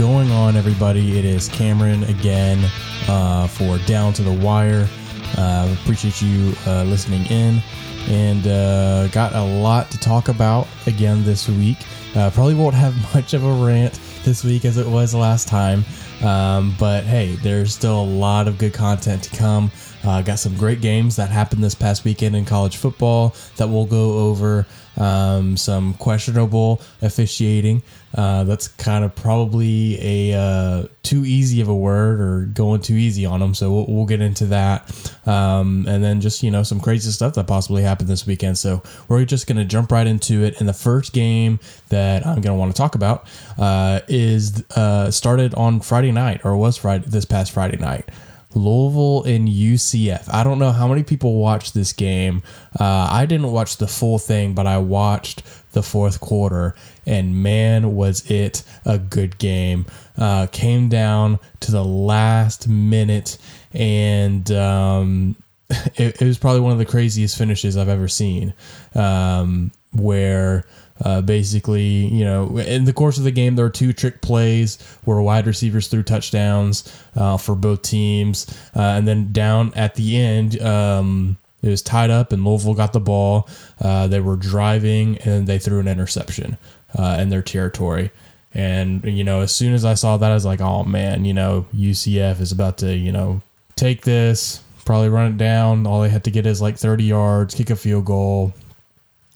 going 0.00 0.30
on, 0.30 0.56
everybody? 0.56 1.18
It 1.18 1.26
is 1.26 1.50
Cameron 1.50 2.04
again 2.04 2.70
uh, 3.06 3.46
for 3.46 3.76
Down 3.80 4.14
to 4.14 4.22
the 4.22 4.32
Wire. 4.32 4.88
Uh, 5.36 5.76
appreciate 5.82 6.22
you 6.22 6.54
uh, 6.66 6.84
listening 6.84 7.26
in 7.26 7.62
and 8.08 8.46
uh, 8.46 9.08
got 9.08 9.34
a 9.34 9.42
lot 9.42 9.90
to 9.90 9.98
talk 9.98 10.28
about 10.28 10.66
again 10.86 11.22
this 11.22 11.50
week. 11.50 11.76
Uh, 12.16 12.30
probably 12.30 12.54
won't 12.54 12.74
have 12.74 12.94
much 13.14 13.34
of 13.34 13.44
a 13.44 13.52
rant 13.52 14.00
this 14.24 14.42
week 14.42 14.64
as 14.64 14.78
it 14.78 14.86
was 14.86 15.14
last 15.14 15.48
time, 15.48 15.84
um, 16.22 16.74
but 16.78 17.04
hey, 17.04 17.36
there's 17.42 17.74
still 17.74 18.00
a 18.00 18.02
lot 18.02 18.48
of 18.48 18.56
good 18.56 18.72
content 18.72 19.22
to 19.24 19.36
come. 19.36 19.70
Uh, 20.02 20.22
got 20.22 20.38
some 20.38 20.56
great 20.56 20.80
games 20.80 21.14
that 21.16 21.28
happened 21.28 21.62
this 21.62 21.74
past 21.74 22.06
weekend 22.06 22.34
in 22.34 22.46
college 22.46 22.78
football 22.78 23.34
that 23.56 23.68
we'll 23.68 23.84
go 23.84 24.14
over. 24.14 24.66
Um, 24.96 25.56
some 25.56 25.94
questionable 25.94 26.82
officiating. 27.00 27.82
Uh, 28.12 28.42
that's 28.42 28.66
kind 28.66 29.04
of 29.04 29.14
probably 29.14 29.96
a 30.00 30.36
uh, 30.36 30.86
too 31.02 31.24
easy 31.24 31.60
of 31.60 31.68
a 31.68 31.74
word 31.74 32.20
or 32.20 32.44
going 32.46 32.80
too 32.80 32.94
easy 32.94 33.24
on 33.24 33.38
them. 33.40 33.54
So 33.54 33.72
we'll, 33.72 33.86
we'll 33.86 34.06
get 34.06 34.20
into 34.20 34.46
that. 34.46 35.12
Um, 35.26 35.86
and 35.88 36.02
then 36.02 36.20
just, 36.20 36.42
you 36.42 36.50
know, 36.50 36.64
some 36.64 36.80
crazy 36.80 37.10
stuff 37.12 37.34
that 37.34 37.46
possibly 37.46 37.82
happened 37.82 38.08
this 38.08 38.26
weekend. 38.26 38.58
So 38.58 38.82
we're 39.08 39.24
just 39.24 39.46
going 39.46 39.58
to 39.58 39.64
jump 39.64 39.92
right 39.92 40.06
into 40.06 40.42
it. 40.42 40.58
And 40.58 40.68
the 40.68 40.74
first 40.74 41.12
game 41.12 41.60
that 41.90 42.26
I'm 42.26 42.40
going 42.40 42.54
to 42.54 42.54
want 42.54 42.74
to 42.74 42.76
talk 42.76 42.96
about 42.96 43.26
uh, 43.58 44.00
is 44.08 44.64
uh, 44.72 45.10
started 45.12 45.54
on 45.54 45.80
Friday 45.80 46.10
night 46.10 46.40
or 46.44 46.56
was 46.56 46.76
Friday 46.76 47.04
this 47.06 47.24
past 47.24 47.52
Friday 47.52 47.76
night. 47.76 48.08
Louisville 48.54 49.24
and 49.24 49.48
UCF. 49.48 50.28
I 50.32 50.42
don't 50.42 50.58
know 50.58 50.72
how 50.72 50.88
many 50.88 51.02
people 51.02 51.34
watched 51.34 51.74
this 51.74 51.92
game. 51.92 52.42
Uh, 52.78 53.08
I 53.10 53.26
didn't 53.26 53.52
watch 53.52 53.76
the 53.76 53.86
full 53.86 54.18
thing, 54.18 54.54
but 54.54 54.66
I 54.66 54.78
watched 54.78 55.42
the 55.72 55.82
fourth 55.82 56.20
quarter, 56.20 56.74
and 57.06 57.42
man, 57.42 57.94
was 57.94 58.28
it 58.30 58.64
a 58.84 58.98
good 58.98 59.38
game. 59.38 59.86
Uh, 60.18 60.46
came 60.48 60.88
down 60.88 61.38
to 61.60 61.70
the 61.70 61.84
last 61.84 62.68
minute, 62.68 63.38
and 63.72 64.50
um, 64.50 65.36
it, 65.70 66.20
it, 66.20 66.22
was 66.22 66.38
probably 66.38 66.60
one 66.60 66.72
of 66.72 66.78
the 66.78 66.84
craziest 66.84 67.38
finishes 67.38 67.76
I've 67.76 67.88
ever 67.88 68.08
seen. 68.08 68.52
Um, 68.94 69.72
where 69.92 70.64
uh, 71.04 71.20
basically, 71.20 72.06
you 72.06 72.24
know, 72.24 72.58
in 72.58 72.84
the 72.84 72.92
course 72.92 73.18
of 73.18 73.24
the 73.24 73.30
game, 73.30 73.56
there 73.56 73.64
were 73.64 73.70
two 73.70 73.92
trick 73.92 74.20
plays 74.20 74.80
where 75.04 75.20
wide 75.20 75.46
receivers 75.46 75.88
threw 75.88 76.02
touchdowns 76.02 76.92
uh, 77.16 77.36
for 77.36 77.54
both 77.54 77.82
teams. 77.82 78.46
Uh, 78.76 78.80
and 78.80 79.08
then 79.08 79.32
down 79.32 79.72
at 79.74 79.94
the 79.94 80.16
end, 80.16 80.60
um, 80.60 81.36
it 81.62 81.68
was 81.68 81.82
tied 81.82 82.10
up 82.10 82.32
and 82.32 82.44
Louisville 82.44 82.74
got 82.74 82.92
the 82.92 83.00
ball. 83.00 83.48
Uh, 83.80 84.06
they 84.06 84.20
were 84.20 84.36
driving 84.36 85.18
and 85.18 85.46
they 85.46 85.58
threw 85.58 85.80
an 85.80 85.88
interception 85.88 86.58
uh, 86.98 87.18
in 87.20 87.28
their 87.28 87.42
territory. 87.42 88.10
And, 88.52 89.04
you 89.04 89.22
know, 89.22 89.40
as 89.40 89.54
soon 89.54 89.74
as 89.74 89.84
I 89.84 89.94
saw 89.94 90.16
that, 90.16 90.30
I 90.30 90.34
was 90.34 90.44
like, 90.44 90.60
oh 90.60 90.82
man, 90.84 91.24
you 91.24 91.32
know, 91.32 91.66
UCF 91.74 92.40
is 92.40 92.52
about 92.52 92.78
to, 92.78 92.94
you 92.94 93.12
know, 93.12 93.42
take 93.76 94.02
this, 94.02 94.62
probably 94.84 95.08
run 95.08 95.32
it 95.32 95.38
down. 95.38 95.86
All 95.86 96.02
they 96.02 96.08
had 96.08 96.24
to 96.24 96.30
get 96.30 96.46
is 96.46 96.60
like 96.60 96.76
30 96.76 97.04
yards, 97.04 97.54
kick 97.54 97.70
a 97.70 97.76
field 97.76 98.06
goal, 98.06 98.52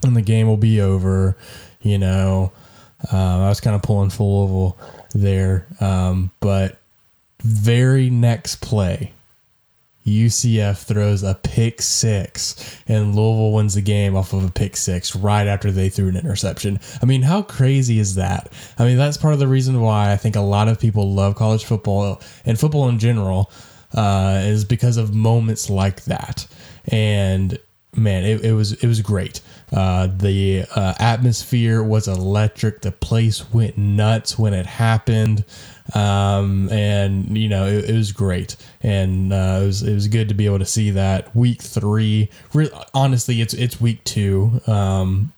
and 0.05 0.17
the 0.17 0.23
game 0.23 0.47
will 0.47 0.57
be 0.57 0.81
over. 0.81 1.37
You 1.83 1.99
know, 1.99 2.53
uh, 3.13 3.45
I 3.45 3.49
was 3.49 3.61
kind 3.61 3.77
of 3.77 3.83
pulling 3.83 4.11
full 4.11 4.79
there, 5.15 5.67
um, 5.81 6.31
but 6.41 6.79
very 7.43 8.09
next 8.09 8.57
play, 8.57 9.13
UCF 10.07 10.83
throws 10.83 11.23
a 11.23 11.35
pick 11.35 11.81
six, 11.81 12.83
and 12.89 13.15
Louisville 13.15 13.53
wins 13.53 13.75
the 13.75 13.83
game 13.83 14.17
off 14.17 14.33
of 14.33 14.45
a 14.45 14.51
pick 14.51 14.77
six 14.77 15.17
right 15.17 15.47
after 15.47 15.70
they 15.70 15.89
threw 15.89 16.09
an 16.09 16.17
interception. 16.17 16.79
I 17.03 17.07
mean, 17.07 17.23
how 17.23 17.43
crazy 17.43 17.98
is 17.98 18.14
that? 18.17 18.53
I 18.79 18.85
mean, 18.85 18.97
that's 18.97 19.17
part 19.17 19.35
of 19.35 19.41
the 19.41 19.48
reason 19.48 19.81
why 19.81 20.13
I 20.13 20.17
think 20.17 20.37
a 20.37 20.41
lot 20.41 20.69
of 20.69 20.81
people 20.81 21.13
love 21.13 21.37
college 21.37 21.64
football 21.64 22.20
and 22.45 22.59
football 22.59 22.89
in 22.89 22.98
general 22.98 23.51
uh, 23.95 24.41
is 24.45 24.64
because 24.64 24.97
of 24.97 25.14
moments 25.14 25.70
like 25.70 26.05
that. 26.05 26.47
And 26.89 27.59
man, 27.97 28.25
it, 28.25 28.45
it 28.45 28.53
was 28.53 28.73
it 28.73 28.87
was 28.87 29.01
great. 29.01 29.41
Uh, 29.73 30.07
the 30.07 30.65
uh, 30.75 30.95
atmosphere 30.99 31.83
was 31.83 32.09
electric. 32.09 32.83
The 32.83 32.93
place 32.93 33.51
went 33.53 33.77
nuts 33.79 34.39
when 34.39 34.55
it 34.55 34.67
happened, 34.67 35.45
um, 35.95 36.69
and 36.71 37.37
you 37.37 37.49
know 37.49 37.67
it, 37.67 37.91
it 37.91 37.97
was 37.97 38.13
great. 38.13 38.57
And 38.83 39.33
uh, 39.33 39.61
it 39.63 39.67
was 39.67 39.83
it 39.83 39.95
was 39.95 40.09
good 40.09 40.29
to 40.29 40.35
be 40.35 40.47
able 40.47 40.59
to 40.59 40.67
see 40.67 40.91
that. 40.91 41.35
Week 41.35 41.61
three, 41.61 42.31
re- 42.53 42.71
honestly, 42.93 43.41
it's 43.41 43.55
it's 43.55 43.81
week 43.81 44.03
two, 44.05 44.61
um, 44.67 45.33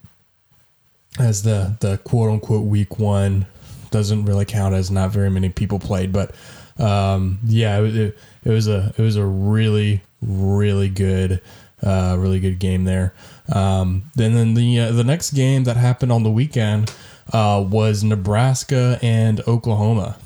as 1.18 1.42
the 1.42 1.76
the 1.80 1.98
quote 1.98 2.30
unquote 2.30 2.66
week 2.66 2.98
one 2.98 3.46
doesn't 3.90 4.24
really 4.24 4.44
count 4.44 4.74
as 4.74 4.90
not 4.90 5.10
very 5.10 5.30
many 5.30 5.48
people 5.48 5.78
played, 5.78 6.12
but 6.12 6.34
um, 6.78 7.38
yeah, 7.44 7.80
it, 7.80 7.96
it, 7.96 8.18
it 8.44 8.50
was 8.50 8.68
a 8.68 8.92
it 8.96 9.02
was 9.02 9.16
a 9.16 9.24
really 9.24 10.02
really 10.22 10.88
good 10.88 11.40
uh, 11.86 12.16
really 12.18 12.40
good 12.40 12.58
game 12.58 12.84
there. 12.84 13.14
Um, 13.52 14.10
then 14.16 14.34
then 14.34 14.54
the 14.54 14.80
uh, 14.80 14.92
the 14.92 15.04
next 15.04 15.30
game 15.30 15.64
that 15.64 15.76
happened 15.76 16.10
on 16.10 16.24
the 16.24 16.30
weekend 16.30 16.92
uh, 17.32 17.64
was 17.66 18.02
Nebraska 18.02 18.98
and 19.02 19.40
Oklahoma. 19.46 20.16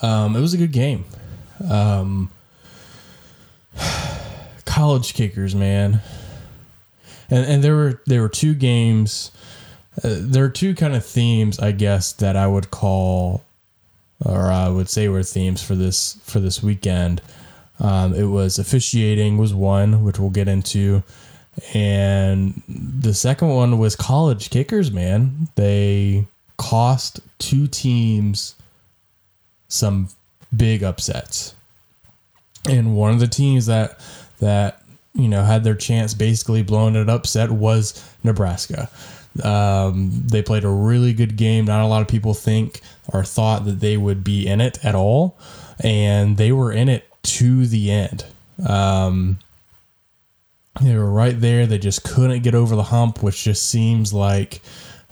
Um, 0.00 0.34
it 0.34 0.40
was 0.40 0.54
a 0.54 0.56
good 0.56 0.72
game. 0.72 1.04
Um, 1.68 2.30
college 4.64 5.12
kickers, 5.14 5.54
man, 5.54 6.00
and 7.30 7.44
and 7.44 7.62
there 7.62 7.74
were 7.74 8.00
there 8.06 8.22
were 8.22 8.28
two 8.30 8.54
games. 8.54 9.30
Uh, 10.02 10.16
there 10.20 10.44
are 10.44 10.50
two 10.50 10.74
kind 10.74 10.94
of 10.94 11.04
themes, 11.04 11.58
I 11.58 11.72
guess, 11.72 12.12
that 12.14 12.36
I 12.36 12.46
would 12.46 12.70
call, 12.70 13.42
or 14.24 14.52
I 14.52 14.68
would 14.68 14.88
say 14.88 15.08
were 15.08 15.22
themes 15.22 15.62
for 15.62 15.74
this 15.74 16.18
for 16.24 16.40
this 16.40 16.62
weekend. 16.62 17.20
Um, 17.80 18.14
it 18.14 18.24
was 18.24 18.58
officiating 18.58 19.38
was 19.38 19.54
one, 19.54 20.04
which 20.04 20.18
we'll 20.18 20.30
get 20.30 20.48
into, 20.48 21.02
and 21.74 22.62
the 22.68 23.14
second 23.14 23.48
one 23.48 23.78
was 23.78 23.94
college 23.94 24.50
kickers. 24.50 24.90
Man, 24.90 25.48
they 25.54 26.26
cost 26.56 27.20
two 27.38 27.68
teams 27.68 28.56
some 29.68 30.08
big 30.56 30.82
upsets, 30.82 31.54
and 32.68 32.96
one 32.96 33.12
of 33.12 33.20
the 33.20 33.28
teams 33.28 33.66
that 33.66 34.00
that 34.40 34.82
you 35.14 35.28
know 35.28 35.44
had 35.44 35.62
their 35.62 35.76
chance 35.76 36.14
basically 36.14 36.62
blowing 36.62 36.96
it 36.96 37.08
upset 37.08 37.50
was 37.50 38.04
Nebraska. 38.24 38.90
Um, 39.42 40.10
they 40.26 40.42
played 40.42 40.64
a 40.64 40.68
really 40.68 41.12
good 41.12 41.36
game. 41.36 41.66
Not 41.66 41.84
a 41.84 41.86
lot 41.86 42.02
of 42.02 42.08
people 42.08 42.34
think 42.34 42.80
or 43.12 43.22
thought 43.22 43.64
that 43.66 43.78
they 43.78 43.96
would 43.96 44.24
be 44.24 44.46
in 44.46 44.60
it 44.60 44.84
at 44.84 44.96
all, 44.96 45.38
and 45.78 46.36
they 46.36 46.50
were 46.50 46.72
in 46.72 46.88
it 46.88 47.07
to 47.22 47.66
the 47.66 47.90
end. 47.90 48.24
Um, 48.66 49.38
they 50.80 50.94
were 50.94 51.10
right 51.10 51.38
there. 51.38 51.66
They 51.66 51.78
just 51.78 52.04
couldn't 52.04 52.42
get 52.42 52.54
over 52.54 52.76
the 52.76 52.84
hump, 52.84 53.22
which 53.22 53.44
just 53.44 53.68
seems 53.68 54.12
like 54.12 54.60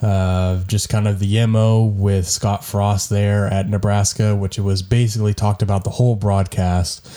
uh, 0.02 0.62
just 0.64 0.88
kind 0.88 1.08
of 1.08 1.18
the 1.18 1.46
MO 1.46 1.84
with 1.84 2.26
Scott 2.26 2.64
Frost 2.64 3.10
there 3.10 3.46
at 3.46 3.68
Nebraska, 3.68 4.36
which 4.36 4.58
it 4.58 4.62
was 4.62 4.82
basically 4.82 5.34
talked 5.34 5.62
about 5.62 5.84
the 5.84 5.90
whole 5.90 6.14
broadcast. 6.14 7.08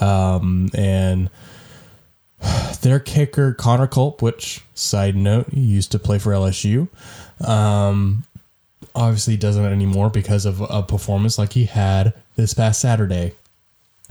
Um, 0.00 0.68
and 0.74 1.30
their 2.82 3.00
kicker, 3.00 3.54
Connor 3.54 3.86
Culp, 3.86 4.22
which, 4.22 4.62
side 4.74 5.16
note, 5.16 5.48
he 5.50 5.60
used 5.60 5.92
to 5.92 5.98
play 5.98 6.18
for 6.18 6.32
LSU, 6.32 6.88
um, 7.46 8.24
obviously 8.94 9.36
doesn't 9.36 9.64
anymore 9.64 10.10
because 10.10 10.44
of 10.44 10.60
a 10.60 10.82
performance 10.82 11.38
like 11.38 11.54
he 11.54 11.64
had 11.64 12.12
this 12.36 12.54
past 12.54 12.80
Saturday 12.80 13.32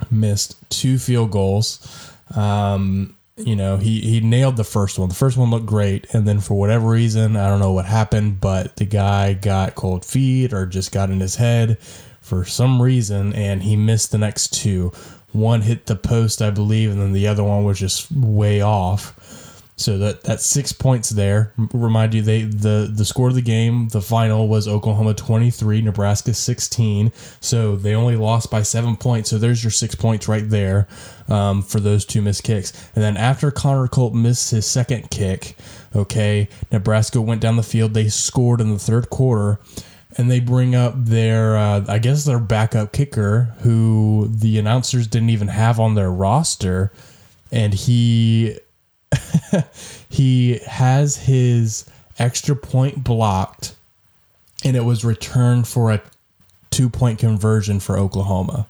missed 0.09 0.57
two 0.69 0.97
field 0.97 1.31
goals. 1.31 2.11
Um, 2.35 3.15
you 3.37 3.55
know, 3.55 3.77
he, 3.77 3.99
he 4.01 4.21
nailed 4.21 4.55
the 4.55 4.63
first 4.63 4.97
one. 4.97 5.09
The 5.09 5.15
first 5.15 5.37
one 5.37 5.51
looked 5.51 5.65
great. 5.65 6.07
And 6.13 6.27
then 6.27 6.39
for 6.39 6.53
whatever 6.55 6.87
reason, 6.87 7.35
I 7.35 7.49
don't 7.49 7.59
know 7.59 7.73
what 7.73 7.85
happened, 7.85 8.39
but 8.39 8.77
the 8.77 8.85
guy 8.85 9.33
got 9.33 9.75
cold 9.75 10.05
feet 10.05 10.53
or 10.53 10.65
just 10.65 10.91
got 10.91 11.09
in 11.09 11.19
his 11.19 11.35
head 11.35 11.79
for 12.21 12.45
some 12.45 12.81
reason 12.81 13.33
and 13.33 13.61
he 13.61 13.75
missed 13.75 14.11
the 14.11 14.17
next 14.17 14.53
two. 14.53 14.91
One 15.31 15.61
hit 15.61 15.85
the 15.85 15.97
post, 15.97 16.41
I 16.41 16.49
believe, 16.49 16.91
and 16.91 17.01
then 17.01 17.11
the 17.11 17.27
other 17.27 17.43
one 17.43 17.65
was 17.65 17.77
just 17.77 18.09
way 18.11 18.61
off. 18.61 19.13
So 19.77 19.97
that 19.97 20.23
that's 20.23 20.45
six 20.45 20.71
points 20.71 21.09
there. 21.09 21.53
Remind 21.57 22.13
you, 22.13 22.21
they 22.21 22.43
the 22.43 22.89
the 22.93 23.03
score 23.03 23.27
of 23.27 23.35
the 23.35 23.41
game, 23.41 23.89
the 23.89 24.01
final 24.01 24.47
was 24.47 24.67
Oklahoma 24.67 25.13
twenty 25.13 25.51
three, 25.51 25.81
Nebraska 25.81 26.33
sixteen. 26.33 27.11
So 27.41 27.75
they 27.75 27.93
only 27.93 28.15
lost 28.15 28.49
by 28.49 28.61
seven 28.61 28.95
points. 28.95 29.29
So 29.29 29.37
there's 29.37 29.63
your 29.63 29.71
six 29.71 29.93
points 29.93 30.29
right 30.29 30.49
there 30.49 30.87
um, 31.27 31.61
for 31.61 31.81
those 31.81 32.05
two 32.05 32.21
missed 32.21 32.43
kicks. 32.43 32.71
And 32.95 33.03
then 33.03 33.17
after 33.17 33.51
Connor 33.51 33.89
Culp 33.89 34.13
missed 34.13 34.51
his 34.51 34.65
second 34.65 35.11
kick, 35.11 35.57
okay, 35.93 36.47
Nebraska 36.71 37.21
went 37.21 37.41
down 37.41 37.57
the 37.57 37.63
field. 37.63 37.93
They 37.93 38.07
scored 38.07 38.61
in 38.61 38.71
the 38.71 38.79
third 38.79 39.09
quarter. 39.09 39.59
And 40.17 40.31
they 40.31 40.39
bring 40.39 40.75
up 40.75 40.93
their, 40.95 41.57
uh, 41.57 41.83
I 41.89 41.99
guess, 41.99 42.23
their 42.23 42.39
backup 42.39 42.93
kicker, 42.93 43.53
who 43.59 44.29
the 44.31 44.57
announcers 44.57 45.07
didn't 45.07 45.31
even 45.31 45.49
have 45.49 45.77
on 45.77 45.95
their 45.95 46.09
roster, 46.09 46.93
and 47.51 47.73
he 47.73 48.57
he 50.09 50.59
has 50.65 51.17
his 51.17 51.85
extra 52.17 52.55
point 52.55 53.03
blocked 53.03 53.75
and 54.63 54.75
it 54.75 54.83
was 54.83 55.05
returned 55.05 55.67
for 55.67 55.91
a 55.91 56.01
two 56.71 56.89
point 56.89 57.19
conversion 57.19 57.79
for 57.79 57.97
Oklahoma. 57.97 58.67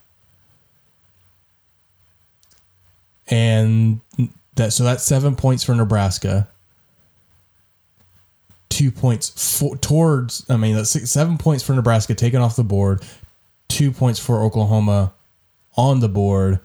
And 3.28 4.02
that 4.56 4.74
so 4.74 4.84
that's 4.84 5.04
seven 5.04 5.36
points 5.36 5.64
for 5.64 5.74
Nebraska. 5.74 6.48
Two 8.70 8.92
points 8.92 9.58
for, 9.58 9.78
towards 9.78 10.46
I 10.50 10.58
mean 10.58 10.76
that's 10.76 10.90
six, 10.90 11.10
seven 11.10 11.38
points 11.38 11.64
for 11.64 11.74
Nebraska 11.74 12.14
taken 12.14 12.42
off 12.42 12.56
the 12.56 12.64
board, 12.64 13.04
two 13.70 13.92
points 13.92 14.20
for 14.20 14.42
Oklahoma 14.42 15.14
on 15.78 16.02
the 16.02 16.10
board, 16.10 16.60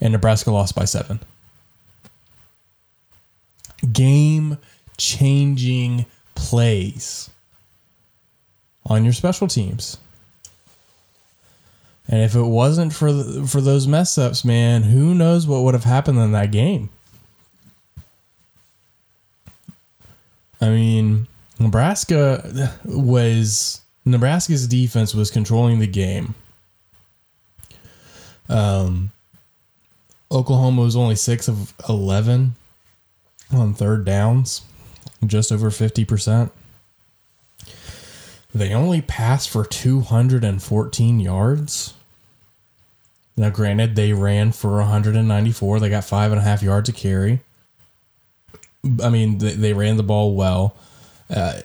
and 0.00 0.12
Nebraska 0.12 0.50
lost 0.50 0.74
by 0.74 0.84
seven. 0.84 1.20
Game 3.92 4.58
changing 4.96 6.06
plays 6.34 7.30
on 8.86 9.04
your 9.04 9.12
special 9.12 9.48
teams. 9.48 9.98
And 12.06 12.20
if 12.20 12.34
it 12.34 12.42
wasn't 12.42 12.92
for 12.92 13.12
the, 13.12 13.46
for 13.46 13.60
those 13.60 13.86
mess 13.86 14.18
ups, 14.18 14.44
man, 14.44 14.82
who 14.82 15.14
knows 15.14 15.46
what 15.46 15.62
would 15.62 15.74
have 15.74 15.84
happened 15.84 16.18
in 16.18 16.32
that 16.32 16.52
game? 16.52 16.90
I 20.60 20.68
mean, 20.68 21.26
Nebraska 21.58 22.72
was 22.84 23.80
Nebraska's 24.04 24.66
defense 24.66 25.14
was 25.14 25.30
controlling 25.30 25.78
the 25.78 25.86
game. 25.86 26.34
Um, 28.48 29.10
Oklahoma 30.30 30.82
was 30.82 30.96
only 30.96 31.16
six 31.16 31.48
of 31.48 31.72
eleven 31.88 32.54
on 33.56 33.74
third 33.74 34.04
downs, 34.04 34.62
just 35.26 35.50
over 35.52 35.70
fifty 35.70 36.04
percent. 36.04 36.52
They 38.54 38.72
only 38.72 39.02
passed 39.02 39.50
for 39.50 39.64
214 39.64 41.18
yards. 41.18 41.94
Now, 43.36 43.50
granted, 43.50 43.96
they 43.96 44.12
ran 44.12 44.52
for 44.52 44.76
194. 44.76 45.80
They 45.80 45.88
got 45.88 46.04
five 46.04 46.30
and 46.30 46.40
a 46.40 46.44
half 46.44 46.62
yards 46.62 46.88
a 46.88 46.92
carry. 46.92 47.40
I 49.02 49.08
mean, 49.08 49.38
they, 49.38 49.54
they 49.54 49.72
ran 49.72 49.96
the 49.96 50.04
ball 50.04 50.36
well. 50.36 50.76
Uh, 51.28 51.62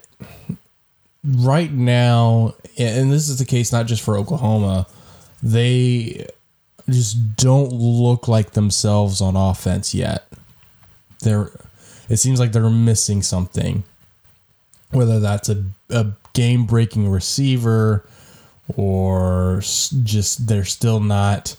right 1.23 1.71
now, 1.71 2.55
and 2.77 3.11
this 3.11 3.29
is 3.29 3.37
the 3.37 3.45
case 3.45 3.71
not 3.71 3.85
just 3.85 4.01
for 4.01 4.17
Oklahoma, 4.17 4.87
they 5.43 6.25
just 6.89 7.35
don't 7.35 7.71
look 7.71 8.27
like 8.27 8.51
themselves 8.51 9.21
on 9.21 9.35
offense 9.35 9.93
yet. 9.93 10.27
They're, 11.21 11.51
it 12.09 12.17
seems 12.17 12.39
like 12.39 12.51
they're 12.51 12.69
missing 12.69 13.21
something. 13.21 13.83
Whether 14.91 15.19
that's 15.19 15.49
a, 15.49 15.63
a 15.89 16.07
game 16.33 16.65
breaking 16.65 17.09
receiver 17.09 18.05
or 18.75 19.59
just 20.03 20.47
they're 20.47 20.65
still 20.65 20.99
not 20.99 21.55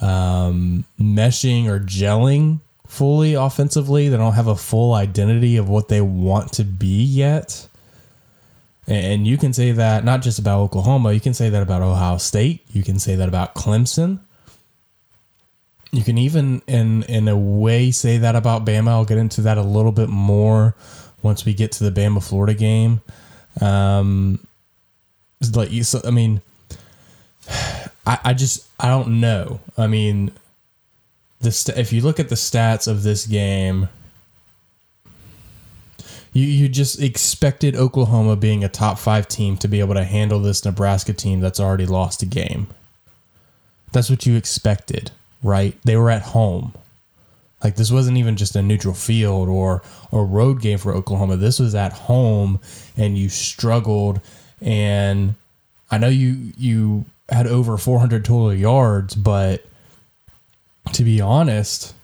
um, 0.00 0.84
meshing 0.98 1.66
or 1.66 1.78
gelling 1.78 2.60
fully 2.86 3.34
offensively. 3.34 4.08
They 4.08 4.16
don't 4.16 4.32
have 4.32 4.46
a 4.46 4.56
full 4.56 4.94
identity 4.94 5.56
of 5.56 5.68
what 5.68 5.88
they 5.88 6.00
want 6.00 6.52
to 6.54 6.64
be 6.64 7.02
yet. 7.02 7.68
And 8.86 9.26
you 9.26 9.38
can 9.38 9.52
say 9.52 9.72
that 9.72 10.04
not 10.04 10.22
just 10.22 10.38
about 10.38 10.60
Oklahoma, 10.60 11.12
you 11.12 11.20
can 11.20 11.34
say 11.34 11.50
that 11.50 11.62
about 11.62 11.82
Ohio 11.82 12.16
State, 12.16 12.64
you 12.72 12.82
can 12.82 12.98
say 12.98 13.14
that 13.14 13.28
about 13.28 13.54
Clemson. 13.54 14.18
You 15.92 16.04
can 16.04 16.18
even 16.18 16.62
in 16.66 17.02
in 17.04 17.26
a 17.28 17.36
way 17.36 17.90
say 17.90 18.18
that 18.18 18.36
about 18.36 18.64
Bama. 18.64 18.88
I'll 18.88 19.04
get 19.04 19.18
into 19.18 19.40
that 19.42 19.58
a 19.58 19.62
little 19.62 19.92
bit 19.92 20.08
more 20.08 20.74
once 21.22 21.44
we 21.44 21.52
get 21.52 21.72
to 21.72 21.90
the 21.90 22.00
Bama 22.00 22.22
Florida 22.22 22.54
game. 22.54 23.00
Um, 23.60 24.46
like 25.54 25.72
you, 25.72 25.82
so, 25.82 26.00
I 26.04 26.10
mean, 26.10 26.40
I, 28.06 28.18
I 28.24 28.34
just 28.34 28.68
I 28.78 28.88
don't 28.88 29.20
know. 29.20 29.60
I 29.76 29.86
mean, 29.86 30.32
the 31.40 31.50
st- 31.50 31.78
if 31.78 31.92
you 31.92 32.02
look 32.02 32.20
at 32.20 32.28
the 32.28 32.34
stats 32.34 32.86
of 32.86 33.02
this 33.02 33.26
game, 33.26 33.88
you 36.32 36.44
you 36.44 36.68
just 36.68 37.02
expected 37.02 37.74
Oklahoma 37.74 38.36
being 38.36 38.62
a 38.62 38.68
top 38.68 38.98
five 38.98 39.26
team 39.26 39.56
to 39.58 39.68
be 39.68 39.80
able 39.80 39.94
to 39.94 40.04
handle 40.04 40.40
this 40.40 40.64
Nebraska 40.64 41.12
team 41.12 41.40
that's 41.40 41.58
already 41.58 41.86
lost 41.86 42.22
a 42.22 42.26
game. 42.26 42.68
That's 43.92 44.08
what 44.08 44.26
you 44.26 44.36
expected, 44.36 45.10
right? 45.42 45.76
They 45.84 45.96
were 45.96 46.10
at 46.10 46.22
home. 46.22 46.74
Like 47.62 47.76
this 47.76 47.90
wasn't 47.90 48.16
even 48.16 48.36
just 48.36 48.56
a 48.56 48.62
neutral 48.62 48.94
field 48.94 49.48
or 49.48 49.82
a 50.12 50.22
road 50.22 50.62
game 50.62 50.78
for 50.78 50.94
Oklahoma. 50.94 51.36
This 51.36 51.58
was 51.58 51.74
at 51.74 51.92
home 51.92 52.60
and 52.96 53.18
you 53.18 53.28
struggled 53.28 54.20
and 54.60 55.34
I 55.90 55.98
know 55.98 56.08
you 56.08 56.52
you 56.56 57.04
had 57.28 57.46
over 57.46 57.76
400 57.76 58.24
total 58.24 58.54
yards, 58.54 59.14
but 59.14 59.64
to 60.92 61.04
be 61.04 61.20
honest, 61.20 61.94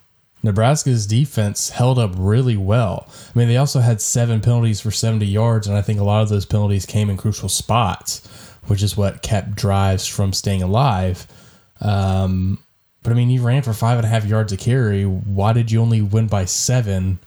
Nebraska's 0.42 1.06
defense 1.06 1.70
held 1.70 1.98
up 1.98 2.12
really 2.16 2.56
well. 2.56 3.08
I 3.34 3.38
mean, 3.38 3.48
they 3.48 3.56
also 3.56 3.80
had 3.80 4.00
seven 4.00 4.40
penalties 4.40 4.80
for 4.80 4.90
70 4.90 5.26
yards, 5.26 5.66
and 5.66 5.76
I 5.76 5.82
think 5.82 5.98
a 5.98 6.04
lot 6.04 6.22
of 6.22 6.28
those 6.28 6.46
penalties 6.46 6.86
came 6.86 7.10
in 7.10 7.16
crucial 7.16 7.48
spots, 7.48 8.26
which 8.66 8.82
is 8.82 8.96
what 8.96 9.22
kept 9.22 9.56
drives 9.56 10.06
from 10.06 10.32
staying 10.32 10.62
alive. 10.62 11.26
Um, 11.80 12.58
but 13.06 13.12
I 13.12 13.14
mean, 13.14 13.30
you 13.30 13.40
ran 13.40 13.62
for 13.62 13.72
five 13.72 13.98
and 13.98 14.04
a 14.04 14.08
half 14.08 14.24
yards 14.24 14.52
a 14.52 14.56
carry. 14.56 15.04
Why 15.04 15.52
did 15.52 15.70
you 15.70 15.80
only 15.80 16.02
win 16.02 16.26
by 16.26 16.44
seven? 16.44 17.20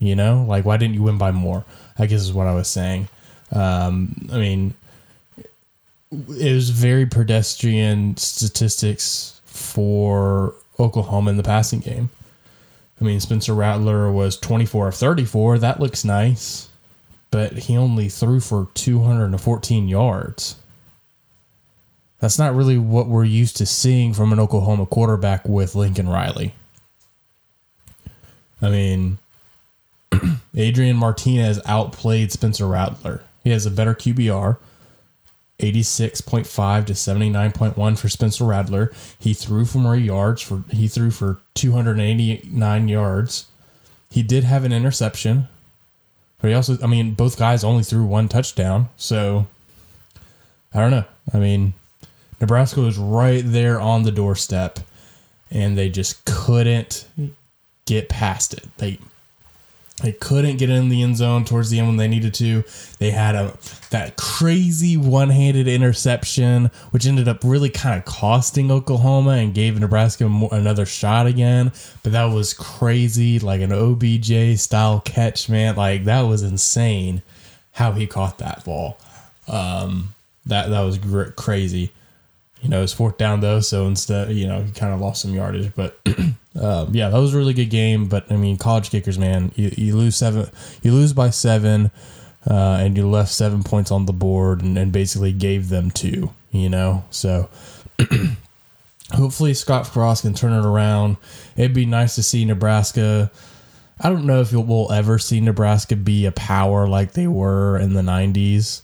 You 0.00 0.16
know, 0.16 0.44
like 0.48 0.64
why 0.64 0.78
didn't 0.78 0.94
you 0.94 1.02
win 1.04 1.16
by 1.16 1.30
more? 1.30 1.64
I 1.96 2.06
guess 2.06 2.22
is 2.22 2.32
what 2.32 2.48
I 2.48 2.54
was 2.54 2.66
saying. 2.66 3.08
Um, 3.52 4.28
I 4.32 4.38
mean, 4.38 4.74
it 6.10 6.52
was 6.52 6.70
very 6.70 7.06
pedestrian 7.06 8.16
statistics 8.16 9.40
for 9.44 10.56
Oklahoma 10.76 11.30
in 11.30 11.36
the 11.36 11.44
passing 11.44 11.78
game. 11.78 12.10
I 13.00 13.04
mean, 13.04 13.20
Spencer 13.20 13.54
Rattler 13.54 14.10
was 14.10 14.36
24 14.38 14.88
of 14.88 14.96
34. 14.96 15.60
That 15.60 15.78
looks 15.78 16.04
nice, 16.04 16.68
but 17.30 17.52
he 17.52 17.76
only 17.76 18.08
threw 18.08 18.40
for 18.40 18.66
214 18.74 19.86
yards. 19.86 20.56
That's 22.22 22.38
not 22.38 22.54
really 22.54 22.78
what 22.78 23.08
we're 23.08 23.24
used 23.24 23.56
to 23.56 23.66
seeing 23.66 24.14
from 24.14 24.32
an 24.32 24.38
Oklahoma 24.38 24.86
quarterback 24.86 25.48
with 25.48 25.74
Lincoln 25.74 26.08
Riley. 26.08 26.54
I 28.62 28.70
mean, 28.70 29.18
Adrian 30.54 30.96
Martinez 30.96 31.58
outplayed 31.66 32.30
Spencer 32.30 32.68
Rattler. 32.68 33.24
He 33.42 33.50
has 33.50 33.66
a 33.66 33.72
better 33.72 33.92
QBR, 33.92 34.56
86.5 35.58 36.86
to 36.86 36.92
79.1 36.92 37.98
for 37.98 38.08
Spencer 38.08 38.44
Rattler. 38.44 38.92
He 39.18 39.34
threw 39.34 39.64
for 39.64 39.78
more 39.78 39.96
yards 39.96 40.42
for 40.42 40.62
he 40.70 40.86
threw 40.86 41.10
for 41.10 41.40
289 41.54 42.86
yards. 42.86 43.46
He 44.10 44.22
did 44.22 44.44
have 44.44 44.62
an 44.62 44.72
interception. 44.72 45.48
But 46.40 46.50
he 46.50 46.54
also 46.54 46.78
I 46.84 46.86
mean 46.86 47.14
both 47.14 47.36
guys 47.36 47.64
only 47.64 47.82
threw 47.82 48.04
one 48.04 48.28
touchdown. 48.28 48.90
So 48.96 49.48
I 50.72 50.78
don't 50.78 50.92
know. 50.92 51.04
I 51.34 51.38
mean 51.40 51.74
Nebraska 52.42 52.80
was 52.80 52.98
right 52.98 53.42
there 53.46 53.80
on 53.80 54.02
the 54.02 54.10
doorstep, 54.10 54.80
and 55.52 55.78
they 55.78 55.88
just 55.88 56.24
couldn't 56.24 57.06
get 57.86 58.08
past 58.08 58.52
it. 58.52 58.66
They 58.78 58.98
they 60.02 60.10
couldn't 60.10 60.56
get 60.56 60.68
in 60.68 60.88
the 60.88 61.02
end 61.02 61.18
zone 61.18 61.44
towards 61.44 61.70
the 61.70 61.78
end 61.78 61.86
when 61.86 61.96
they 61.98 62.08
needed 62.08 62.34
to. 62.34 62.64
They 62.98 63.12
had 63.12 63.36
a 63.36 63.56
that 63.90 64.16
crazy 64.16 64.96
one-handed 64.96 65.68
interception, 65.68 66.72
which 66.90 67.06
ended 67.06 67.28
up 67.28 67.44
really 67.44 67.70
kind 67.70 67.96
of 67.96 68.04
costing 68.04 68.72
Oklahoma 68.72 69.32
and 69.32 69.54
gave 69.54 69.78
Nebraska 69.78 70.28
more, 70.28 70.48
another 70.50 70.84
shot 70.84 71.28
again. 71.28 71.70
But 72.02 72.10
that 72.10 72.24
was 72.24 72.54
crazy, 72.54 73.38
like 73.38 73.60
an 73.60 73.72
OBJ 73.72 74.58
style 74.58 74.98
catch, 74.98 75.48
man. 75.48 75.76
Like 75.76 76.06
that 76.06 76.22
was 76.22 76.42
insane 76.42 77.22
how 77.70 77.92
he 77.92 78.08
caught 78.08 78.38
that 78.38 78.64
ball. 78.64 78.98
Um, 79.46 80.14
that 80.46 80.70
that 80.70 80.80
was 80.80 80.98
gr- 80.98 81.30
crazy 81.30 81.92
you 82.62 82.68
know, 82.68 82.82
it's 82.82 82.92
fourth 82.92 83.18
down 83.18 83.40
though, 83.40 83.58
so 83.60 83.86
instead, 83.86 84.30
you 84.30 84.46
know, 84.46 84.62
he 84.62 84.70
kind 84.70 84.94
of 84.94 85.00
lost 85.00 85.22
some 85.22 85.34
yardage. 85.34 85.74
But 85.74 85.98
um, 86.60 86.94
yeah, 86.94 87.08
that 87.08 87.18
was 87.18 87.34
a 87.34 87.36
really 87.36 87.54
good 87.54 87.70
game. 87.70 88.06
But 88.06 88.30
I 88.30 88.36
mean, 88.36 88.56
college 88.56 88.90
kickers, 88.90 89.18
man, 89.18 89.50
you, 89.56 89.72
you 89.76 89.96
lose 89.96 90.14
seven, 90.16 90.48
you 90.80 90.92
lose 90.92 91.12
by 91.12 91.30
seven, 91.30 91.90
uh, 92.48 92.78
and 92.80 92.96
you 92.96 93.08
left 93.08 93.32
seven 93.32 93.64
points 93.64 93.90
on 93.90 94.06
the 94.06 94.12
board, 94.12 94.62
and, 94.62 94.78
and 94.78 94.92
basically 94.92 95.32
gave 95.32 95.70
them 95.70 95.90
two. 95.90 96.32
You 96.52 96.68
know, 96.68 97.04
so 97.10 97.50
hopefully 99.12 99.54
Scott 99.54 99.88
Frost 99.88 100.22
can 100.22 100.34
turn 100.34 100.52
it 100.52 100.64
around. 100.64 101.16
It'd 101.56 101.74
be 101.74 101.86
nice 101.86 102.14
to 102.14 102.22
see 102.22 102.44
Nebraska. 102.44 103.32
I 103.98 104.08
don't 104.08 104.24
know 104.24 104.40
if 104.40 104.52
we'll 104.52 104.92
ever 104.92 105.18
see 105.18 105.40
Nebraska 105.40 105.96
be 105.96 106.26
a 106.26 106.32
power 106.32 106.86
like 106.86 107.12
they 107.12 107.26
were 107.26 107.76
in 107.78 107.94
the 107.94 108.02
'90s. 108.02 108.82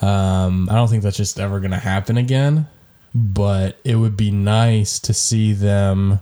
Um, 0.00 0.70
I 0.70 0.74
don't 0.76 0.88
think 0.88 1.02
that's 1.02 1.18
just 1.18 1.38
ever 1.38 1.60
going 1.60 1.70
to 1.70 1.76
happen 1.76 2.16
again 2.16 2.66
but 3.14 3.78
it 3.84 3.96
would 3.96 4.16
be 4.16 4.30
nice 4.30 4.98
to 5.00 5.14
see 5.14 5.52
them 5.52 6.20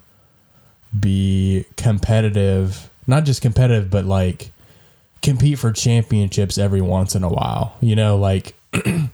be 0.99 1.64
competitive, 1.76 2.90
not 3.06 3.25
just 3.25 3.40
competitive, 3.40 3.90
but 3.90 4.04
like 4.04 4.50
compete 5.22 5.58
for 5.58 5.72
championships 5.72 6.58
every 6.58 6.82
once 6.82 7.14
in 7.14 7.22
a 7.22 7.28
while. 7.28 7.76
You 7.80 7.96
know, 7.96 8.18
like 8.18 8.54
you 8.84 9.08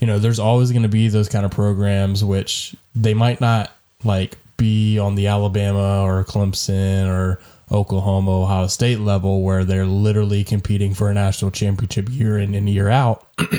know, 0.00 0.18
there's 0.18 0.38
always 0.38 0.72
going 0.72 0.82
to 0.82 0.88
be 0.88 1.08
those 1.08 1.28
kind 1.28 1.44
of 1.44 1.50
programs 1.50 2.24
which 2.24 2.74
they 2.94 3.14
might 3.14 3.40
not 3.40 3.70
like 4.04 4.38
be 4.56 4.98
on 4.98 5.14
the 5.14 5.26
Alabama 5.26 6.02
or 6.02 6.24
Clemson 6.24 7.08
or 7.08 7.40
Oklahoma, 7.70 8.42
Ohio 8.42 8.66
State 8.66 9.00
level 9.00 9.42
where 9.42 9.64
they're 9.64 9.86
literally 9.86 10.44
competing 10.44 10.94
for 10.94 11.10
a 11.10 11.14
national 11.14 11.50
championship 11.50 12.08
year 12.10 12.38
in 12.38 12.54
and 12.54 12.68
year 12.68 12.88
out. 12.88 13.26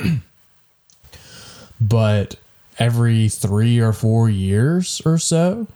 but 1.81 2.35
every 2.79 3.29
three 3.29 3.79
or 3.79 3.93
four 3.93 4.29
years 4.29 5.01
or 5.05 5.17
so, 5.17 5.67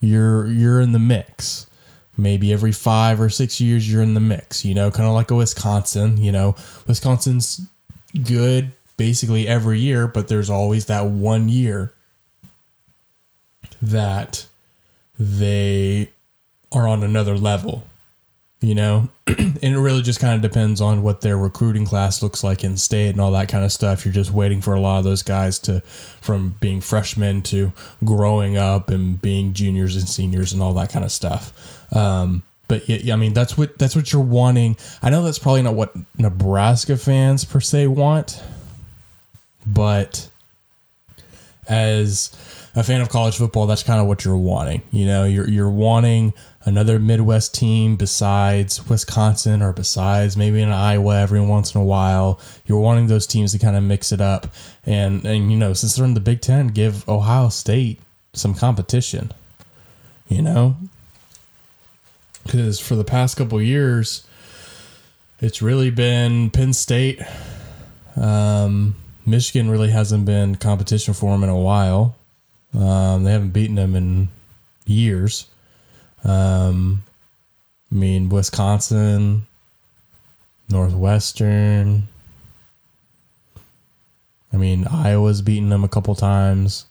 you're 0.00 0.46
you're 0.46 0.80
in 0.80 0.92
the 0.92 0.98
mix. 0.98 1.66
Maybe 2.16 2.52
every 2.52 2.72
five 2.72 3.20
or 3.20 3.30
six 3.30 3.60
years 3.60 3.90
you're 3.90 4.02
in 4.02 4.14
the 4.14 4.20
mix, 4.20 4.64
you 4.64 4.74
know, 4.74 4.90
kind 4.90 5.08
of 5.08 5.14
like 5.14 5.30
a 5.30 5.34
Wisconsin, 5.34 6.18
you 6.18 6.30
know. 6.30 6.54
Wisconsin's 6.86 7.60
good 8.24 8.72
basically 8.96 9.48
every 9.48 9.80
year, 9.80 10.06
but 10.06 10.28
there's 10.28 10.50
always 10.50 10.86
that 10.86 11.06
one 11.06 11.48
year 11.48 11.94
that 13.80 14.46
they 15.18 16.10
are 16.70 16.86
on 16.86 17.02
another 17.02 17.36
level, 17.36 17.84
you 18.62 18.74
know? 18.74 19.08
and 19.26 19.62
it 19.62 19.78
really 19.78 20.02
just 20.02 20.20
kind 20.20 20.34
of 20.34 20.50
depends 20.50 20.80
on 20.80 21.02
what 21.02 21.20
their 21.20 21.36
recruiting 21.36 21.84
class 21.84 22.22
looks 22.22 22.42
like 22.42 22.64
in 22.64 22.76
state 22.76 23.10
and 23.10 23.20
all 23.20 23.32
that 23.32 23.48
kind 23.48 23.64
of 23.64 23.72
stuff. 23.72 24.04
You're 24.04 24.14
just 24.14 24.30
waiting 24.30 24.60
for 24.60 24.74
a 24.74 24.80
lot 24.80 24.98
of 24.98 25.04
those 25.04 25.22
guys 25.22 25.58
to, 25.60 25.80
from 26.20 26.54
being 26.60 26.80
freshmen 26.80 27.42
to 27.42 27.72
growing 28.04 28.56
up 28.56 28.88
and 28.88 29.20
being 29.20 29.52
juniors 29.52 29.96
and 29.96 30.08
seniors 30.08 30.52
and 30.52 30.62
all 30.62 30.72
that 30.74 30.90
kind 30.90 31.04
of 31.04 31.12
stuff. 31.12 31.52
Um, 31.94 32.42
but 32.68 32.88
yeah, 32.88 33.12
I 33.12 33.16
mean 33.16 33.34
that's 33.34 33.58
what 33.58 33.78
that's 33.78 33.94
what 33.94 34.14
you're 34.14 34.22
wanting. 34.22 34.78
I 35.02 35.10
know 35.10 35.22
that's 35.22 35.38
probably 35.38 35.60
not 35.60 35.74
what 35.74 35.94
Nebraska 36.16 36.96
fans 36.96 37.44
per 37.44 37.60
se 37.60 37.88
want, 37.88 38.42
but 39.66 40.30
as 41.68 42.34
a 42.74 42.82
fan 42.82 43.00
of 43.00 43.08
college 43.08 43.36
football, 43.36 43.66
that's 43.66 43.82
kind 43.82 44.00
of 44.00 44.06
what 44.06 44.24
you're 44.24 44.36
wanting. 44.36 44.82
You 44.90 45.06
know, 45.06 45.24
you're 45.24 45.48
you're 45.48 45.70
wanting 45.70 46.32
another 46.64 46.98
Midwest 46.98 47.54
team 47.54 47.96
besides 47.96 48.88
Wisconsin 48.88 49.62
or 49.62 49.72
besides 49.72 50.36
maybe 50.36 50.62
an 50.62 50.70
Iowa 50.70 51.20
every 51.20 51.40
once 51.40 51.74
in 51.74 51.80
a 51.80 51.84
while. 51.84 52.40
You're 52.66 52.80
wanting 52.80 53.08
those 53.08 53.26
teams 53.26 53.52
to 53.52 53.58
kind 53.58 53.76
of 53.76 53.82
mix 53.82 54.12
it 54.12 54.20
up. 54.20 54.46
And, 54.84 55.24
and 55.24 55.50
you 55.50 55.58
know, 55.58 55.72
since 55.72 55.96
they're 55.96 56.04
in 56.04 56.14
the 56.14 56.20
Big 56.20 56.40
Ten, 56.40 56.68
give 56.68 57.08
Ohio 57.08 57.48
State 57.48 58.00
some 58.32 58.54
competition, 58.54 59.32
you 60.28 60.42
know? 60.42 60.76
Because 62.44 62.80
for 62.80 62.96
the 62.96 63.04
past 63.04 63.36
couple 63.36 63.60
years, 63.60 64.26
it's 65.40 65.62
really 65.62 65.90
been 65.90 66.50
Penn 66.50 66.72
State. 66.72 67.20
Um, 68.16 68.96
Michigan 69.26 69.70
really 69.70 69.90
hasn't 69.90 70.24
been 70.24 70.56
competition 70.56 71.14
for 71.14 71.32
them 71.32 71.44
in 71.44 71.50
a 71.50 71.58
while. 71.58 72.16
Um, 72.78 73.24
they 73.24 73.32
haven't 73.32 73.50
beaten 73.50 73.76
them 73.76 73.94
in 73.94 74.28
years. 74.86 75.46
Um, 76.24 77.02
I 77.90 77.94
mean, 77.94 78.28
Wisconsin, 78.28 79.46
Northwestern. 80.70 82.08
I 84.52 84.56
mean, 84.56 84.86
Iowa's 84.86 85.42
beaten 85.42 85.68
them 85.68 85.84
a 85.84 85.88
couple 85.88 86.14
times. 86.14 86.86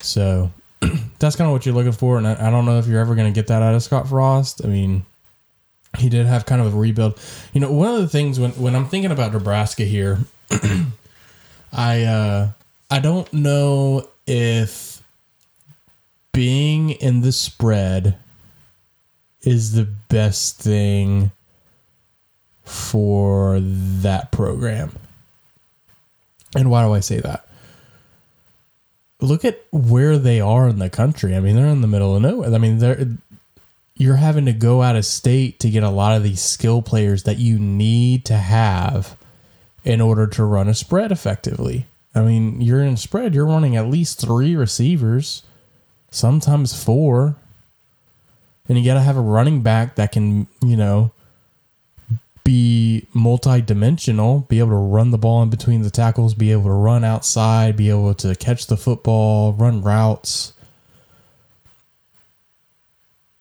So 0.00 0.50
that's 1.18 1.36
kind 1.36 1.48
of 1.48 1.52
what 1.52 1.64
you're 1.64 1.74
looking 1.74 1.92
for. 1.92 2.18
And 2.18 2.26
I, 2.26 2.48
I 2.48 2.50
don't 2.50 2.64
know 2.64 2.78
if 2.78 2.86
you're 2.86 3.00
ever 3.00 3.14
going 3.14 3.32
to 3.32 3.38
get 3.38 3.48
that 3.48 3.62
out 3.62 3.74
of 3.74 3.82
Scott 3.82 4.08
Frost. 4.08 4.64
I 4.64 4.68
mean, 4.68 5.04
he 5.98 6.08
did 6.08 6.26
have 6.26 6.46
kind 6.46 6.60
of 6.60 6.74
a 6.74 6.76
rebuild. 6.76 7.18
You 7.52 7.60
know, 7.60 7.72
one 7.72 7.94
of 7.94 8.00
the 8.00 8.08
things 8.08 8.38
when, 8.38 8.52
when 8.52 8.74
I'm 8.74 8.86
thinking 8.86 9.10
about 9.10 9.32
Nebraska 9.32 9.84
here, 9.84 10.18
I 11.72 12.02
uh, 12.02 12.48
I 12.90 12.98
don't 12.98 13.32
know 13.32 14.08
if 14.30 15.02
being 16.32 16.90
in 16.90 17.20
the 17.20 17.32
spread 17.32 18.16
is 19.42 19.72
the 19.72 19.88
best 20.08 20.60
thing 20.60 21.32
for 22.62 23.58
that 23.60 24.30
program. 24.30 24.92
And 26.54 26.70
why 26.70 26.84
do 26.84 26.92
I 26.92 27.00
say 27.00 27.18
that? 27.18 27.48
Look 29.20 29.44
at 29.44 29.64
where 29.72 30.16
they 30.16 30.40
are 30.40 30.68
in 30.68 30.78
the 30.78 30.88
country. 30.88 31.34
I 31.34 31.40
mean, 31.40 31.56
they're 31.56 31.66
in 31.66 31.80
the 31.80 31.88
middle 31.88 32.14
of 32.14 32.22
nowhere. 32.22 32.54
I 32.54 32.58
mean, 32.58 32.78
they're 32.78 33.08
you're 33.96 34.16
having 34.16 34.46
to 34.46 34.52
go 34.52 34.80
out 34.80 34.96
of 34.96 35.04
state 35.04 35.58
to 35.60 35.68
get 35.68 35.82
a 35.82 35.90
lot 35.90 36.16
of 36.16 36.22
these 36.22 36.40
skill 36.40 36.82
players 36.82 37.24
that 37.24 37.38
you 37.38 37.58
need 37.58 38.24
to 38.26 38.36
have 38.36 39.16
in 39.84 40.00
order 40.00 40.28
to 40.28 40.44
run 40.44 40.68
a 40.68 40.74
spread 40.74 41.10
effectively. 41.10 41.86
I 42.14 42.22
mean, 42.22 42.60
you're 42.60 42.82
in 42.82 42.96
spread, 42.96 43.34
you're 43.34 43.46
running 43.46 43.76
at 43.76 43.88
least 43.88 44.20
3 44.20 44.56
receivers, 44.56 45.42
sometimes 46.10 46.82
4 46.82 47.36
and 48.70 48.78
you 48.78 48.84
got 48.84 48.94
to 48.94 49.00
have 49.00 49.16
a 49.16 49.20
running 49.20 49.62
back 49.62 49.96
that 49.96 50.12
can, 50.12 50.46
you 50.64 50.76
know, 50.76 51.10
be 52.44 53.04
multi-dimensional, 53.12 54.46
be 54.48 54.60
able 54.60 54.70
to 54.70 54.76
run 54.76 55.10
the 55.10 55.18
ball 55.18 55.42
in 55.42 55.50
between 55.50 55.82
the 55.82 55.90
tackles, 55.90 56.34
be 56.34 56.52
able 56.52 56.64
to 56.64 56.70
run 56.70 57.02
outside, 57.02 57.76
be 57.76 57.90
able 57.90 58.14
to 58.14 58.32
catch 58.36 58.68
the 58.68 58.76
football, 58.76 59.52
run 59.54 59.82
routes. 59.82 60.52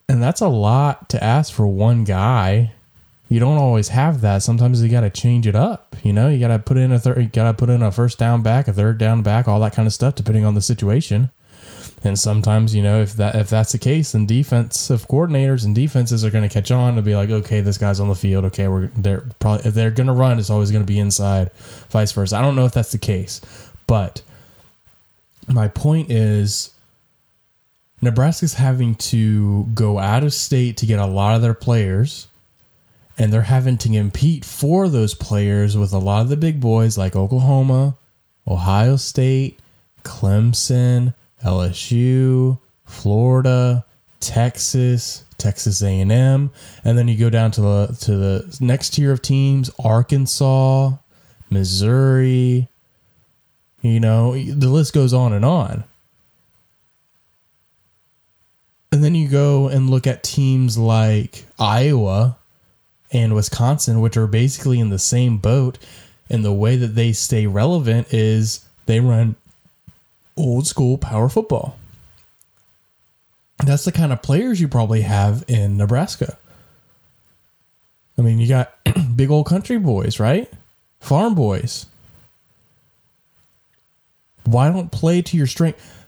And 0.07 0.19
that's 0.19 0.41
a 0.41 0.47
lot 0.47 1.09
to 1.09 1.23
ask 1.23 1.53
for 1.53 1.67
one 1.67 2.05
guy. 2.05 2.73
You 3.29 3.39
don't 3.39 3.57
always 3.57 3.89
have 3.89 4.21
that. 4.21 4.41
Sometimes 4.41 4.81
you 4.81 4.89
got 4.89 5.01
to 5.01 5.09
change 5.11 5.45
it 5.45 5.55
up. 5.55 5.95
You 6.03 6.11
know, 6.13 6.29
you 6.29 6.39
got 6.39 6.47
to 6.47 6.59
put 6.59 6.77
in 6.77 6.91
a 6.91 6.99
third, 6.99 7.17
you 7.19 7.27
got 7.27 7.43
to 7.43 7.53
put 7.53 7.69
in 7.69 7.83
a 7.83 7.91
first 7.91 8.17
down 8.17 8.41
back, 8.41 8.67
a 8.67 8.73
third 8.73 8.97
down 8.97 9.21
back, 9.21 9.47
all 9.47 9.59
that 9.59 9.73
kind 9.73 9.87
of 9.87 9.93
stuff, 9.93 10.15
depending 10.15 10.45
on 10.45 10.55
the 10.55 10.61
situation. 10.61 11.29
And 12.03 12.17
sometimes, 12.17 12.73
you 12.73 12.81
know, 12.81 13.01
if 13.01 13.13
that 13.13 13.35
if 13.35 13.49
that's 13.49 13.71
the 13.71 13.77
case, 13.77 14.13
then 14.13 14.25
defensive 14.25 15.07
coordinators 15.07 15.65
and 15.65 15.75
defenses 15.75 16.25
are 16.25 16.31
going 16.31 16.47
to 16.47 16.53
catch 16.53 16.71
on 16.71 16.95
to 16.95 17.01
be 17.01 17.15
like, 17.15 17.29
okay, 17.29 17.61
this 17.61 17.77
guy's 17.77 17.99
on 17.99 18.07
the 18.07 18.15
field. 18.15 18.45
Okay, 18.45 18.67
we're 18.67 18.87
they're 18.95 19.25
probably 19.39 19.67
if 19.67 19.75
they're 19.75 19.91
going 19.91 20.07
to 20.07 20.13
run, 20.13 20.39
it's 20.39 20.49
always 20.49 20.71
going 20.71 20.83
to 20.83 20.91
be 20.91 20.97
inside, 20.97 21.51
vice 21.89 22.13
versa. 22.13 22.37
I 22.37 22.41
don't 22.41 22.55
know 22.55 22.65
if 22.65 22.71
that's 22.71 22.91
the 22.91 22.97
case, 22.97 23.41
but 23.85 24.21
my 25.47 25.67
point 25.67 26.09
is. 26.09 26.73
Nebraska's 28.01 28.53
having 28.53 28.95
to 28.95 29.65
go 29.73 29.99
out 29.99 30.23
of 30.23 30.33
state 30.33 30.77
to 30.77 30.85
get 30.85 30.99
a 30.99 31.05
lot 31.05 31.35
of 31.35 31.41
their 31.41 31.53
players, 31.53 32.28
and 33.19 33.33
they're 33.33 33.41
having 33.41 33.77
to 33.77 33.89
compete 33.89 34.45
for 34.45 34.87
those 34.87 35.13
players 35.13 35.77
with 35.77 35.91
a 35.91 35.99
lot 35.99 36.21
of 36.21 36.29
the 36.29 36.37
big 36.37 36.61
boys 36.61 36.97
like 36.97 37.17
Oklahoma, 37.17 37.97
Ohio 38.47 38.95
State, 38.95 39.59
Clemson, 40.03 41.13
LSU, 41.43 42.57
Florida, 42.85 43.85
Texas, 44.21 45.25
Texas 45.37 45.83
A&M, 45.83 46.49
and 46.85 46.97
then 46.97 47.09
you 47.09 47.17
go 47.17 47.29
down 47.29 47.51
to 47.51 47.61
the 47.61 47.97
to 48.01 48.15
the 48.15 48.57
next 48.61 48.91
tier 48.91 49.11
of 49.11 49.21
teams, 49.21 49.69
Arkansas, 49.83 50.93
Missouri, 51.49 52.69
you 53.81 53.99
know, 53.99 54.33
the 54.33 54.69
list 54.69 54.93
goes 54.93 55.13
on 55.13 55.33
and 55.33 55.43
on. 55.43 55.83
And 58.91 59.03
then 59.03 59.13
you 59.13 59.27
go 59.27 59.67
and 59.67 59.89
look 59.89 60.07
at 60.07 60.23
teams 60.23 60.77
like 60.77 61.45
Iowa 61.59 62.38
and 63.11 63.33
Wisconsin, 63.35 64.01
which 64.01 64.17
are 64.17 64.27
basically 64.27 64.79
in 64.79 64.89
the 64.89 64.99
same 64.99 65.37
boat. 65.37 65.77
And 66.29 66.45
the 66.45 66.53
way 66.53 66.75
that 66.75 66.95
they 66.95 67.11
stay 67.11 67.47
relevant 67.47 68.13
is 68.13 68.65
they 68.85 68.99
run 68.99 69.35
old 70.37 70.67
school 70.67 70.97
power 70.97 71.29
football. 71.29 71.77
That's 73.65 73.85
the 73.85 73.91
kind 73.91 74.13
of 74.13 74.21
players 74.21 74.61
you 74.61 74.67
probably 74.67 75.01
have 75.01 75.43
in 75.47 75.77
Nebraska. 75.77 76.37
I 78.17 78.21
mean, 78.21 78.39
you 78.39 78.47
got 78.47 78.73
big 79.15 79.31
old 79.31 79.47
country 79.47 79.77
boys, 79.77 80.19
right? 80.19 80.51
Farm 80.99 81.35
boys. 81.35 81.85
Why 84.45 84.69
don't 84.69 84.91
play 84.91 85.21
to 85.21 85.37
your 85.37 85.47
strength? 85.47 85.98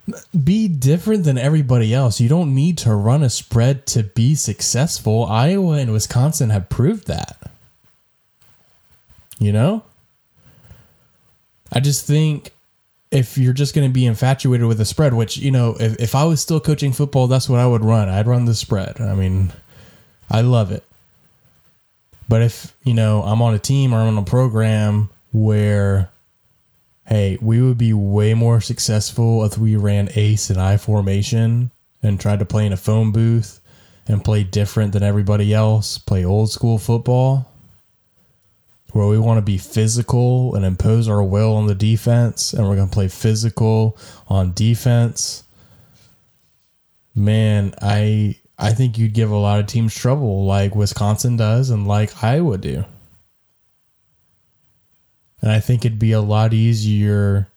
Be 0.43 0.67
different 0.67 1.23
than 1.23 1.37
everybody 1.37 1.93
else. 1.93 2.19
You 2.19 2.29
don't 2.29 2.53
need 2.55 2.77
to 2.79 2.93
run 2.93 3.23
a 3.23 3.29
spread 3.29 3.85
to 3.87 4.03
be 4.03 4.35
successful. 4.35 5.25
Iowa 5.25 5.77
and 5.77 5.91
Wisconsin 5.91 6.49
have 6.49 6.69
proved 6.69 7.07
that. 7.07 7.37
You 9.39 9.51
know? 9.51 9.83
I 11.73 11.79
just 11.79 12.05
think 12.05 12.51
if 13.11 13.37
you're 13.37 13.53
just 13.53 13.75
going 13.75 13.87
to 13.87 13.93
be 13.93 14.05
infatuated 14.05 14.67
with 14.67 14.77
the 14.77 14.85
spread, 14.85 15.13
which, 15.13 15.37
you 15.37 15.51
know, 15.51 15.75
if, 15.79 15.99
if 15.99 16.15
I 16.15 16.23
was 16.23 16.41
still 16.41 16.59
coaching 16.59 16.93
football, 16.93 17.27
that's 17.27 17.49
what 17.49 17.59
I 17.59 17.67
would 17.67 17.83
run. 17.83 18.07
I'd 18.07 18.27
run 18.27 18.45
the 18.45 18.55
spread. 18.55 19.01
I 19.01 19.15
mean, 19.15 19.51
I 20.29 20.41
love 20.41 20.71
it. 20.71 20.83
But 22.29 22.41
if, 22.41 22.73
you 22.83 22.93
know, 22.93 23.23
I'm 23.23 23.41
on 23.41 23.53
a 23.53 23.59
team 23.59 23.93
or 23.93 23.97
I'm 23.97 24.07
on 24.07 24.17
a 24.17 24.25
program 24.25 25.09
where, 25.33 26.09
hey, 27.11 27.37
we 27.41 27.61
would 27.61 27.77
be 27.77 27.91
way 27.91 28.33
more 28.33 28.61
successful 28.61 29.43
if 29.43 29.57
we 29.57 29.75
ran 29.75 30.07
ace 30.15 30.49
and 30.49 30.61
I 30.61 30.77
formation 30.77 31.69
and 32.01 32.17
tried 32.17 32.39
to 32.39 32.45
play 32.45 32.65
in 32.65 32.71
a 32.71 32.77
phone 32.77 33.11
booth 33.11 33.59
and 34.07 34.23
play 34.23 34.45
different 34.45 34.93
than 34.93 35.03
everybody 35.03 35.53
else, 35.53 35.97
play 35.97 36.23
old 36.23 36.51
school 36.51 36.77
football, 36.77 37.51
where 38.93 39.07
we 39.07 39.19
want 39.19 39.39
to 39.39 39.41
be 39.41 39.57
physical 39.57 40.55
and 40.55 40.63
impose 40.63 41.09
our 41.09 41.21
will 41.21 41.53
on 41.53 41.67
the 41.67 41.75
defense, 41.75 42.53
and 42.53 42.65
we're 42.65 42.77
going 42.77 42.87
to 42.87 42.93
play 42.93 43.09
physical 43.09 43.97
on 44.29 44.53
defense. 44.53 45.43
Man, 47.13 47.73
I 47.81 48.39
I 48.57 48.71
think 48.71 48.97
you'd 48.97 49.13
give 49.13 49.31
a 49.31 49.35
lot 49.35 49.59
of 49.59 49.67
teams 49.67 49.93
trouble, 49.93 50.45
like 50.45 50.75
Wisconsin 50.75 51.35
does, 51.35 51.71
and 51.71 51.85
like 51.85 52.23
Iowa 52.23 52.57
do. 52.57 52.85
And 55.41 55.51
I 55.51 55.59
think 55.59 55.85
it'd 55.85 55.99
be 55.99 56.11
a 56.11 56.21
lot 56.21 56.53
easier 56.53 57.47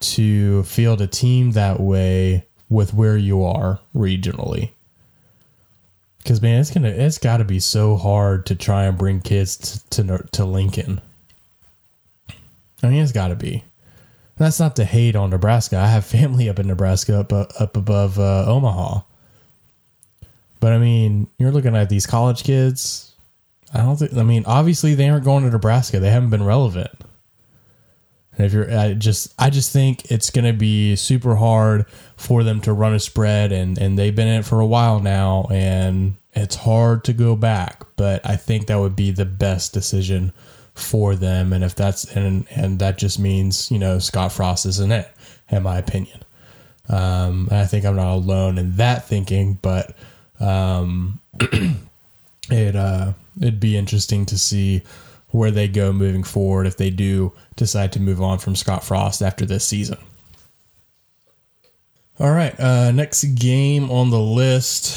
to 0.00 0.62
field 0.64 1.00
a 1.00 1.06
team 1.06 1.52
that 1.52 1.80
way 1.80 2.46
with 2.68 2.92
where 2.92 3.16
you 3.16 3.44
are 3.44 3.80
regionally. 3.94 4.70
Because 6.18 6.40
man, 6.40 6.60
it's 6.60 6.70
gonna 6.70 6.88
it's 6.88 7.18
got 7.18 7.36
to 7.36 7.44
be 7.44 7.60
so 7.60 7.96
hard 7.96 8.46
to 8.46 8.54
try 8.54 8.84
and 8.84 8.96
bring 8.98 9.20
kids 9.20 9.84
to 9.90 10.02
to, 10.02 10.26
to 10.32 10.44
Lincoln. 10.44 11.00
I 12.82 12.88
mean, 12.88 13.02
it's 13.02 13.12
got 13.12 13.28
to 13.28 13.36
be. 13.36 13.64
That's 14.36 14.58
not 14.58 14.76
to 14.76 14.84
hate 14.84 15.16
on 15.16 15.30
Nebraska. 15.30 15.78
I 15.78 15.86
have 15.86 16.04
family 16.04 16.48
up 16.48 16.58
in 16.58 16.66
Nebraska, 16.66 17.20
up 17.20 17.32
uh, 17.32 17.46
up 17.58 17.76
above 17.76 18.18
uh, 18.18 18.44
Omaha. 18.46 19.00
But 20.60 20.72
I 20.72 20.78
mean, 20.78 21.28
you're 21.38 21.52
looking 21.52 21.76
at 21.76 21.88
these 21.88 22.06
college 22.06 22.42
kids. 22.42 23.13
I 23.74 23.78
don't 23.78 23.96
think. 23.96 24.14
I 24.14 24.22
mean, 24.22 24.44
obviously 24.46 24.94
they 24.94 25.08
aren't 25.08 25.24
going 25.24 25.44
to 25.44 25.50
Nebraska. 25.50 25.98
They 25.98 26.10
haven't 26.10 26.30
been 26.30 26.44
relevant. 26.44 26.92
And 28.36 28.46
if 28.46 28.52
you're, 28.52 28.70
I 28.70 28.94
just, 28.94 29.34
I 29.38 29.50
just 29.50 29.72
think 29.72 30.10
it's 30.10 30.30
going 30.30 30.44
to 30.44 30.52
be 30.52 30.96
super 30.96 31.36
hard 31.36 31.86
for 32.16 32.42
them 32.44 32.60
to 32.62 32.72
run 32.72 32.94
a 32.94 33.00
spread, 33.00 33.52
and 33.52 33.76
and 33.76 33.98
they've 33.98 34.14
been 34.14 34.28
in 34.28 34.40
it 34.40 34.44
for 34.44 34.60
a 34.60 34.66
while 34.66 35.00
now, 35.00 35.48
and 35.50 36.14
it's 36.32 36.56
hard 36.56 37.04
to 37.04 37.12
go 37.12 37.36
back. 37.36 37.84
But 37.96 38.24
I 38.24 38.36
think 38.36 38.66
that 38.66 38.78
would 38.78 38.96
be 38.96 39.10
the 39.10 39.24
best 39.24 39.72
decision 39.72 40.32
for 40.74 41.16
them, 41.16 41.52
and 41.52 41.64
if 41.64 41.74
that's 41.74 42.04
and 42.16 42.46
and 42.50 42.78
that 42.78 42.98
just 42.98 43.18
means 43.18 43.70
you 43.70 43.78
know 43.78 43.98
Scott 43.98 44.32
Frost 44.32 44.66
isn't 44.66 44.92
it, 44.92 45.08
in 45.50 45.62
my 45.64 45.78
opinion. 45.78 46.20
Um, 46.88 47.48
I 47.50 47.66
think 47.66 47.84
I'm 47.84 47.96
not 47.96 48.14
alone 48.14 48.58
in 48.58 48.76
that 48.76 49.08
thinking, 49.08 49.58
but 49.62 49.96
um, 50.38 51.20
it 52.50 52.76
uh, 52.76 53.12
it'd 53.40 53.60
be 53.60 53.76
interesting 53.76 54.26
to 54.26 54.38
see 54.38 54.82
where 55.28 55.50
they 55.50 55.66
go 55.66 55.92
moving 55.92 56.22
forward 56.22 56.66
if 56.66 56.76
they 56.76 56.90
do 56.90 57.32
decide 57.56 57.92
to 57.92 58.00
move 58.00 58.22
on 58.22 58.38
from 58.38 58.54
Scott 58.54 58.84
Frost 58.84 59.20
after 59.20 59.44
this 59.44 59.64
season. 59.64 59.98
All 62.20 62.30
right, 62.30 62.58
uh, 62.60 62.92
next 62.92 63.24
game 63.34 63.90
on 63.90 64.10
the 64.10 64.20
list. 64.20 64.96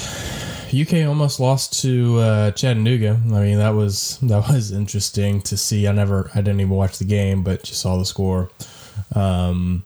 UK 0.72 1.08
almost 1.08 1.40
lost 1.40 1.82
to 1.82 2.20
uh, 2.20 2.52
Chattanooga. 2.52 3.20
I 3.26 3.40
mean, 3.42 3.58
that 3.58 3.72
was 3.72 4.20
that 4.20 4.48
was 4.50 4.72
interesting 4.72 5.42
to 5.44 5.58
see. 5.58 5.88
I 5.88 5.92
never, 5.94 6.30
I 6.36 6.42
didn't 6.42 6.60
even 6.60 6.74
watch 6.74 7.00
the 7.00 7.06
game, 7.06 7.44
but 7.44 7.64
just 7.64 7.82
saw 7.82 7.98
the 7.98 8.06
score. 8.06 8.52
Um, 9.16 9.86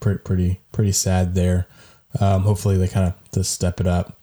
pretty, 0.00 0.20
pretty, 0.20 0.60
pretty 0.70 0.92
sad 0.92 1.34
there. 1.34 1.66
Um, 2.20 2.42
hopefully, 2.42 2.76
they 2.76 2.86
kind 2.86 3.08
of 3.08 3.32
just 3.32 3.52
step 3.52 3.80
it 3.80 3.88
up. 3.88 4.16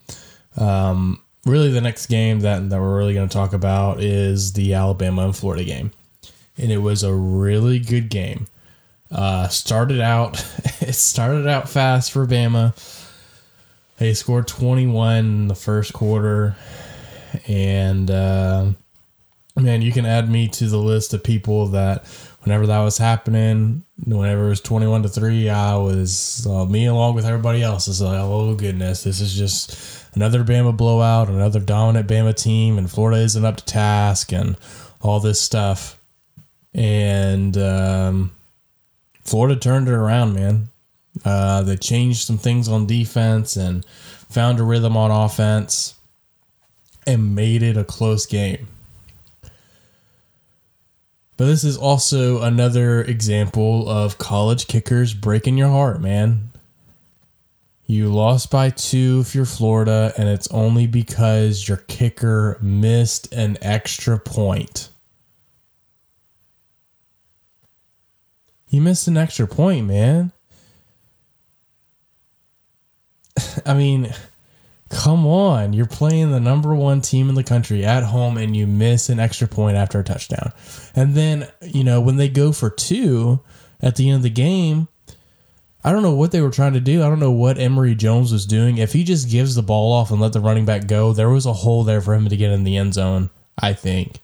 Um, 0.55 1.21
really 1.45 1.71
the 1.71 1.81
next 1.81 2.07
game 2.07 2.41
that, 2.41 2.69
that 2.69 2.79
we're 2.79 2.97
really 2.97 3.13
going 3.13 3.27
to 3.27 3.33
talk 3.33 3.53
about 3.53 4.01
is 4.01 4.53
the 4.53 4.73
Alabama 4.73 5.25
and 5.25 5.35
Florida 5.35 5.63
game. 5.63 5.91
And 6.57 6.71
it 6.71 6.77
was 6.77 7.03
a 7.03 7.13
really 7.13 7.79
good 7.79 8.09
game. 8.09 8.47
Uh, 9.09 9.47
started 9.47 9.99
out, 9.99 10.39
it 10.81 10.93
started 10.93 11.47
out 11.47 11.69
fast 11.69 12.11
for 12.11 12.25
Bama. 12.25 12.73
They 13.97 14.13
scored 14.13 14.47
21 14.47 15.17
in 15.17 15.47
the 15.47 15.55
first 15.55 15.93
quarter. 15.93 16.55
And, 17.47 18.09
uh, 18.09 18.71
man, 19.55 19.81
you 19.81 19.91
can 19.91 20.05
add 20.05 20.29
me 20.29 20.47
to 20.49 20.67
the 20.67 20.77
list 20.77 21.13
of 21.13 21.23
people 21.23 21.67
that 21.67 22.05
whenever 22.41 22.67
that 22.67 22.79
was 22.79 22.97
happening, 22.97 23.83
whenever 24.05 24.47
it 24.47 24.49
was 24.49 24.61
21 24.61 25.03
to 25.03 25.09
3, 25.09 25.49
I 25.49 25.75
was, 25.75 26.47
uh, 26.47 26.65
me 26.65 26.87
along 26.87 27.15
with 27.15 27.25
everybody 27.25 27.61
else, 27.61 27.87
is 27.87 28.01
like, 28.01 28.19
oh 28.19 28.55
goodness, 28.55 29.03
this 29.03 29.21
is 29.21 29.33
just 29.33 30.00
another 30.13 30.43
Bama 30.43 30.75
blowout, 30.75 31.29
another 31.29 31.59
dominant 31.59 32.07
Bama 32.07 32.35
team, 32.35 32.77
and 32.77 32.89
Florida 32.89 33.21
isn't 33.21 33.45
up 33.45 33.57
to 33.57 33.65
task, 33.65 34.31
and 34.31 34.57
all 35.01 35.19
this 35.19 35.41
stuff. 35.41 35.99
And 36.73 37.57
um, 37.57 38.31
Florida 39.23 39.59
turned 39.59 39.87
it 39.87 39.93
around, 39.93 40.33
man. 40.33 40.69
Uh, 41.25 41.61
they 41.61 41.75
changed 41.75 42.25
some 42.25 42.37
things 42.37 42.67
on 42.67 42.87
defense 42.87 43.57
and 43.57 43.85
found 44.29 44.59
a 44.59 44.63
rhythm 44.63 44.95
on 44.95 45.11
offense 45.11 45.95
and 47.05 47.35
made 47.35 47.63
it 47.63 47.75
a 47.75 47.83
close 47.83 48.25
game. 48.25 48.67
But 51.35 51.45
this 51.47 51.63
is 51.63 51.75
also 51.75 52.43
another 52.43 53.01
example 53.01 53.89
of 53.89 54.19
college 54.19 54.67
kickers 54.67 55.13
breaking 55.13 55.57
your 55.57 55.69
heart, 55.69 55.99
man. 55.99 56.50
You 57.91 58.07
lost 58.07 58.49
by 58.49 58.69
two 58.69 59.19
if 59.19 59.35
you're 59.35 59.43
Florida, 59.43 60.13
and 60.17 60.29
it's 60.29 60.47
only 60.47 60.87
because 60.87 61.67
your 61.67 61.75
kicker 61.75 62.57
missed 62.61 63.33
an 63.33 63.57
extra 63.61 64.17
point. 64.17 64.87
You 68.69 68.79
missed 68.79 69.09
an 69.09 69.17
extra 69.17 69.45
point, 69.45 69.87
man. 69.87 70.31
I 73.65 73.73
mean, 73.73 74.13
come 74.89 75.27
on. 75.27 75.73
You're 75.73 75.85
playing 75.85 76.31
the 76.31 76.39
number 76.39 76.73
one 76.73 77.01
team 77.01 77.27
in 77.27 77.35
the 77.35 77.43
country 77.43 77.83
at 77.83 78.03
home 78.03 78.37
and 78.37 78.55
you 78.55 78.67
miss 78.67 79.09
an 79.09 79.19
extra 79.19 79.49
point 79.49 79.75
after 79.75 79.99
a 79.99 80.03
touchdown. 80.05 80.53
And 80.95 81.13
then, 81.13 81.49
you 81.61 81.83
know, 81.83 81.99
when 81.99 82.15
they 82.15 82.29
go 82.29 82.53
for 82.53 82.69
two 82.69 83.41
at 83.81 83.97
the 83.97 84.07
end 84.07 84.15
of 84.15 84.23
the 84.23 84.29
game, 84.29 84.87
I 85.83 85.91
don't 85.91 86.03
know 86.03 86.13
what 86.13 86.31
they 86.31 86.41
were 86.41 86.51
trying 86.51 86.73
to 86.73 86.79
do. 86.79 87.01
I 87.01 87.09
don't 87.09 87.19
know 87.19 87.31
what 87.31 87.57
Emory 87.57 87.95
Jones 87.95 88.31
was 88.31 88.45
doing. 88.45 88.77
If 88.77 88.93
he 88.93 89.03
just 89.03 89.29
gives 89.29 89.55
the 89.55 89.63
ball 89.63 89.91
off 89.91 90.11
and 90.11 90.21
let 90.21 90.33
the 90.33 90.39
running 90.39 90.65
back 90.65 90.87
go, 90.87 91.11
there 91.11 91.29
was 91.29 91.45
a 91.45 91.53
hole 91.53 91.83
there 91.83 92.01
for 92.01 92.13
him 92.13 92.29
to 92.29 92.37
get 92.37 92.51
in 92.51 92.63
the 92.63 92.77
end 92.77 92.93
zone, 92.93 93.31
I 93.57 93.73
think. 93.73 94.19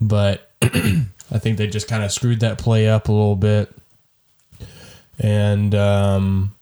But 0.00 0.50
I 0.62 1.38
think 1.38 1.56
they 1.56 1.68
just 1.68 1.88
kind 1.88 2.04
of 2.04 2.12
screwed 2.12 2.40
that 2.40 2.58
play 2.58 2.88
up 2.88 3.08
a 3.08 3.12
little 3.12 3.36
bit. 3.36 3.74
And 5.18 5.74
um, 5.74 6.54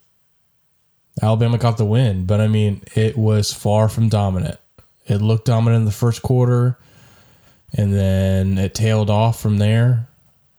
Alabama 1.20 1.58
got 1.58 1.76
the 1.76 1.85
win. 1.85 2.24
But 2.24 2.40
I 2.40 2.46
mean, 2.46 2.82
it 2.94 3.18
was 3.18 3.52
far 3.52 3.88
from 3.88 4.08
dominant. 4.08 4.58
It 5.06 5.18
looked 5.18 5.46
dominant 5.46 5.80
in 5.80 5.85
the 5.85 5.90
first 5.90 6.22
quarter, 6.22 6.78
and 7.76 7.92
then 7.92 8.56
it 8.56 8.72
tailed 8.72 9.11
off 9.11 9.40
from 9.40 9.58
there 9.58 10.06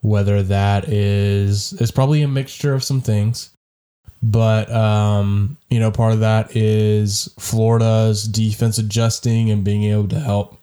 whether 0.04 0.44
that 0.44 0.90
is 0.90 1.72
it's 1.80 1.90
probably 1.90 2.22
a 2.22 2.28
mixture 2.28 2.74
of 2.74 2.84
some 2.84 3.00
things 3.00 3.52
but 4.24 4.72
um, 4.72 5.58
you 5.70 5.82
know, 5.82 5.92
part 5.92 6.14
of 6.14 6.22
that 6.22 6.56
is 6.56 7.28
Florida's 7.38 8.24
defense 8.24 8.78
adjusting 8.78 9.52
and 9.52 9.66
being 9.66 9.84
able 9.84 10.08
to 10.08 10.20
help 10.20 10.58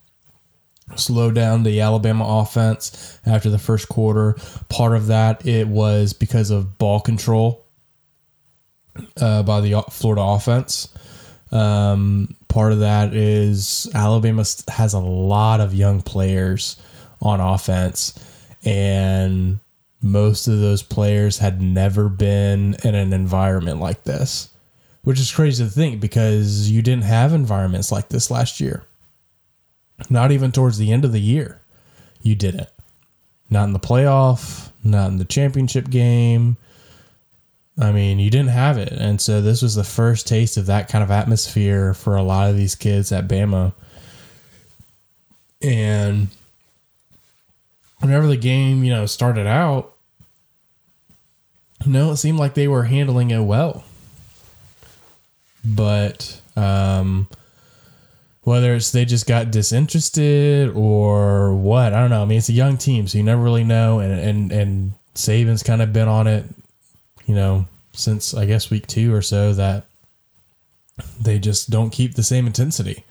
slow 0.96 1.30
down 1.30 1.62
the 1.62 1.80
Alabama 1.80 2.24
offense 2.40 3.20
after 3.26 3.50
the 3.50 3.58
first 3.58 3.88
quarter. 3.90 4.34
Part 4.70 4.96
of 4.96 5.08
that 5.08 5.46
it 5.46 5.68
was 5.68 6.14
because 6.14 6.50
of 6.50 6.78
ball 6.78 7.00
control 7.00 7.66
uh, 9.20 9.42
by 9.42 9.60
the 9.60 9.84
Florida 9.90 10.22
offense. 10.22 10.88
Um, 11.52 12.34
part 12.48 12.72
of 12.72 12.80
that 12.80 13.12
is 13.12 13.90
Alabama 13.94 14.44
has 14.68 14.94
a 14.94 14.98
lot 14.98 15.60
of 15.60 15.74
young 15.74 16.00
players 16.00 16.76
on 17.20 17.40
offense, 17.40 18.18
and 18.64 19.58
most 20.02 20.48
of 20.48 20.60
those 20.60 20.82
players 20.82 21.38
had 21.38 21.60
never 21.60 22.08
been 22.08 22.76
in 22.84 22.94
an 22.94 23.12
environment 23.12 23.80
like 23.80 24.04
this, 24.04 24.48
which 25.02 25.20
is 25.20 25.32
crazy 25.32 25.64
to 25.64 25.70
think 25.70 26.00
because 26.00 26.70
you 26.70 26.82
didn't 26.82 27.04
have 27.04 27.32
environments 27.32 27.92
like 27.92 28.08
this 28.08 28.30
last 28.30 28.60
year. 28.60 28.84
Not 30.08 30.32
even 30.32 30.52
towards 30.52 30.78
the 30.78 30.92
end 30.92 31.04
of 31.04 31.12
the 31.12 31.20
year, 31.20 31.60
you 32.22 32.34
didn't. 32.34 32.68
Not 33.50 33.64
in 33.64 33.72
the 33.72 33.78
playoff, 33.78 34.70
not 34.82 35.08
in 35.08 35.18
the 35.18 35.24
championship 35.24 35.90
game. 35.90 36.56
I 37.78 37.92
mean, 37.92 38.18
you 38.18 38.30
didn't 38.30 38.50
have 38.50 38.78
it. 38.78 38.92
And 38.92 39.20
so 39.20 39.42
this 39.42 39.60
was 39.60 39.74
the 39.74 39.84
first 39.84 40.26
taste 40.26 40.56
of 40.56 40.66
that 40.66 40.88
kind 40.88 41.04
of 41.04 41.10
atmosphere 41.10 41.92
for 41.92 42.16
a 42.16 42.22
lot 42.22 42.48
of 42.48 42.56
these 42.56 42.74
kids 42.74 43.12
at 43.12 43.28
Bama. 43.28 43.72
And 45.62 46.28
whenever 48.00 48.26
the 48.26 48.36
game, 48.36 48.84
you 48.84 48.90
know, 48.90 49.06
started 49.06 49.46
out, 49.46 49.94
no, 51.86 52.12
it 52.12 52.16
seemed 52.16 52.38
like 52.38 52.54
they 52.54 52.68
were 52.68 52.84
handling 52.84 53.30
it 53.30 53.40
well. 53.40 53.84
But 55.64 56.40
um, 56.56 57.28
whether 58.42 58.74
it's 58.74 58.90
they 58.90 59.04
just 59.04 59.26
got 59.26 59.50
disinterested 59.50 60.70
or 60.74 61.54
what, 61.54 61.92
I 61.92 62.00
don't 62.00 62.10
know. 62.10 62.22
I 62.22 62.24
mean, 62.24 62.38
it's 62.38 62.48
a 62.48 62.54
young 62.54 62.76
team, 62.76 63.06
so 63.06 63.18
you 63.18 63.24
never 63.24 63.42
really 63.42 63.64
know. 63.64 64.00
And 64.00 64.12
and 64.12 64.52
and 64.52 64.92
Saban's 65.14 65.62
kind 65.62 65.82
of 65.82 65.92
been 65.92 66.08
on 66.08 66.26
it, 66.26 66.44
you 67.26 67.34
know, 67.34 67.66
since 67.92 68.34
I 68.34 68.46
guess 68.46 68.70
week 68.70 68.86
two 68.86 69.14
or 69.14 69.22
so 69.22 69.52
that 69.54 69.84
they 71.20 71.38
just 71.38 71.70
don't 71.70 71.90
keep 71.90 72.14
the 72.14 72.22
same 72.22 72.46
intensity. 72.46 73.04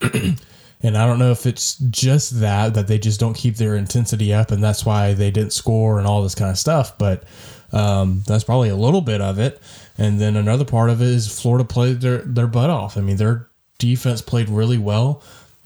And 0.82 0.96
I 0.96 1.06
don't 1.06 1.18
know 1.18 1.30
if 1.30 1.46
it's 1.46 1.78
just 1.78 2.40
that 2.40 2.74
that 2.74 2.86
they 2.86 2.98
just 2.98 3.18
don't 3.18 3.34
keep 3.34 3.56
their 3.56 3.76
intensity 3.76 4.32
up, 4.32 4.50
and 4.50 4.62
that's 4.62 4.84
why 4.84 5.14
they 5.14 5.30
didn't 5.30 5.52
score 5.52 5.98
and 5.98 6.06
all 6.06 6.22
this 6.22 6.34
kind 6.34 6.50
of 6.50 6.58
stuff. 6.58 6.98
But 6.98 7.24
um, 7.72 8.22
that's 8.26 8.44
probably 8.44 8.68
a 8.68 8.76
little 8.76 9.00
bit 9.00 9.20
of 9.20 9.38
it. 9.38 9.60
And 9.98 10.20
then 10.20 10.36
another 10.36 10.64
part 10.64 10.90
of 10.90 11.00
it 11.00 11.08
is 11.08 11.40
Florida 11.40 11.64
played 11.64 12.00
their 12.00 12.18
their 12.18 12.46
butt 12.46 12.70
off. 12.70 12.96
I 12.96 13.00
mean, 13.00 13.16
their 13.16 13.48
defense 13.78 14.20
played 14.20 14.48
really 14.48 14.78
well, 14.78 15.22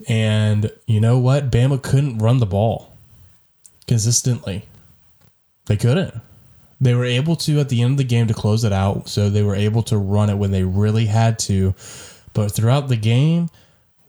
and 0.09 0.71
you 0.87 1.01
know 1.01 1.19
what? 1.19 1.51
Bama 1.51 1.83
couldn't 1.83 2.19
run 2.19 2.39
the 2.39 2.47
ball 2.47 2.93
consistently. 3.87 4.65
They 5.67 5.77
couldn't. 5.77 6.15
They 6.81 6.95
were 6.95 7.05
able 7.05 7.37
to 7.37 7.61
at 7.61 7.69
the 7.69 7.83
end 7.83 7.93
of 7.93 7.99
the 7.99 8.05
game 8.05 8.27
to 8.29 8.35
close 8.35 8.65
it 8.65 8.73
out, 8.73 9.09
so 9.09 9.29
they 9.29 9.43
were 9.43 9.55
able 9.55 9.83
to 9.85 9.99
run 9.99 10.31
it 10.31 10.39
when 10.39 10.51
they 10.51 10.65
really 10.65 11.07
had 11.07 11.39
to. 11.41 11.75
But 12.33 12.53
throughout 12.53 12.89
the 12.89 12.97
game, 12.97 13.51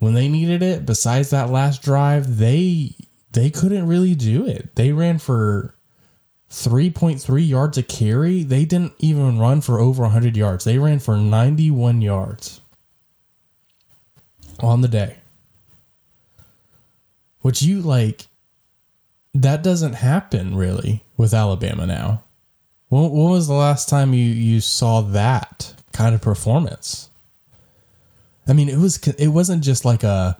when 0.01 0.15
they 0.15 0.27
needed 0.27 0.63
it, 0.63 0.83
besides 0.83 1.29
that 1.29 1.51
last 1.51 1.83
drive, 1.83 2.37
they 2.37 2.95
they 3.33 3.51
couldn't 3.51 3.85
really 3.85 4.15
do 4.15 4.47
it. 4.47 4.75
They 4.75 4.91
ran 4.91 5.19
for 5.19 5.75
3.3 6.49 7.47
yards 7.47 7.77
a 7.77 7.83
carry. 7.83 8.41
They 8.41 8.65
didn't 8.65 8.93
even 8.97 9.37
run 9.37 9.61
for 9.61 9.79
over 9.79 10.01
100 10.01 10.35
yards. 10.35 10.63
They 10.63 10.79
ran 10.79 10.97
for 10.97 11.17
91 11.17 12.01
yards 12.01 12.61
on 14.59 14.81
the 14.81 14.87
day. 14.87 15.17
Which 17.41 17.61
you 17.61 17.79
like 17.79 18.25
that 19.35 19.61
doesn't 19.61 19.93
happen 19.93 20.55
really 20.55 21.03
with 21.15 21.31
Alabama 21.31 21.85
now. 21.85 22.23
When, 22.89 23.11
when 23.11 23.29
was 23.29 23.47
the 23.47 23.53
last 23.53 23.87
time 23.87 24.15
you, 24.15 24.25
you 24.25 24.61
saw 24.61 25.01
that 25.01 25.75
kind 25.93 26.15
of 26.15 26.21
performance? 26.21 27.10
I 28.47 28.53
mean, 28.53 28.69
it 28.69 28.77
was 28.77 28.97
it 29.07 29.27
wasn't 29.27 29.63
just 29.63 29.85
like 29.85 30.03
a, 30.03 30.37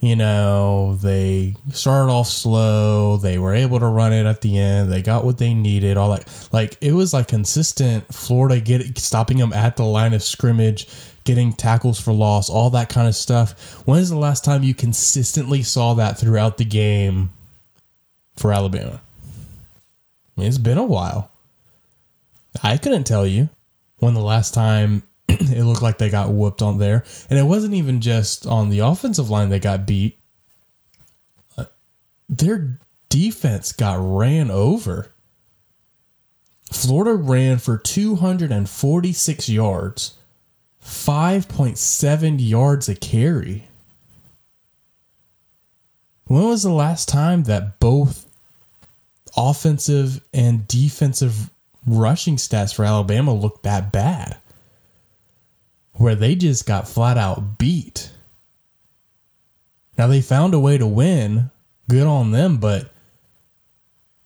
you 0.00 0.16
know, 0.16 0.96
they 0.96 1.54
started 1.72 2.10
off 2.10 2.28
slow, 2.28 3.18
they 3.18 3.38
were 3.38 3.54
able 3.54 3.78
to 3.78 3.86
run 3.86 4.12
it 4.12 4.26
at 4.26 4.40
the 4.40 4.58
end, 4.58 4.90
they 4.90 5.02
got 5.02 5.24
what 5.24 5.38
they 5.38 5.54
needed, 5.54 5.96
all 5.96 6.10
that. 6.10 6.48
Like 6.52 6.76
it 6.80 6.92
was 6.92 7.12
like 7.12 7.28
consistent 7.28 8.12
Florida 8.12 8.60
getting 8.60 8.94
stopping 8.96 9.38
them 9.38 9.52
at 9.52 9.76
the 9.76 9.84
line 9.84 10.14
of 10.14 10.22
scrimmage, 10.22 10.88
getting 11.24 11.52
tackles 11.52 12.00
for 12.00 12.12
loss, 12.12 12.50
all 12.50 12.70
that 12.70 12.88
kind 12.88 13.06
of 13.06 13.14
stuff. 13.14 13.82
When 13.86 14.00
is 14.00 14.10
the 14.10 14.18
last 14.18 14.44
time 14.44 14.62
you 14.62 14.74
consistently 14.74 15.62
saw 15.62 15.94
that 15.94 16.18
throughout 16.18 16.56
the 16.56 16.64
game 16.64 17.30
for 18.36 18.52
Alabama? 18.52 19.00
I 20.36 20.40
mean, 20.40 20.48
it's 20.48 20.58
been 20.58 20.78
a 20.78 20.84
while. 20.84 21.30
I 22.62 22.76
couldn't 22.76 23.04
tell 23.04 23.26
you 23.26 23.50
when 23.98 24.14
the 24.14 24.20
last 24.20 24.54
time 24.54 25.02
it 25.40 25.64
looked 25.64 25.82
like 25.82 25.98
they 25.98 26.10
got 26.10 26.30
whooped 26.30 26.62
on 26.62 26.78
there. 26.78 27.04
And 27.30 27.38
it 27.38 27.44
wasn't 27.44 27.74
even 27.74 28.00
just 28.00 28.46
on 28.46 28.70
the 28.70 28.80
offensive 28.80 29.30
line 29.30 29.48
they 29.48 29.58
got 29.58 29.86
beat. 29.86 30.18
Uh, 31.56 31.64
their 32.28 32.78
defense 33.08 33.72
got 33.72 33.98
ran 34.00 34.50
over. 34.50 35.12
Florida 36.72 37.14
ran 37.14 37.58
for 37.58 37.76
246 37.76 39.48
yards, 39.48 40.14
5.7 40.82 42.36
yards 42.38 42.88
a 42.88 42.94
carry. 42.94 43.68
When 46.24 46.44
was 46.44 46.62
the 46.62 46.72
last 46.72 47.08
time 47.08 47.42
that 47.44 47.78
both 47.78 48.26
offensive 49.36 50.24
and 50.32 50.66
defensive 50.66 51.50
rushing 51.86 52.36
stats 52.36 52.74
for 52.74 52.84
Alabama 52.86 53.34
looked 53.34 53.64
that 53.64 53.92
bad? 53.92 54.38
Where 55.94 56.14
they 56.14 56.34
just 56.34 56.66
got 56.66 56.88
flat 56.88 57.18
out 57.18 57.58
beat. 57.58 58.10
Now 59.98 60.06
they 60.06 60.20
found 60.20 60.54
a 60.54 60.58
way 60.58 60.78
to 60.78 60.86
win. 60.86 61.50
Good 61.88 62.06
on 62.06 62.30
them, 62.30 62.58
but 62.58 62.90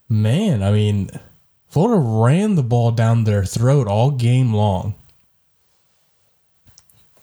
man, 0.09 0.63
I 0.63 0.71
mean, 0.71 1.11
Florida 1.69 2.01
ran 2.01 2.55
the 2.55 2.63
ball 2.63 2.93
down 2.93 3.25
their 3.25 3.45
throat 3.45 3.89
all 3.89 4.11
game 4.11 4.55
long. 4.55 4.95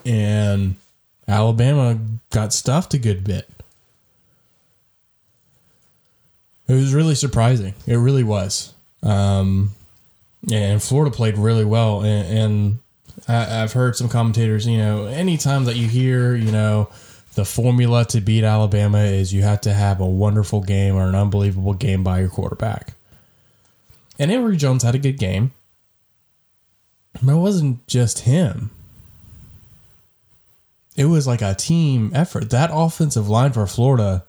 And 0.05 0.75
Alabama 1.27 1.97
got 2.29 2.51
stuffed 2.51 2.93
a 2.93 2.97
good 2.97 3.23
bit. 3.23 3.49
It 6.67 6.73
was 6.73 6.93
really 6.93 7.15
surprising. 7.15 7.73
It 7.87 7.95
really 7.95 8.23
was. 8.23 8.73
Um, 9.01 9.71
and 10.51 10.81
Florida 10.81 11.15
played 11.15 11.37
really 11.37 11.65
well. 11.65 12.01
And, 12.01 12.37
and 12.37 12.79
I, 13.27 13.43
have 13.45 13.73
heard 13.73 13.95
some 13.95 14.09
commentators, 14.09 14.67
you 14.67 14.77
know, 14.77 15.05
anytime 15.05 15.65
that 15.65 15.75
you 15.75 15.87
hear, 15.87 16.35
you 16.35 16.51
know, 16.51 16.89
the 17.35 17.45
formula 17.45 18.05
to 18.05 18.21
beat 18.21 18.43
Alabama 18.43 18.99
is 18.99 19.33
you 19.33 19.41
have 19.43 19.61
to 19.61 19.73
have 19.73 19.99
a 19.99 20.05
wonderful 20.05 20.61
game 20.61 20.95
or 20.95 21.07
an 21.07 21.15
unbelievable 21.15 21.73
game 21.73 22.03
by 22.03 22.19
your 22.19 22.29
quarterback. 22.29 22.93
And 24.19 24.31
Emory 24.31 24.57
Jones 24.57 24.83
had 24.83 24.95
a 24.95 24.99
good 24.99 25.17
game. 25.17 25.51
But 27.21 27.33
it 27.33 27.37
wasn't 27.37 27.85
just 27.87 28.19
him. 28.19 28.71
It 30.95 31.05
was 31.05 31.25
like 31.25 31.41
a 31.41 31.55
team 31.55 32.11
effort. 32.13 32.49
That 32.49 32.69
offensive 32.73 33.29
line 33.29 33.53
for 33.53 33.65
Florida 33.65 34.25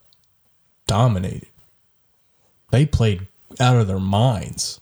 dominated. 0.87 1.49
They 2.71 2.87
played 2.87 3.27
out 3.61 3.77
of 3.77 3.87
their 3.87 4.01
minds. 4.01 4.81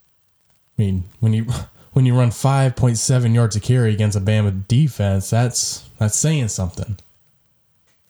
I 0.79 0.83
mean, 0.83 1.05
when 1.21 1.33
you 1.33 1.47
when 1.93 2.07
you 2.07 2.15
run 2.17 2.31
5.7 2.31 3.35
yards 3.35 3.57
a 3.57 3.61
carry 3.61 3.93
against 3.93 4.17
a 4.17 4.21
Bama 4.21 4.67
defense, 4.67 5.31
that's 5.31 5.89
that's 5.99 6.17
saying 6.17 6.49
something. 6.49 6.99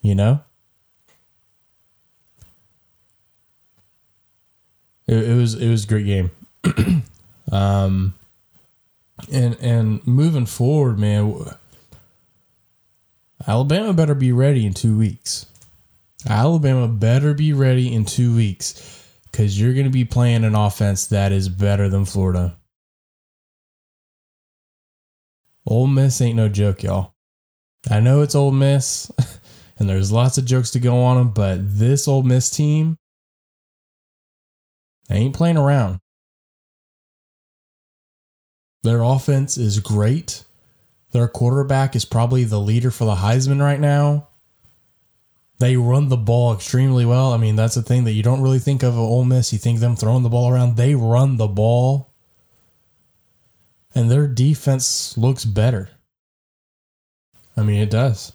You 0.01 0.15
know? 0.15 0.41
It, 5.07 5.31
it 5.31 5.35
was 5.35 5.55
it 5.55 5.69
was 5.69 5.85
a 5.85 5.89
great 5.89 6.07
game. 6.07 6.31
um 7.53 8.15
and 9.31 9.57
and 9.61 10.07
moving 10.07 10.47
forward, 10.47 10.99
man, 10.99 11.45
Alabama 13.47 13.93
better 13.93 14.15
be 14.15 14.33
ready 14.33 14.65
in 14.65 14.75
2 14.75 14.97
weeks. 14.97 15.47
Alabama 16.29 16.87
better 16.87 17.35
be 17.35 17.53
ready 17.53 17.93
in 17.93 18.05
2 18.05 18.35
weeks 18.35 19.09
because 19.25 19.61
you're 19.61 19.75
going 19.75 19.87
to 19.87 19.91
be 19.91 20.05
playing 20.05 20.45
an 20.45 20.55
offense 20.55 21.09
that 21.09 21.33
is 21.33 21.49
better 21.49 21.89
than 21.89 22.05
Florida. 22.05 22.55
Ole 25.67 25.87
Miss 25.87 26.21
ain't 26.21 26.37
no 26.37 26.49
joke, 26.49 26.83
y'all. 26.83 27.15
I 27.91 28.01
know 28.01 28.23
it's 28.23 28.35
Ole 28.35 28.53
Miss, 28.53 29.11
and 29.79 29.89
there's 29.89 30.13
lots 30.13 30.39
of 30.39 30.45
jokes 30.45 30.71
to 30.73 30.81
go 30.81 30.99
on 31.03 31.17
them, 31.17 31.31
but 31.31 31.59
this 31.79 32.07
Ole 32.07 32.23
Miss 32.23 32.51
team 32.51 32.97
ain't 35.11 35.35
playing 35.35 35.57
around. 35.57 36.01
Their 38.83 39.03
offense 39.03 39.57
is 39.57 39.79
great. 39.79 40.45
Their 41.13 41.29
quarterback 41.29 41.95
is 41.95 42.05
probably 42.05 42.45
the 42.45 42.59
leader 42.59 42.91
for 42.91 43.05
the 43.05 43.17
Heisman 43.17 43.61
right 43.61 43.79
now. 43.79 44.29
They 45.59 45.77
run 45.77 46.09
the 46.09 46.17
ball 46.17 46.55
extremely 46.55 47.05
well. 47.05 47.33
I 47.33 47.37
mean, 47.37 47.55
that's 47.55 47.77
the 47.77 47.83
thing 47.83 48.03
that 48.05 48.13
you 48.13 48.23
don't 48.23 48.41
really 48.41 48.59
think 48.59 48.83
of 48.83 48.99
Ole 48.99 49.25
Miss. 49.25 49.53
You 49.53 49.61
think 49.61 49.79
them 49.79 49.95
throwing 49.95 50.25
the 50.25 50.29
ball 50.29 50.51
around. 50.51 50.77
They 50.77 50.97
run 50.97 51.37
the 51.37 51.47
ball, 51.47 52.12
and 53.95 54.11
their 54.11 54.27
defense 54.27 55.17
looks 55.17 55.45
better. 55.45 55.91
I 57.57 57.63
mean, 57.63 57.81
it 57.81 57.91
does. 57.91 58.33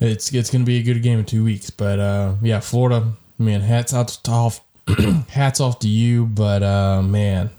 It's 0.00 0.32
it's 0.32 0.50
going 0.50 0.62
to 0.62 0.66
be 0.66 0.78
a 0.78 0.82
good 0.82 1.02
game 1.02 1.20
in 1.20 1.24
two 1.24 1.44
weeks. 1.44 1.70
But 1.70 2.00
uh, 2.00 2.34
yeah, 2.42 2.60
Florida. 2.60 3.12
Man, 3.38 3.60
hats 3.60 3.92
to 3.92 4.30
off, 4.30 4.60
hats 5.28 5.60
off 5.60 5.78
to 5.80 5.88
you. 5.88 6.26
But 6.26 6.62
uh, 6.62 7.02
man, 7.02 7.50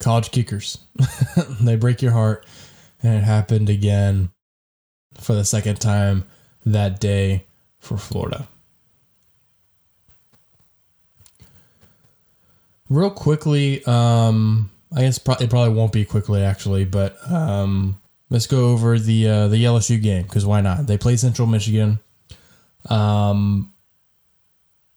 college 0.00 0.30
kickers, 0.30 0.78
they 1.60 1.76
break 1.76 2.02
your 2.02 2.12
heart, 2.12 2.46
and 3.02 3.14
it 3.14 3.24
happened 3.24 3.68
again 3.68 4.30
for 5.14 5.34
the 5.34 5.44
second 5.44 5.80
time 5.80 6.24
that 6.66 7.00
day 7.00 7.46
for 7.78 7.96
Florida. 7.96 8.48
Real 12.88 13.10
quickly, 13.10 13.84
um, 13.86 14.70
I 14.94 15.02
guess 15.02 15.18
it 15.18 15.50
probably 15.50 15.74
won't 15.74 15.92
be 15.92 16.04
quickly 16.04 16.42
actually, 16.42 16.84
but 16.84 17.16
um, 17.30 18.00
let's 18.30 18.46
go 18.46 18.70
over 18.70 18.98
the 18.98 19.28
uh, 19.28 19.48
the 19.48 19.64
LSU 19.64 20.00
game 20.02 20.24
because 20.24 20.44
why 20.44 20.60
not? 20.60 20.86
They 20.86 20.98
play 20.98 21.16
Central 21.16 21.46
Michigan. 21.48 21.98
Um, 22.88 23.72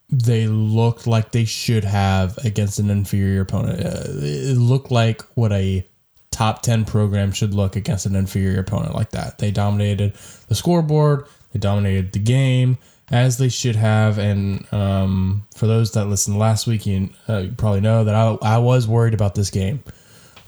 they 0.10 0.48
looked 0.48 1.08
like 1.08 1.32
they 1.32 1.46
should 1.46 1.84
have 1.84 2.38
against 2.40 2.80
an 2.80 2.90
inferior 2.90 3.42
opponent. 3.42 3.80
Uh, 3.86 4.04
it 4.08 4.58
looked 4.58 4.92
like 4.92 5.22
what 5.36 5.52
a 5.52 5.86
top 6.32 6.62
10 6.62 6.86
program 6.86 7.32
should 7.32 7.54
look 7.54 7.76
against 7.76 8.06
an 8.06 8.16
inferior 8.16 8.60
opponent 8.60 8.94
like 8.94 9.12
that. 9.12 9.38
They 9.38 9.52
dominated 9.52 10.14
the 10.48 10.56
scoreboard, 10.56 11.26
they 11.52 11.60
dominated 11.60 12.12
the 12.12 12.20
game 12.20 12.78
as 13.12 13.38
they 13.38 13.50
should 13.50 13.76
have. 13.76 14.18
And 14.18 14.66
um, 14.74 15.44
for 15.56 15.68
those 15.68 15.92
that 15.94 16.06
listened 16.06 16.40
last 16.40 16.68
week, 16.68 16.86
you, 16.86 17.10
uh, 17.28 17.48
probably 17.58 17.82
know 17.82 18.04
that 18.04 18.16
I, 18.16 18.38
I 18.42 18.58
was 18.58 18.88
worried 18.88 19.14
about 19.14 19.36
this 19.36 19.50
game. 19.50 19.84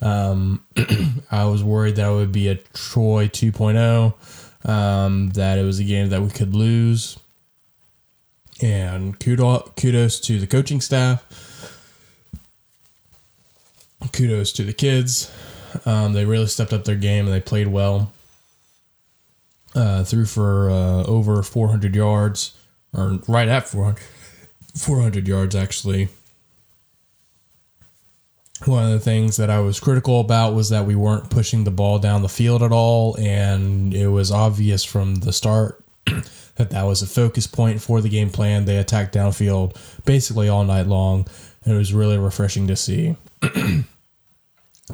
Um, 0.01 0.63
I 1.31 1.45
was 1.45 1.63
worried 1.63 1.95
that 1.95 2.09
it 2.09 2.13
would 2.15 2.31
be 2.31 2.47
a 2.49 2.55
Troy 2.55 3.27
2.0. 3.27 4.13
um, 4.69 5.29
that 5.31 5.57
it 5.57 5.63
was 5.63 5.79
a 5.79 5.83
game 5.83 6.09
that 6.09 6.21
we 6.21 6.29
could 6.29 6.53
lose. 6.55 7.17
And 8.61 9.19
kudos, 9.19 9.69
kudos 9.75 10.19
to 10.21 10.39
the 10.39 10.47
coaching 10.47 10.81
staff. 10.81 11.23
Kudos 14.11 14.51
to 14.53 14.63
the 14.63 14.73
kids. 14.73 15.31
Um, 15.85 16.13
they 16.13 16.25
really 16.25 16.47
stepped 16.47 16.73
up 16.73 16.85
their 16.85 16.95
game 16.95 17.25
and 17.25 17.33
they 17.33 17.41
played 17.41 17.67
well. 17.67 18.11
Uh, 19.77 20.03
threw 20.03 20.25
for 20.25 20.71
uh, 20.71 21.03
over 21.03 21.43
400 21.43 21.95
yards, 21.95 22.57
or 22.93 23.19
right 23.27 23.47
at 23.47 23.67
400, 23.67 24.01
400 24.75 25.27
yards 25.27 25.55
actually. 25.55 26.09
One 28.65 28.85
of 28.85 28.89
the 28.89 28.99
things 28.99 29.37
that 29.37 29.51
I 29.51 29.59
was 29.59 29.79
critical 29.79 30.19
about 30.19 30.55
was 30.55 30.69
that 30.69 30.87
we 30.87 30.95
weren't 30.95 31.29
pushing 31.29 31.63
the 31.63 31.69
ball 31.69 31.99
down 31.99 32.23
the 32.23 32.27
field 32.27 32.63
at 32.63 32.71
all, 32.71 33.15
and 33.19 33.93
it 33.93 34.07
was 34.07 34.31
obvious 34.31 34.83
from 34.83 35.13
the 35.15 35.31
start 35.31 35.83
that 36.55 36.71
that 36.71 36.83
was 36.83 37.03
a 37.03 37.07
focus 37.07 37.45
point 37.45 37.79
for 37.79 38.01
the 38.01 38.09
game 38.09 38.31
plan. 38.31 38.65
They 38.65 38.77
attacked 38.77 39.13
downfield 39.13 39.75
basically 40.05 40.49
all 40.49 40.63
night 40.63 40.87
long, 40.87 41.27
and 41.63 41.75
it 41.75 41.77
was 41.77 41.93
really 41.93 42.17
refreshing 42.17 42.65
to 42.65 42.75
see. 42.75 43.15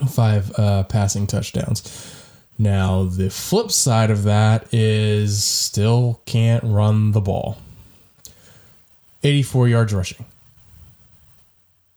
Five 0.09 0.51
uh, 0.59 0.83
passing 0.83 1.25
touchdowns. 1.25 2.12
Now, 2.57 3.03
the 3.03 3.29
flip 3.29 3.71
side 3.71 4.11
of 4.11 4.23
that 4.23 4.73
is 4.73 5.43
still 5.43 6.21
can't 6.25 6.63
run 6.63 7.11
the 7.11 7.21
ball. 7.21 7.57
84 9.23 9.67
yards 9.69 9.93
rushing 9.93 10.25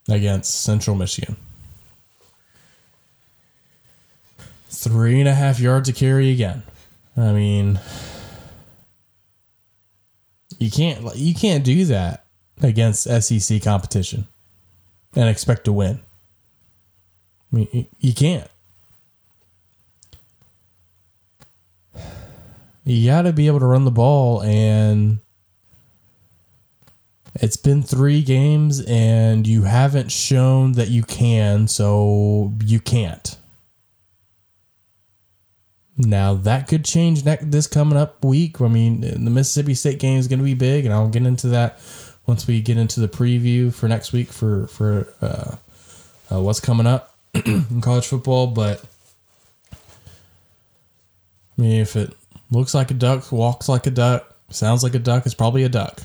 against 0.09 0.63
Central 0.63 0.97
Michigan. 0.97 1.37
Three 4.69 5.21
and 5.21 5.29
a 5.29 5.35
half 5.35 5.59
yards 5.59 5.89
to 5.89 5.95
carry 5.95 6.31
again. 6.31 6.63
I 7.17 7.33
mean, 7.33 7.81
you 10.59 10.71
can't 10.71 11.17
you 11.17 11.35
can't 11.35 11.65
do 11.65 11.87
that 11.87 12.27
against 12.63 13.05
SEC 13.23 13.63
competition 13.63 14.27
and 15.15 15.29
expect 15.29 15.65
to 15.65 15.73
win. 15.73 16.01
I 17.53 17.57
mean, 17.57 17.87
you 17.99 18.15
can't. 18.15 18.49
You 22.89 23.11
got 23.11 23.23
to 23.23 23.33
be 23.33 23.49
able 23.49 23.59
to 23.59 23.67
run 23.67 23.85
the 23.85 23.91
ball, 23.91 24.43
and 24.43 25.19
it's 27.35 27.57
been 27.57 27.83
three 27.83 28.23
games, 28.23 28.81
and 28.81 29.45
you 29.45 29.65
haven't 29.65 30.13
shown 30.13 30.73
that 30.73 30.87
you 30.87 31.03
can, 31.03 31.67
so 31.67 32.53
you 32.65 32.79
can't. 32.79 33.37
Now 35.99 36.35
that 36.35 36.69
could 36.69 36.85
change 36.85 37.25
next 37.25 37.51
this 37.51 37.67
coming 37.67 37.99
up 37.99 38.25
week. 38.25 38.61
I 38.61 38.69
mean, 38.69 39.01
the 39.01 39.31
Mississippi 39.31 39.75
State 39.75 39.99
game 39.99 40.21
is 40.21 40.29
going 40.29 40.39
to 40.39 40.45
be 40.45 40.55
big, 40.55 40.85
and 40.85 40.95
I'll 40.95 41.09
get 41.09 41.27
into 41.27 41.49
that 41.49 41.81
once 42.27 42.47
we 42.47 42.61
get 42.61 42.77
into 42.77 43.01
the 43.01 43.09
preview 43.09 43.75
for 43.75 43.89
next 43.89 44.13
week 44.13 44.29
for 44.29 44.69
for 44.69 45.13
uh, 45.21 45.57
uh, 46.33 46.41
what's 46.41 46.61
coming 46.61 46.87
up 46.87 47.17
in 47.35 47.81
college 47.81 48.07
football. 48.07 48.47
But 48.47 48.85
I 49.73 51.63
mean, 51.63 51.81
if 51.81 51.97
it 51.97 52.15
looks 52.51 52.75
like 52.75 52.91
a 52.91 52.95
duck, 52.95 53.31
walks 53.33 53.69
like 53.69 53.87
a 53.87 53.91
duck, 53.91 54.35
sounds 54.51 54.83
like 54.83 54.95
a 54.95 54.99
duck, 54.99 55.27
it's 55.27 55.35
probably 55.35 55.65
a 55.65 55.69
duck, 55.69 56.03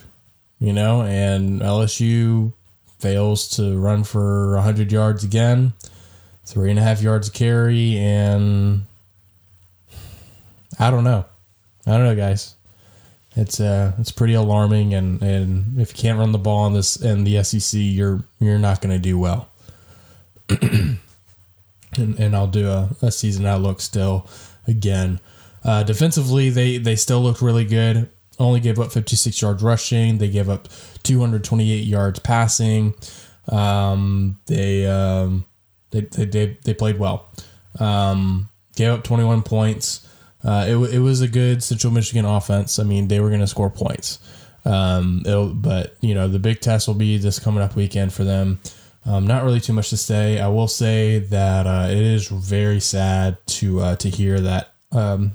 you 0.60 0.74
know. 0.74 1.02
And 1.04 1.62
LSU 1.62 2.54
fails 3.00 3.50
to 3.58 3.78
run 3.78 4.04
for 4.04 4.58
hundred 4.58 4.92
yards 4.92 5.24
again, 5.24 5.74
three 6.46 6.70
and 6.70 6.80
a 6.80 6.84
half 6.84 7.02
yards 7.02 7.30
carry, 7.30 7.98
and 7.98 8.86
I 10.80 10.92
don't 10.92 11.04
know. 11.04 11.26
I 11.86 11.92
don't 11.92 12.04
know, 12.04 12.16
guys. 12.16 12.56
It's 13.36 13.60
uh, 13.60 13.94
it's 13.98 14.12
pretty 14.12 14.34
alarming, 14.34 14.94
and, 14.94 15.22
and 15.22 15.80
if 15.80 15.96
you 15.96 16.02
can't 16.02 16.20
run 16.20 16.34
the 16.34 16.38
ball 16.38 16.68
in 16.68 16.74
this 16.74 16.98
in 16.98 17.24
the 17.24 17.42
SEC, 17.44 17.80
you're 17.80 18.24
you're 18.40 18.60
not 18.60 18.82
going 18.82 18.94
to 18.94 19.00
do 19.00 19.18
well. 19.18 19.48
and, 20.62 21.00
and 21.98 22.36
I'll 22.36 22.48
do 22.48 22.70
a, 22.70 22.90
a 23.02 23.12
season 23.12 23.46
outlook 23.46 23.80
still 23.80 24.28
again. 24.68 25.20
Uh, 25.64 25.84
defensively, 25.84 26.50
they 26.50 26.78
they 26.78 26.96
still 26.96 27.22
looked 27.22 27.42
really 27.42 27.66
good. 27.66 28.10
Only 28.40 28.60
gave 28.60 28.80
up 28.80 28.92
56 28.92 29.40
yards 29.42 29.62
rushing. 29.62 30.18
They 30.18 30.30
gave 30.30 30.50
up 30.50 30.68
228 31.04 31.84
yards 31.86 32.20
passing. 32.20 32.96
Um, 33.50 34.40
they, 34.48 34.88
um, 34.88 35.46
they, 35.92 36.02
they 36.02 36.26
they 36.26 36.58
they 36.64 36.74
played 36.74 36.98
well. 36.98 37.30
Um, 37.80 38.50
gave 38.76 38.92
up 38.92 39.04
21 39.04 39.44
points. 39.44 40.08
Uh, 40.44 40.66
it, 40.68 40.76
it 40.96 41.00
was 41.00 41.22
a 41.22 41.28
good 41.28 41.62
Central 41.62 41.94
Michigan 41.94 42.26
offense. 42.26 42.80
I 42.80 42.84
mean, 42.84 43.08
they 43.08 43.20
were 43.20 43.30
going 43.30 43.42
to 43.42 43.48
score 43.48 43.70
points. 43.70 44.20
Um, 44.66 45.24
but 45.62 45.96
you 46.02 46.16
know, 46.16 46.28
the 46.28 46.40
big 46.40 46.62
test 46.62 46.88
will 46.88 46.96
be 46.96 47.18
this 47.18 47.40
coming 47.40 47.64
up 47.64 47.76
weekend 47.76 48.14
for 48.14 48.24
them. 48.24 48.60
Um, 49.06 49.26
not 49.26 49.44
really 49.44 49.60
too 49.60 49.74
much 49.74 49.90
to 49.90 49.98
say. 49.98 50.40
I 50.40 50.48
will 50.48 50.68
say 50.68 51.20
that 51.20 51.66
uh, 51.66 51.88
it 51.90 51.98
is 51.98 52.28
very 52.28 52.80
sad 52.80 53.38
to 53.48 53.80
uh, 53.80 53.96
to 53.98 54.10
hear 54.10 54.40
that 54.40 54.74
um, 54.92 55.32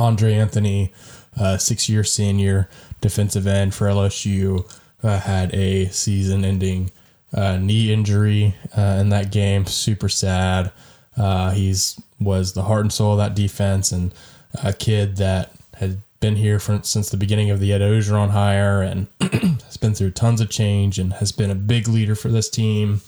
Andre 0.00 0.34
Anthony, 0.34 0.92
uh, 1.38 1.58
six 1.58 1.88
year 1.88 2.04
senior 2.04 2.68
defensive 3.00 3.46
end 3.46 3.74
for 3.74 3.86
LSU, 3.86 4.70
uh, 5.02 5.20
had 5.20 5.54
a 5.54 5.86
season 5.86 6.44
ending 6.44 6.90
uh, 7.32 7.56
knee 7.56 7.92
injury 7.92 8.54
uh, 8.76 8.98
in 9.00 9.10
that 9.10 9.30
game. 9.30 9.66
Super 9.66 10.08
sad. 10.08 10.72
he's 11.54 12.00
was 12.20 12.52
the 12.52 12.64
heart 12.64 12.82
and 12.82 12.92
soul 12.92 13.12
of 13.12 13.18
that 13.18 13.34
defense 13.34 13.92
and 13.92 14.12
a 14.62 14.72
kid 14.72 15.16
that 15.16 15.52
had 15.74 15.98
been 16.20 16.36
here 16.36 16.58
since 16.58 17.08
the 17.08 17.16
beginning 17.16 17.50
of 17.50 17.60
the 17.60 17.72
Ed 17.72 17.80
Orgeron 17.80 18.30
hire 18.30 18.82
and 18.82 19.06
has 19.64 19.78
been 19.78 19.94
through 19.94 20.10
tons 20.10 20.40
of 20.40 20.50
change 20.50 20.98
and 20.98 21.14
has 21.14 21.32
been 21.32 21.50
a 21.50 21.54
big 21.54 21.88
leader 21.88 22.14
for 22.14 22.28
this 22.28 22.48
team. 22.48 23.00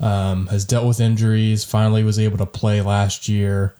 Um, 0.00 0.46
has 0.46 0.64
dealt 0.64 0.86
with 0.86 1.00
injuries. 1.00 1.64
Finally, 1.64 2.04
was 2.04 2.20
able 2.20 2.38
to 2.38 2.46
play 2.46 2.80
last 2.80 3.28
year. 3.28 3.74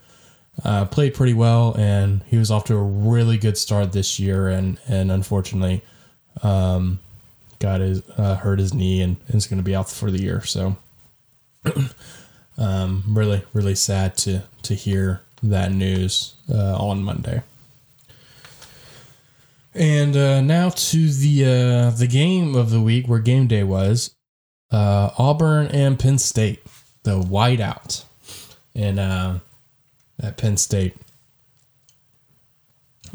Uh, 0.64 0.84
played 0.84 1.14
pretty 1.14 1.34
well, 1.34 1.74
and 1.78 2.22
he 2.26 2.36
was 2.36 2.50
off 2.50 2.64
to 2.64 2.74
a 2.74 2.82
really 2.82 3.38
good 3.38 3.56
start 3.56 3.92
this 3.92 4.18
year. 4.18 4.48
And 4.48 4.78
and 4.88 5.12
unfortunately, 5.12 5.82
um, 6.42 6.98
got 7.58 7.80
his 7.80 8.02
uh, 8.16 8.36
hurt 8.36 8.58
his 8.58 8.74
knee 8.74 9.00
and, 9.02 9.16
and 9.26 9.36
is 9.36 9.46
going 9.46 9.58
to 9.58 9.64
be 9.64 9.74
out 9.74 9.88
for 9.88 10.10
the 10.10 10.20
year. 10.20 10.42
So 10.44 10.76
um, 12.58 13.04
really, 13.08 13.44
really 13.52 13.74
sad 13.74 14.16
to 14.18 14.42
to 14.62 14.74
hear 14.74 15.20
that 15.42 15.72
news 15.72 16.34
uh, 16.52 16.76
on 16.76 17.02
Monday. 17.02 17.42
And 19.74 20.16
uh, 20.16 20.40
now 20.40 20.70
to 20.70 21.08
the 21.08 21.44
uh, 21.44 21.90
the 21.90 22.08
game 22.08 22.54
of 22.54 22.70
the 22.70 22.80
week, 22.80 23.06
where 23.06 23.20
game 23.20 23.46
day 23.46 23.62
was 23.62 24.14
uh, 24.70 25.10
Auburn 25.18 25.68
and 25.68 25.98
Penn 25.98 26.18
State, 26.18 26.62
the 27.04 27.20
whiteout, 27.20 28.04
and 28.74 28.98
uh, 28.98 29.34
at 30.22 30.36
Penn 30.36 30.56
State. 30.56 30.96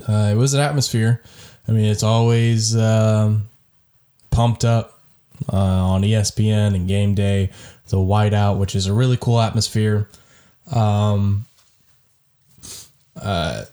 Uh, 0.07 0.29
it 0.31 0.35
was 0.35 0.53
an 0.53 0.59
atmosphere. 0.59 1.21
I 1.67 1.71
mean, 1.71 1.85
it's 1.85 2.03
always 2.03 2.75
um, 2.75 3.47
pumped 4.31 4.65
up 4.65 4.99
uh, 5.51 5.57
on 5.57 6.01
ESPN 6.01 6.75
and 6.75 6.87
game 6.87 7.15
day 7.15 7.51
the 7.89 7.97
whiteout, 7.97 8.57
which 8.57 8.75
is 8.75 8.87
a 8.87 8.93
really 8.93 9.17
cool 9.17 9.39
atmosphere. 9.39 10.09
Um, 10.71 11.45
uh, 13.15 13.65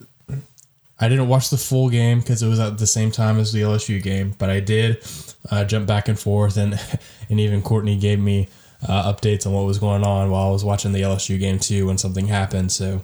I 0.99 1.09
didn't 1.09 1.29
watch 1.29 1.49
the 1.49 1.57
full 1.57 1.89
game 1.89 2.21
because 2.21 2.43
it 2.43 2.49
was 2.49 2.61
at 2.61 2.77
the 2.77 2.87
same 2.87 3.11
time 3.11 3.39
as 3.39 3.53
the 3.53 3.63
LSU 3.63 4.03
game, 4.03 4.35
but 4.39 4.51
I 4.51 4.61
did 4.61 5.03
uh, 5.51 5.65
jump 5.65 5.87
back 5.87 6.09
and 6.09 6.19
forth, 6.19 6.59
and 6.59 6.79
and 7.31 7.41
even 7.41 7.63
Courtney 7.63 7.97
gave 7.97 8.21
me 8.21 8.49
uh, 8.87 9.13
updates 9.13 9.47
on 9.47 9.53
what 9.53 9.65
was 9.65 9.79
going 9.79 10.05
on 10.05 10.31
while 10.31 10.49
I 10.49 10.51
was 10.51 10.65
watching 10.65 10.93
the 10.93 11.03
LSU 11.03 11.39
game 11.39 11.59
too 11.59 11.87
when 11.87 11.97
something 11.97 12.27
happened. 12.27 12.73
So 12.73 13.03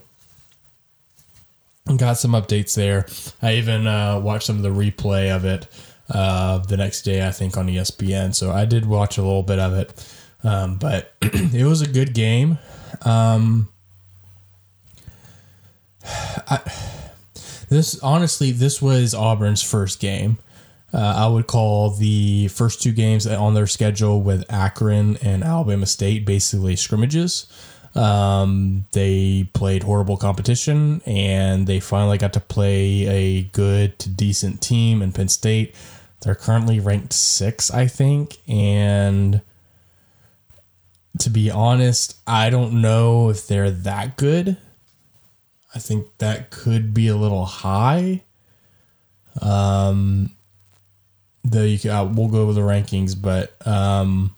got 1.97 2.15
some 2.19 2.33
updates 2.33 2.75
there. 2.75 3.07
I 3.41 3.55
even 3.55 3.87
uh, 3.87 4.19
watched 4.21 4.47
some 4.47 4.57
of 4.57 4.63
the 4.63 4.71
replay 4.71 5.35
of 5.35 5.45
it 5.45 5.69
uh, 6.11 6.59
the 6.59 6.77
next 6.77 7.03
day, 7.03 7.27
I 7.27 7.31
think, 7.31 7.57
on 7.57 7.69
ESPN. 7.69 8.35
So 8.35 8.51
I 8.51 8.65
did 8.65 8.87
watch 8.87 9.19
a 9.19 9.23
little 9.23 9.43
bit 9.43 9.59
of 9.59 9.75
it. 9.75 10.17
Um, 10.43 10.77
but 10.77 11.15
it 11.23 11.65
was 11.65 11.83
a 11.83 11.89
good 11.89 12.15
game. 12.15 12.59
Um, 13.03 13.69
I, 16.05 16.61
this 17.69 18.01
honestly, 18.01 18.53
this 18.53 18.81
was 18.81 19.15
Auburn's 19.15 19.63
first 19.63 20.01
game. 20.01 20.39
Uh, 20.95 21.15
I 21.17 21.27
would 21.27 21.47
call 21.47 21.91
the 21.91 22.49
first 22.49 22.81
two 22.81 22.93
games 22.93 23.27
on 23.27 23.55
their 23.55 23.67
schedule 23.67 24.23
with 24.23 24.51
Akron 24.51 25.17
and 25.19 25.43
Alabama 25.43 25.85
State 25.85 26.25
basically 26.25 26.77
scrimmages. 26.77 27.47
Um, 27.97 28.87
they 28.93 29.49
played 29.55 29.83
horrible 29.83 30.17
competition 30.17 31.01
and 31.07 31.67
they 31.67 31.81
finally 31.81 32.19
got 32.19 32.35
to 32.35 32.41
play 32.41 33.07
a 33.07 33.43
good 33.45 33.99
to 34.01 34.09
decent 34.09 34.61
team 34.61 35.03
in 35.03 35.13
Penn 35.13 35.29
State. 35.29 35.75
They're 36.21 36.35
currently 36.35 36.81
ranked 36.81 37.13
six, 37.13 37.71
I 37.71 37.87
think, 37.87 38.39
and 38.49 39.41
to 41.19 41.31
be 41.31 41.51
honest, 41.51 42.17
I 42.27 42.51
don't 42.51 42.81
know 42.81 43.31
if 43.31 43.47
they're 43.47 43.71
that 43.71 44.17
good. 44.17 44.57
I 45.75 45.79
think 45.79 46.07
that 46.19 46.51
could 46.51 46.93
be 46.93 47.09
a 47.09 47.17
little 47.17 47.45
high. 47.45 48.23
Um, 49.41 50.31
though 51.45 51.63
you 51.63 51.79
can, 51.79 51.91
uh, 51.91 52.05
we'll 52.05 52.29
go 52.29 52.41
over 52.41 52.53
the 52.53 52.61
rankings, 52.61 53.15
but 53.21 53.55
um, 53.67 54.35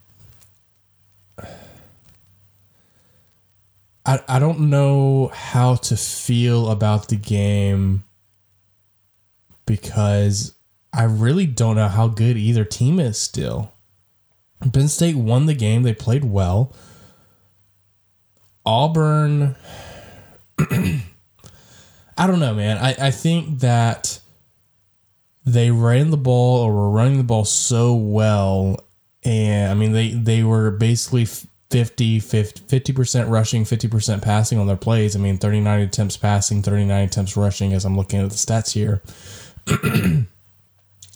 I 4.09 4.21
I 4.27 4.39
don't 4.39 4.71
know 4.71 5.31
how 5.35 5.75
to 5.75 5.97
feel 5.97 6.71
about 6.71 7.09
the 7.09 7.17
game 7.17 8.05
because 9.67 10.55
I 10.95 11.05
really 11.05 11.45
don't 11.47 11.77
know 11.77 11.89
how 11.89 12.09
good 12.09 12.39
either 12.39 12.65
team 12.65 12.99
is 12.99 13.19
still. 13.19 13.73
Penn 14.73 14.89
State 14.89 15.15
won 15.15 15.45
the 15.45 15.55
game; 15.55 15.83
they 15.83 15.93
played 15.93 16.25
well. 16.25 16.75
Auburn. 18.65 19.57
I 22.19 22.27
don't 22.27 22.41
know, 22.41 22.55
man. 22.55 22.79
I, 22.79 22.97
I 22.99 23.11
think 23.11 23.61
that 23.61 24.21
they 25.45 25.71
ran 25.71 26.11
the 26.11 26.17
ball 26.17 26.65
or 26.65 26.73
were 26.73 26.91
running 26.91 27.19
the 27.19 27.25
ball 27.25 27.45
so 27.45 27.95
well. 27.95 28.81
And 29.23 29.71
I 29.71 29.75
mean, 29.75 29.93
they, 29.93 30.11
they 30.11 30.43
were 30.43 30.73
basically 30.73 31.27
50, 31.71 32.21
50, 32.21 32.93
percent 32.93 33.29
rushing, 33.29 33.65
50% 33.65 34.23
passing 34.23 34.59
on 34.59 34.67
their 34.67 34.77
plays. 34.77 35.15
I 35.15 35.19
mean, 35.19 35.37
39 35.37 35.81
attempts 35.81 36.17
passing, 36.17 36.63
39 36.63 37.05
attempts 37.05 37.37
rushing 37.37 37.73
as 37.75 37.85
I'm 37.85 37.97
looking 37.97 38.21
at 38.21 38.31
the 38.31 38.37
stats 38.37 38.73
here. 38.73 39.03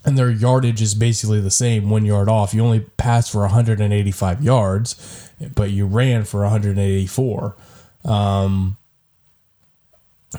and 0.04 0.18
their 0.18 0.30
yardage 0.30 0.82
is 0.82 0.94
basically 0.94 1.40
the 1.40 1.50
same, 1.50 1.88
one 1.88 2.04
yard 2.04 2.28
off. 2.28 2.52
You 2.52 2.62
only 2.62 2.80
passed 2.80 3.32
for 3.32 3.40
185 3.40 4.42
yards, 4.42 5.30
but 5.54 5.70
you 5.70 5.86
ran 5.86 6.24
for 6.24 6.42
184. 6.42 7.56
Um, 8.04 8.76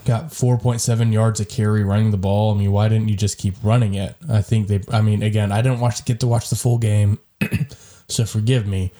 got 0.06 0.26
4.7 0.26 1.13
yards 1.13 1.39
a 1.39 1.45
carry 1.45 1.84
running 1.84 2.12
the 2.12 2.17
ball. 2.17 2.54
I 2.54 2.58
mean, 2.58 2.71
why 2.71 2.89
didn't 2.89 3.10
you 3.10 3.15
just 3.15 3.38
keep 3.38 3.56
running 3.63 3.93
it? 3.93 4.15
I 4.30 4.41
think 4.41 4.67
they, 4.67 4.82
I 4.91 5.02
mean, 5.02 5.23
again, 5.23 5.52
I 5.52 5.62
didn't 5.62 5.80
watch 5.80 6.04
get 6.06 6.19
to 6.21 6.28
watch 6.28 6.49
the 6.49 6.56
full 6.56 6.78
game, 6.78 7.19
so 8.08 8.26
forgive 8.26 8.67
me, 8.67 8.91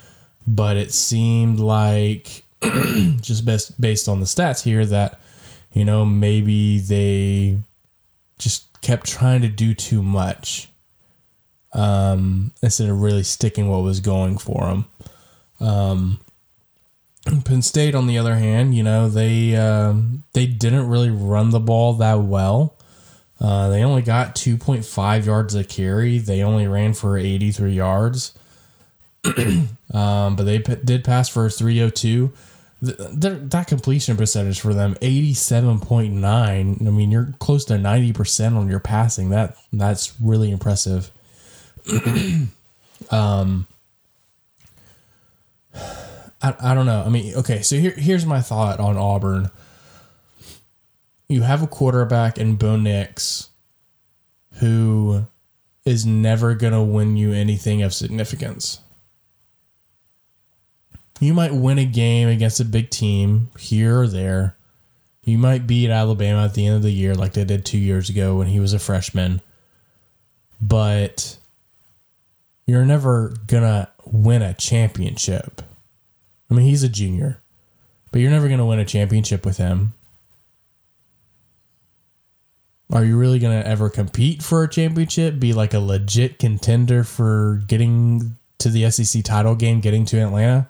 but 0.46 0.78
it 0.78 0.92
seemed 0.92 1.60
like 1.60 2.44
just 2.62 3.46
best 3.46 3.80
based 3.80 4.08
on 4.08 4.20
the 4.20 4.26
stats 4.26 4.64
here 4.64 4.86
that, 4.86 5.20
you 5.72 5.86
know, 5.86 6.06
maybe 6.06 6.80
they 6.80 7.58
just 8.38 8.82
kept 8.82 9.08
trying 9.08 9.42
to 9.42 9.48
do 9.48 9.74
too 9.74 10.02
much 10.02 10.70
um, 11.74 12.52
instead 12.62 12.90
of 12.90 13.02
really 13.02 13.24
sticking 13.24 13.70
what 13.70 13.84
was 13.84 14.00
going 14.00 14.38
for 14.38 14.66
them. 14.66 14.86
Um, 15.60 16.20
Penn 17.46 17.62
State, 17.62 17.96
on 17.96 18.08
the 18.08 18.18
other 18.18 18.36
hand, 18.36 18.76
you 18.76 18.84
know 18.84 19.08
they 19.08 19.56
um, 19.56 20.24
they 20.34 20.46
didn't 20.46 20.90
really 20.90 21.10
run 21.10 21.52
the 21.52 21.60
ball 21.60 21.94
that 21.94 22.20
well. 22.20 22.76
Uh, 23.40 23.70
they 23.70 23.84
only 23.84 24.02
got 24.02 24.36
2.5 24.36 25.26
yards 25.26 25.56
a 25.56 25.64
carry. 25.64 26.18
They 26.18 26.44
only 26.44 26.68
ran 26.68 26.94
for 26.94 27.18
83 27.18 27.74
yards, 27.74 28.34
um, 29.94 30.36
but 30.36 30.44
they 30.44 30.60
p- 30.60 30.76
did 30.84 31.04
pass 31.04 31.30
for 31.30 31.50
302. 31.50 32.32
that 32.82 33.66
completion 33.68 34.18
percentage 34.18 34.60
for 34.60 34.74
them 34.74 34.94
87.9 34.96 36.26
i 36.26 36.64
mean 36.92 37.12
you're 37.12 37.34
close 37.40 37.64
to 37.66 37.76
90% 37.76 38.58
on 38.58 38.70
your 38.70 38.82
passing 38.82 39.30
that 39.30 39.56
that's 39.72 40.14
really 40.20 40.52
impressive 40.52 41.10
um 43.12 43.68
I, 46.44 46.56
I 46.60 46.74
don't 46.74 46.86
know. 46.86 47.04
I 47.06 47.10
mean, 47.10 47.36
okay, 47.36 47.62
so 47.62 47.78
here 47.78 47.92
here's 47.92 48.26
my 48.26 48.42
thought 48.42 48.80
on 48.80 48.98
Auburn. 48.98 49.50
You 51.30 51.42
have 51.44 51.64
a 51.64 51.68
quarterback 51.68 52.38
in 52.38 52.58
Bo 52.58 52.76
Nix 52.76 53.50
who 54.60 55.26
is 55.86 56.06
never 56.06 56.54
going 56.54 56.74
to 56.74 56.82
win 56.82 57.18
you 57.18 57.32
anything 57.34 57.82
of 57.82 57.94
significance. 57.94 58.80
You 61.24 61.34
might 61.34 61.54
win 61.54 61.80
a 61.80 61.86
game 61.86 62.28
against 62.28 62.60
a 62.60 62.66
big 62.66 62.90
team 62.90 63.50
here 63.58 64.02
or 64.02 64.08
there. 64.08 64.58
You 65.24 65.38
might 65.38 65.66
beat 65.66 65.90
Alabama 65.90 66.44
at 66.44 66.54
the 66.54 66.68
end 66.68 66.76
of 66.76 66.84
the 66.84 66.92
year 66.92 67.16
like 67.16 67.32
they 67.32 67.46
did 67.46 67.66
two 67.66 67.78
years 67.78 68.10
ago 68.10 68.36
when 68.36 68.48
he 68.48 68.60
was 68.60 68.74
a 68.74 68.80
freshman. 68.80 69.40
But 70.62 71.38
you're 72.68 72.84
never 72.84 73.34
going 73.48 73.64
to 73.64 73.88
win 74.06 74.42
a 74.42 74.54
championship. 74.54 75.62
I 76.52 76.56
mean, 76.56 76.66
he's 76.66 76.84
a 76.84 76.90
junior, 76.90 77.42
but 78.12 78.20
you're 78.20 78.30
never 78.30 78.48
going 78.48 78.60
to 78.60 78.66
win 78.66 78.80
a 78.80 78.86
championship 78.86 79.46
with 79.46 79.56
him. 79.56 79.94
Are 82.92 83.06
you 83.06 83.18
really 83.18 83.40
going 83.40 83.62
to 83.62 83.66
ever 83.66 83.90
compete 83.90 84.44
for 84.44 84.64
a 84.64 84.70
championship? 84.70 85.40
Be 85.40 85.54
like 85.54 85.74
a 85.74 85.80
legit 85.80 86.38
contender 86.38 87.06
for 87.06 87.64
getting 87.66 88.36
to 88.60 88.68
the 88.68 88.92
SEC 88.92 89.24
title 89.24 89.56
game, 89.56 89.80
getting 89.80 90.04
to 90.08 90.18
Atlanta? 90.18 90.68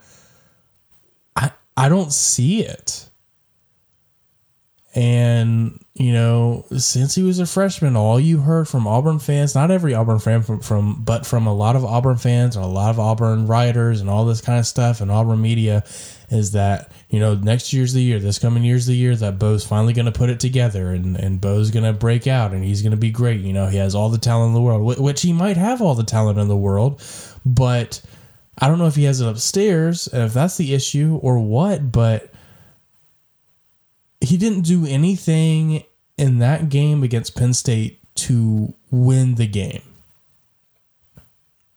I 1.76 1.90
don't 1.90 2.14
see 2.14 2.64
it. 2.64 3.10
And 4.96 5.84
you 5.96 6.12
know, 6.12 6.66
since 6.76 7.14
he 7.14 7.22
was 7.22 7.38
a 7.38 7.46
freshman, 7.46 7.96
all 7.96 8.20
you 8.20 8.40
heard 8.40 8.68
from 8.68 8.88
Auburn 8.88 9.20
fans, 9.20 9.54
not 9.54 9.70
every 9.70 9.94
Auburn 9.94 10.18
fan 10.18 10.42
from, 10.42 10.60
from 10.60 11.04
but 11.04 11.24
from 11.24 11.46
a 11.46 11.54
lot 11.54 11.76
of 11.76 11.86
Auburn 11.86 12.18
fans 12.18 12.56
and 12.56 12.66
a 12.66 12.68
lot 12.68 12.90
of 12.90 13.00
Auburn 13.00 13.46
writers 13.46 14.02
and 14.02 14.10
all 14.10 14.26
this 14.26 14.42
kind 14.42 14.58
of 14.58 14.66
stuff 14.66 15.02
and 15.02 15.12
Auburn 15.12 15.40
media 15.40 15.84
is 16.32 16.54
that, 16.54 16.92
you 17.10 17.20
know, 17.20 17.36
next 17.36 17.74
year's 17.74 17.94
the 17.94 18.02
year, 18.02 18.20
this 18.20 18.40
coming 18.40 18.64
year's 18.64 18.88
the 18.88 18.96
year 18.96 19.16
that 19.16 19.38
Bo's 19.38 19.64
finally 19.64 19.94
going 19.94 20.08
to 20.08 20.12
put 20.12 20.32
it 20.32 20.40
together 20.40 20.90
and, 20.90 21.16
and 21.16 21.40
Bo's 21.40 21.70
going 21.70 21.86
to 21.86 21.94
break 21.94 22.26
out 22.26 22.54
and 22.54 22.64
he's 22.64 22.82
going 22.82 22.92
to 22.92 22.98
be 22.98 23.12
great. 23.12 23.42
You 23.42 23.54
know, 23.54 23.68
he 23.68 23.78
has 23.78 23.94
all 23.94 24.10
the 24.10 24.18
talent 24.18 24.50
in 24.50 24.54
the 24.56 24.62
world, 24.62 25.00
which 25.00 25.22
he 25.22 25.32
might 25.32 25.58
have 25.58 25.80
all 25.80 25.94
the 25.94 26.04
talent 26.04 26.40
in 26.40 26.48
the 26.48 26.58
world, 26.58 27.04
but 27.46 28.02
I 28.58 28.68
don't 28.68 28.78
know 28.78 28.88
if 28.88 28.96
he 28.96 29.06
has 29.06 29.20
it 29.20 29.28
upstairs 29.28 30.08
and 30.08 30.24
if 30.24 30.34
that's 30.34 30.58
the 30.58 30.74
issue 30.74 31.20
or 31.22 31.40
what, 31.40 31.92
but 31.92 32.32
he 34.22 34.38
didn't 34.38 34.62
do 34.62 34.86
anything 34.86 35.84
in 36.18 36.40
that 36.40 36.70
game 36.70 37.04
against 37.04 37.36
Penn 37.36 37.54
State 37.54 38.00
to 38.16 38.74
win 38.92 39.36
the 39.36 39.48
game. 39.48 39.82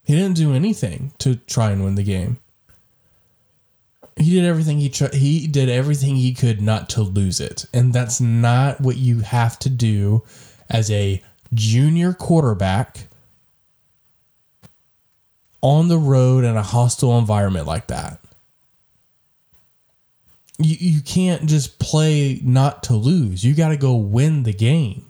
He 0.04 0.14
didn't 0.14 0.36
do 0.36 0.54
anything 0.54 1.12
to 1.18 1.36
try 1.36 1.70
and 1.70 1.82
win 1.82 1.96
the 1.96 2.04
game. 2.04 2.38
He 4.16 4.30
did 4.30 4.44
everything 4.44 4.78
he 4.78 4.88
tried. 4.88 5.14
He 5.14 5.46
did 5.46 5.68
everything 5.68 6.16
he 6.16 6.32
could 6.32 6.62
not 6.62 6.88
to 6.90 7.02
lose 7.02 7.40
it, 7.40 7.66
and 7.74 7.92
that's 7.92 8.20
not 8.20 8.80
what 8.80 8.96
you 8.96 9.20
have 9.20 9.58
to 9.60 9.68
do 9.68 10.22
as 10.70 10.90
a 10.90 11.22
junior 11.52 12.12
quarterback 12.14 13.08
on 15.66 15.88
the 15.88 15.98
road 15.98 16.44
in 16.44 16.56
a 16.56 16.62
hostile 16.62 17.18
environment 17.18 17.66
like 17.66 17.88
that 17.88 18.20
you, 20.58 20.76
you 20.78 21.00
can't 21.02 21.46
just 21.46 21.78
play 21.78 22.40
not 22.42 22.84
to 22.84 22.94
lose. 22.94 23.44
You 23.44 23.54
got 23.54 23.68
to 23.68 23.76
go 23.76 23.94
win 23.94 24.42
the 24.42 24.52
game. 24.52 25.04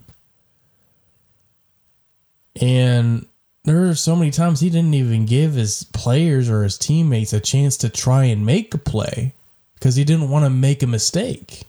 And 2.60 3.26
there 3.64 3.86
are 3.86 3.94
so 3.94 4.16
many 4.16 4.30
times 4.30 4.60
he 4.60 4.70
didn't 4.70 4.94
even 4.94 5.26
give 5.26 5.54
his 5.54 5.84
players 5.84 6.48
or 6.48 6.62
his 6.62 6.78
teammates 6.78 7.32
a 7.32 7.40
chance 7.40 7.76
to 7.78 7.88
try 7.88 8.24
and 8.24 8.46
make 8.46 8.74
a 8.74 8.78
play 8.78 9.34
because 9.74 9.96
he 9.96 10.04
didn't 10.04 10.30
want 10.30 10.44
to 10.44 10.50
make 10.50 10.82
a 10.82 10.86
mistake. 10.86 11.65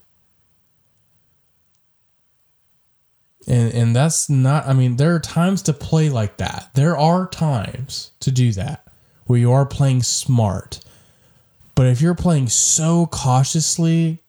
And 3.48 3.74
and 3.74 3.96
that's 3.96 4.30
not 4.30 4.68
I 4.68 4.74
mean 4.74 4.98
there 4.98 5.16
are 5.16 5.20
times 5.20 5.62
to 5.64 5.74
play 5.74 6.10
like 6.10 6.38
that. 6.38 6.70
There 6.74 6.98
are 6.98 7.28
times 7.28 8.12
to 8.20 8.32
do 8.32 8.52
that 8.54 8.86
where 9.26 9.40
you 9.40 9.52
are 9.52 9.66
playing 9.66 10.04
smart 10.04 10.80
but 11.78 11.86
if 11.86 12.02
you're 12.02 12.16
playing 12.16 12.50
so 12.50 13.06
cautiously 13.06 14.24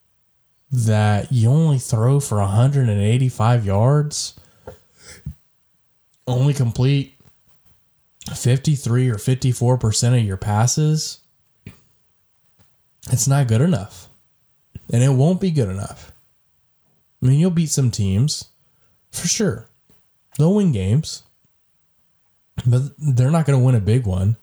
that 0.70 1.32
you 1.32 1.48
only 1.48 1.78
throw 1.78 2.20
for 2.20 2.36
185 2.40 3.64
yards, 3.64 4.38
only 6.26 6.52
complete 6.52 7.18
53 8.36 9.08
or 9.08 9.14
54% 9.14 10.18
of 10.18 10.26
your 10.26 10.36
passes, 10.36 11.20
it's 13.10 13.26
not 13.26 13.48
good 13.48 13.62
enough. 13.62 14.10
And 14.92 15.02
it 15.02 15.08
won't 15.08 15.40
be 15.40 15.50
good 15.50 15.70
enough. 15.70 16.12
I 17.22 17.28
mean, 17.28 17.40
you'll 17.40 17.50
beat 17.50 17.70
some 17.70 17.90
teams 17.90 18.44
for 19.10 19.26
sure. 19.28 19.66
They'll 20.38 20.54
win 20.54 20.72
games, 20.72 21.22
but 22.66 22.82
they're 22.98 23.30
not 23.30 23.46
going 23.46 23.58
to 23.58 23.64
win 23.64 23.74
a 23.74 23.80
big 23.80 24.06
one. 24.06 24.36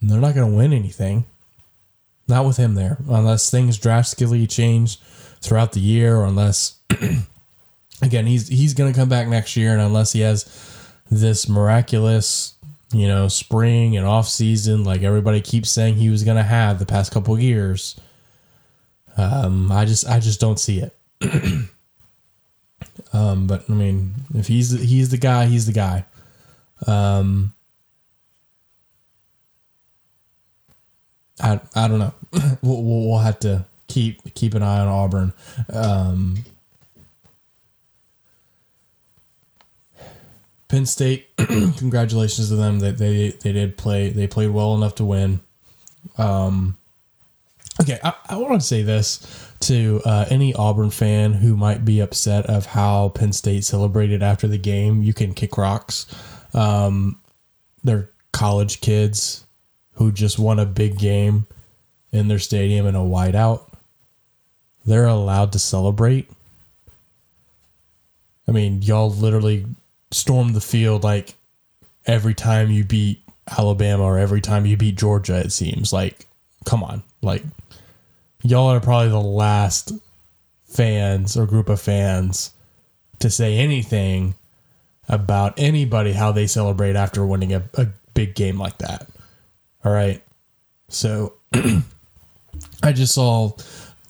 They're 0.00 0.20
not 0.20 0.34
going 0.34 0.50
to 0.50 0.56
win 0.56 0.72
anything. 0.72 1.26
Not 2.28 2.44
with 2.46 2.56
him 2.56 2.74
there, 2.74 2.98
unless 3.08 3.50
things 3.50 3.78
drastically 3.78 4.46
change 4.46 4.98
throughout 5.40 5.72
the 5.72 5.80
year, 5.80 6.16
or 6.16 6.24
unless, 6.24 6.78
again, 8.02 8.26
he's 8.26 8.48
he's 8.48 8.74
going 8.74 8.92
to 8.92 8.98
come 8.98 9.08
back 9.08 9.28
next 9.28 9.56
year, 9.56 9.72
and 9.72 9.80
unless 9.80 10.12
he 10.12 10.20
has 10.20 10.44
this 11.10 11.48
miraculous, 11.48 12.54
you 12.92 13.08
know, 13.08 13.28
spring 13.28 13.96
and 13.96 14.06
off 14.06 14.28
season 14.28 14.84
like 14.84 15.02
everybody 15.02 15.40
keeps 15.40 15.70
saying 15.70 15.96
he 15.96 16.10
was 16.10 16.22
going 16.24 16.36
to 16.36 16.42
have 16.42 16.78
the 16.78 16.86
past 16.86 17.12
couple 17.12 17.38
years, 17.38 17.96
Um, 19.16 19.70
I 19.72 19.84
just 19.84 20.08
I 20.08 20.20
just 20.20 20.40
don't 20.40 20.60
see 20.60 20.80
it. 20.80 20.96
um, 23.12 23.46
but 23.46 23.64
I 23.68 23.72
mean, 23.72 24.14
if 24.34 24.48
he's 24.48 24.70
he's 24.70 25.10
the 25.10 25.18
guy, 25.18 25.46
he's 25.46 25.66
the 25.66 25.72
guy. 25.72 26.04
Um, 26.86 27.54
I 31.40 31.60
I 31.74 31.88
don't 31.88 31.98
know. 31.98 32.14
we'll, 32.62 32.82
we'll 32.82 33.18
have 33.18 33.40
to 33.40 33.64
keep 33.88 34.34
keep 34.34 34.54
an 34.54 34.62
eye 34.62 34.80
on 34.80 34.88
Auburn. 34.88 35.32
Um, 35.72 36.44
Penn 40.68 40.86
State, 40.86 41.28
congratulations 41.36 42.48
to 42.48 42.56
them. 42.56 42.78
They, 42.78 42.92
they 42.92 43.30
they 43.30 43.52
did 43.52 43.76
play. 43.76 44.08
They 44.08 44.26
played 44.26 44.50
well 44.50 44.74
enough 44.74 44.94
to 44.96 45.04
win. 45.04 45.40
Um, 46.16 46.78
okay, 47.80 47.98
I, 48.02 48.14
I 48.30 48.36
want 48.36 48.60
to 48.60 48.66
say 48.66 48.82
this 48.82 49.51
to 49.62 50.00
uh, 50.04 50.26
any 50.28 50.54
Auburn 50.54 50.90
fan 50.90 51.32
who 51.32 51.56
might 51.56 51.84
be 51.84 52.00
upset 52.00 52.46
of 52.46 52.66
how 52.66 53.10
Penn 53.10 53.32
State 53.32 53.64
celebrated 53.64 54.22
after 54.22 54.46
the 54.46 54.58
game. 54.58 55.02
You 55.02 55.14
can 55.14 55.34
kick 55.34 55.56
rocks. 55.56 56.06
Um, 56.54 57.20
they're 57.84 58.10
college 58.32 58.80
kids 58.80 59.44
who 59.94 60.12
just 60.12 60.38
won 60.38 60.58
a 60.58 60.66
big 60.66 60.98
game 60.98 61.46
in 62.12 62.28
their 62.28 62.38
stadium 62.38 62.86
in 62.86 62.94
a 62.94 63.00
whiteout. 63.00 63.68
They're 64.84 65.06
allowed 65.06 65.52
to 65.52 65.58
celebrate. 65.58 66.30
I 68.48 68.52
mean, 68.52 68.82
y'all 68.82 69.10
literally 69.10 69.66
stormed 70.10 70.54
the 70.54 70.60
field 70.60 71.04
like 71.04 71.34
every 72.06 72.34
time 72.34 72.70
you 72.70 72.84
beat 72.84 73.22
Alabama 73.58 74.02
or 74.02 74.18
every 74.18 74.40
time 74.40 74.66
you 74.66 74.76
beat 74.76 74.96
Georgia, 74.96 75.38
it 75.38 75.52
seems. 75.52 75.92
Like, 75.92 76.26
come 76.64 76.82
on. 76.82 77.02
Like, 77.22 77.42
y'all 78.42 78.70
are 78.70 78.80
probably 78.80 79.08
the 79.08 79.20
last 79.20 79.92
fans 80.64 81.36
or 81.36 81.46
group 81.46 81.68
of 81.68 81.80
fans 81.80 82.52
to 83.18 83.30
say 83.30 83.56
anything 83.58 84.34
about 85.08 85.54
anybody 85.58 86.12
how 86.12 86.32
they 86.32 86.46
celebrate 86.46 86.96
after 86.96 87.24
winning 87.26 87.52
a, 87.52 87.62
a 87.74 87.86
big 88.14 88.34
game 88.34 88.58
like 88.58 88.78
that. 88.78 89.08
All 89.84 89.92
right. 89.92 90.22
So 90.88 91.34
I 92.82 92.92
just 92.92 93.14
saw 93.14 93.52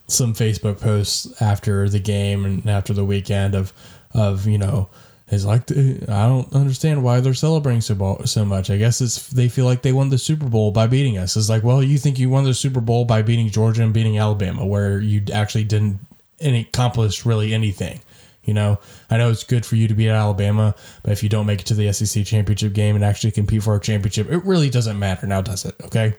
some 0.09 0.35
Facebook 0.35 0.81
posts 0.81 1.41
after 1.41 1.89
the 1.89 1.99
game 1.99 2.45
and 2.45 2.69
after 2.69 2.93
the 2.93 3.05
weekend 3.05 3.55
of 3.55 3.73
of 4.15 4.47
you 4.47 4.59
know 4.59 4.89
is 5.33 5.47
like 5.47 5.71
I 5.73 6.29
don't 6.29 6.53
understand 6.53 7.03
why 7.03 7.21
they're 7.21 7.35
celebrating 7.35 7.81
so 7.81 8.21
so 8.27 8.45
much. 8.45 8.71
I 8.71 8.77
guess 8.77 9.01
it's 9.01 9.29
they 9.29 9.49
feel 9.49 9.65
like 9.65 9.83
they 9.83 9.93
won 9.93 10.11
the 10.11 10.19
Super 10.19 10.47
Bowl 10.47 10.71
by 10.71 10.87
beating 10.87 11.17
us. 11.17 11.37
It's 11.37 11.49
like, 11.49 11.63
well, 11.63 11.83
you 11.83 11.99
think 11.99 12.19
you 12.19 12.29
won 12.29 12.45
the 12.45 12.55
Super 12.55 12.81
Bowl 12.81 13.07
by 13.07 13.23
beating 13.23 13.49
Georgia 13.49 13.83
and 13.83 13.95
beating 13.95 14.19
Alabama, 14.19 14.67
where 14.67 15.01
you 15.01 15.23
actually 15.33 15.65
didn't 15.65 16.01
any, 16.39 16.61
accomplish 16.61 17.25
really 17.25 17.55
anything. 17.55 18.01
You 18.45 18.55
know, 18.55 18.79
I 19.09 19.17
know 19.17 19.31
it's 19.31 19.45
good 19.45 19.65
for 19.65 19.77
you 19.77 19.89
to 19.89 19.95
be 19.95 20.09
at 20.09 20.17
Alabama, 20.17 20.75
but 21.03 21.13
if 21.13 21.23
you 21.23 21.29
don't 21.29 21.47
make 21.47 21.61
it 21.61 21.67
to 21.69 21.75
the 21.75 21.93
SEC 21.93 22.27
championship 22.27 22.73
game 22.73 22.97
and 22.97 23.05
actually 23.05 23.31
compete 23.31 23.63
for 23.63 23.77
a 23.77 23.81
championship, 23.81 24.31
it 24.31 24.45
really 24.45 24.69
doesn't 24.69 24.99
matter 24.99 25.27
now, 25.27 25.41
does 25.41 25.65
it? 25.65 25.77
Okay. 25.85 26.15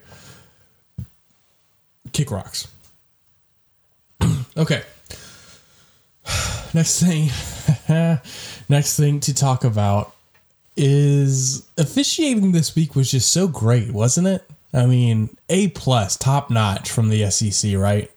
Kick 2.12 2.30
rocks. 2.30 2.66
okay. 4.56 4.82
Next 6.74 7.00
thing, 7.00 7.28
next 8.68 8.96
thing 8.96 9.20
to 9.20 9.34
talk 9.34 9.64
about 9.64 10.14
is 10.76 11.66
officiating 11.78 12.52
this 12.52 12.74
week 12.74 12.96
was 12.96 13.10
just 13.10 13.32
so 13.32 13.46
great, 13.46 13.92
wasn't 13.92 14.26
it? 14.26 14.44
I 14.72 14.86
mean, 14.86 15.36
A 15.48 15.68
plus, 15.68 16.16
top 16.16 16.50
notch 16.50 16.90
from 16.90 17.08
the 17.08 17.30
SEC, 17.30 17.76
right? 17.76 18.10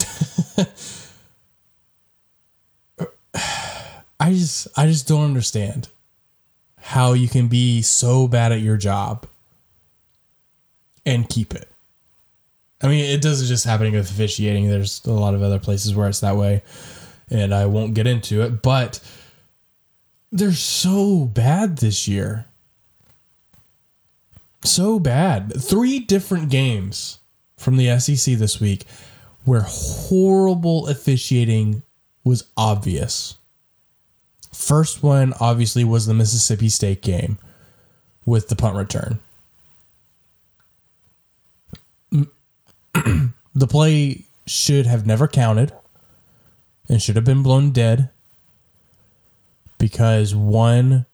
I 4.20 4.32
just 4.32 4.68
I 4.76 4.86
just 4.86 5.06
don't 5.06 5.24
understand 5.24 5.88
how 6.80 7.12
you 7.12 7.28
can 7.28 7.48
be 7.48 7.82
so 7.82 8.26
bad 8.26 8.52
at 8.52 8.60
your 8.60 8.76
job 8.76 9.26
and 11.04 11.28
keep 11.28 11.54
it. 11.54 11.68
I 12.80 12.88
mean, 12.88 13.04
it 13.04 13.20
doesn't 13.20 13.46
just 13.46 13.64
happening 13.64 13.92
with 13.92 14.10
officiating. 14.10 14.68
There's 14.68 15.04
a 15.04 15.10
lot 15.10 15.34
of 15.34 15.42
other 15.42 15.58
places 15.58 15.94
where 15.94 16.08
it's 16.08 16.20
that 16.20 16.36
way, 16.36 16.62
and 17.30 17.54
I 17.54 17.66
won't 17.66 17.94
get 17.94 18.06
into 18.06 18.42
it. 18.42 18.62
But 18.62 19.00
they're 20.32 20.52
so 20.52 21.24
bad 21.24 21.78
this 21.78 22.06
year. 22.08 22.46
So 24.64 24.98
bad. 24.98 25.52
Three 25.60 25.98
different 25.98 26.50
games 26.50 27.18
from 27.56 27.76
the 27.76 27.98
SEC 27.98 28.36
this 28.36 28.60
week 28.60 28.84
where 29.44 29.64
horrible 29.66 30.88
officiating 30.88 31.82
was 32.24 32.44
obvious. 32.56 33.36
First 34.52 35.02
one, 35.02 35.32
obviously, 35.40 35.84
was 35.84 36.06
the 36.06 36.14
Mississippi 36.14 36.68
State 36.68 37.00
game 37.00 37.38
with 38.26 38.48
the 38.48 38.56
punt 38.56 38.76
return. 38.76 39.18
the 42.92 43.66
play 43.66 44.24
should 44.46 44.86
have 44.86 45.06
never 45.06 45.28
counted 45.28 45.72
and 46.88 47.02
should 47.02 47.16
have 47.16 47.24
been 47.24 47.42
blown 47.42 47.70
dead 47.70 48.10
because 49.78 50.34
one, 50.34 51.06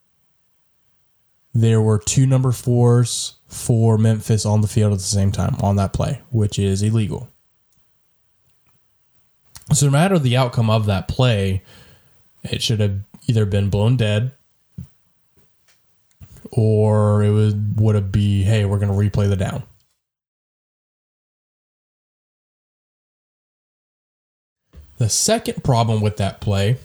there 1.52 1.80
were 1.80 1.98
two 1.98 2.26
number 2.26 2.52
fours 2.52 3.34
for 3.48 3.98
Memphis 3.98 4.46
on 4.46 4.60
the 4.60 4.68
field 4.68 4.92
at 4.92 4.98
the 4.98 5.04
same 5.04 5.32
time 5.32 5.56
on 5.60 5.76
that 5.76 5.92
play, 5.92 6.22
which 6.30 6.58
is 6.58 6.82
illegal. 6.82 7.28
So, 9.72 9.86
no 9.86 9.92
matter 9.92 10.18
the 10.18 10.36
outcome 10.36 10.68
of 10.70 10.86
that 10.86 11.08
play, 11.08 11.62
it 12.42 12.62
should 12.62 12.80
have 12.80 13.00
either 13.26 13.46
been 13.46 13.70
blown 13.70 13.96
dead 13.96 14.32
or 16.50 17.22
it 17.22 17.30
would 17.30 17.80
would 17.80 17.94
have 17.94 18.12
be 18.12 18.42
hey 18.42 18.64
we're 18.64 18.78
going 18.78 18.90
to 18.90 18.94
replay 19.18 19.28
the 19.28 19.36
down 19.36 19.62
the 24.99 25.09
second 25.09 25.64
problem 25.64 26.01
with 26.01 26.16
that 26.18 26.40
play 26.40 26.76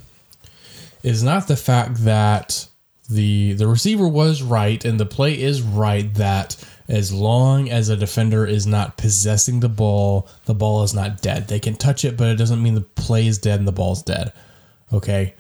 is 1.04 1.24
not 1.24 1.48
the 1.48 1.56
fact 1.56 2.04
that 2.04 2.68
the 3.10 3.54
the 3.54 3.68
receiver 3.68 4.08
was 4.08 4.42
right 4.42 4.86
and 4.86 5.00
the 5.00 5.06
play 5.06 5.40
is 5.40 5.62
right 5.62 6.14
that 6.16 6.56
as 6.88 7.12
long 7.12 7.70
as 7.70 7.90
a 7.90 7.98
defender 7.98 8.46
is 8.46 8.68
not 8.68 8.98
possessing 8.98 9.60
the 9.60 9.70
ball 9.70 10.28
the 10.46 10.54
ball 10.54 10.84
is 10.84 10.94
not 10.94 11.22
dead. 11.22 11.48
They 11.48 11.60
can 11.60 11.76
touch 11.76 12.06
it 12.06 12.18
but 12.18 12.28
it 12.28 12.36
doesn't 12.36 12.62
mean 12.62 12.76
the 12.76 12.82
play 12.82 13.28
is 13.28 13.38
dead 13.38 13.60
and 13.60 13.68
the 13.68 13.72
ball's 13.72 14.04
dead. 14.04 14.32
Okay? 14.94 15.34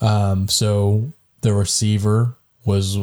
Um, 0.00 0.48
so 0.48 1.12
the 1.40 1.52
receiver 1.52 2.36
was 2.64 2.98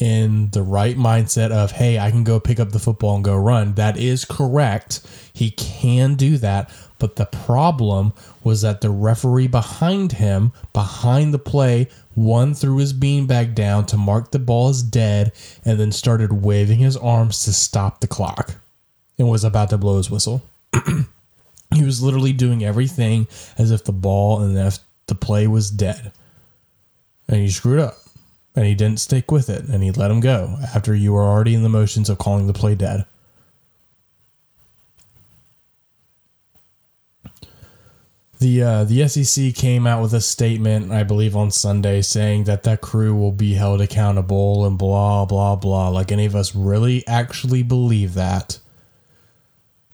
in 0.00 0.50
the 0.50 0.62
right 0.62 0.96
mindset 0.96 1.50
of, 1.50 1.72
hey, 1.72 1.98
I 1.98 2.10
can 2.10 2.24
go 2.24 2.40
pick 2.40 2.60
up 2.60 2.70
the 2.70 2.78
football 2.78 3.16
and 3.16 3.24
go 3.24 3.36
run. 3.36 3.74
That 3.74 3.96
is 3.96 4.24
correct. 4.24 5.06
He 5.32 5.50
can 5.50 6.14
do 6.14 6.36
that. 6.38 6.70
But 6.98 7.16
the 7.16 7.26
problem 7.26 8.12
was 8.42 8.62
that 8.62 8.80
the 8.80 8.90
referee 8.90 9.48
behind 9.48 10.12
him, 10.12 10.52
behind 10.72 11.32
the 11.32 11.38
play, 11.38 11.88
one 12.14 12.54
threw 12.54 12.78
his 12.78 12.92
beanbag 12.92 13.54
down 13.54 13.86
to 13.86 13.96
mark 13.96 14.32
the 14.32 14.38
ball 14.38 14.68
as 14.68 14.82
dead 14.82 15.32
and 15.64 15.78
then 15.78 15.92
started 15.92 16.42
waving 16.44 16.78
his 16.78 16.96
arms 16.96 17.44
to 17.44 17.52
stop 17.52 18.00
the 18.00 18.08
clock 18.08 18.56
and 19.18 19.28
was 19.28 19.44
about 19.44 19.70
to 19.70 19.78
blow 19.78 19.96
his 19.96 20.10
whistle. 20.10 20.42
he 21.74 21.84
was 21.84 22.02
literally 22.02 22.32
doing 22.32 22.64
everything 22.64 23.28
as 23.56 23.70
if 23.70 23.84
the 23.84 23.92
ball 23.92 24.40
and 24.40 24.56
if 24.58 24.78
the 25.06 25.14
play 25.14 25.46
was 25.46 25.70
dead 25.70 26.12
and 27.28 27.38
he 27.38 27.50
screwed 27.50 27.80
up 27.80 27.96
and 28.58 28.66
he 28.66 28.74
didn't 28.74 28.98
stick 28.98 29.30
with 29.30 29.48
it 29.48 29.64
and 29.68 29.84
he 29.84 29.92
let 29.92 30.10
him 30.10 30.18
go 30.18 30.56
after 30.74 30.94
you 30.94 31.12
were 31.12 31.22
already 31.22 31.54
in 31.54 31.62
the 31.62 31.68
motions 31.68 32.10
of 32.10 32.18
calling 32.18 32.48
the 32.48 32.52
play 32.52 32.74
dead. 32.74 33.06
The 38.40 38.62
uh, 38.62 38.84
the 38.84 39.08
SEC 39.08 39.54
came 39.54 39.86
out 39.86 40.00
with 40.02 40.14
a 40.14 40.20
statement, 40.20 40.92
I 40.92 41.02
believe, 41.02 41.34
on 41.34 41.50
Sunday 41.50 42.02
saying 42.02 42.44
that 42.44 42.62
that 42.64 42.80
crew 42.80 43.14
will 43.14 43.32
be 43.32 43.54
held 43.54 43.80
accountable 43.80 44.64
and 44.64 44.78
blah 44.78 45.24
blah 45.24 45.56
blah. 45.56 45.88
Like 45.88 46.12
any 46.12 46.26
of 46.26 46.36
us 46.36 46.54
really 46.54 47.06
actually 47.06 47.62
believe 47.62 48.14
that. 48.14 48.58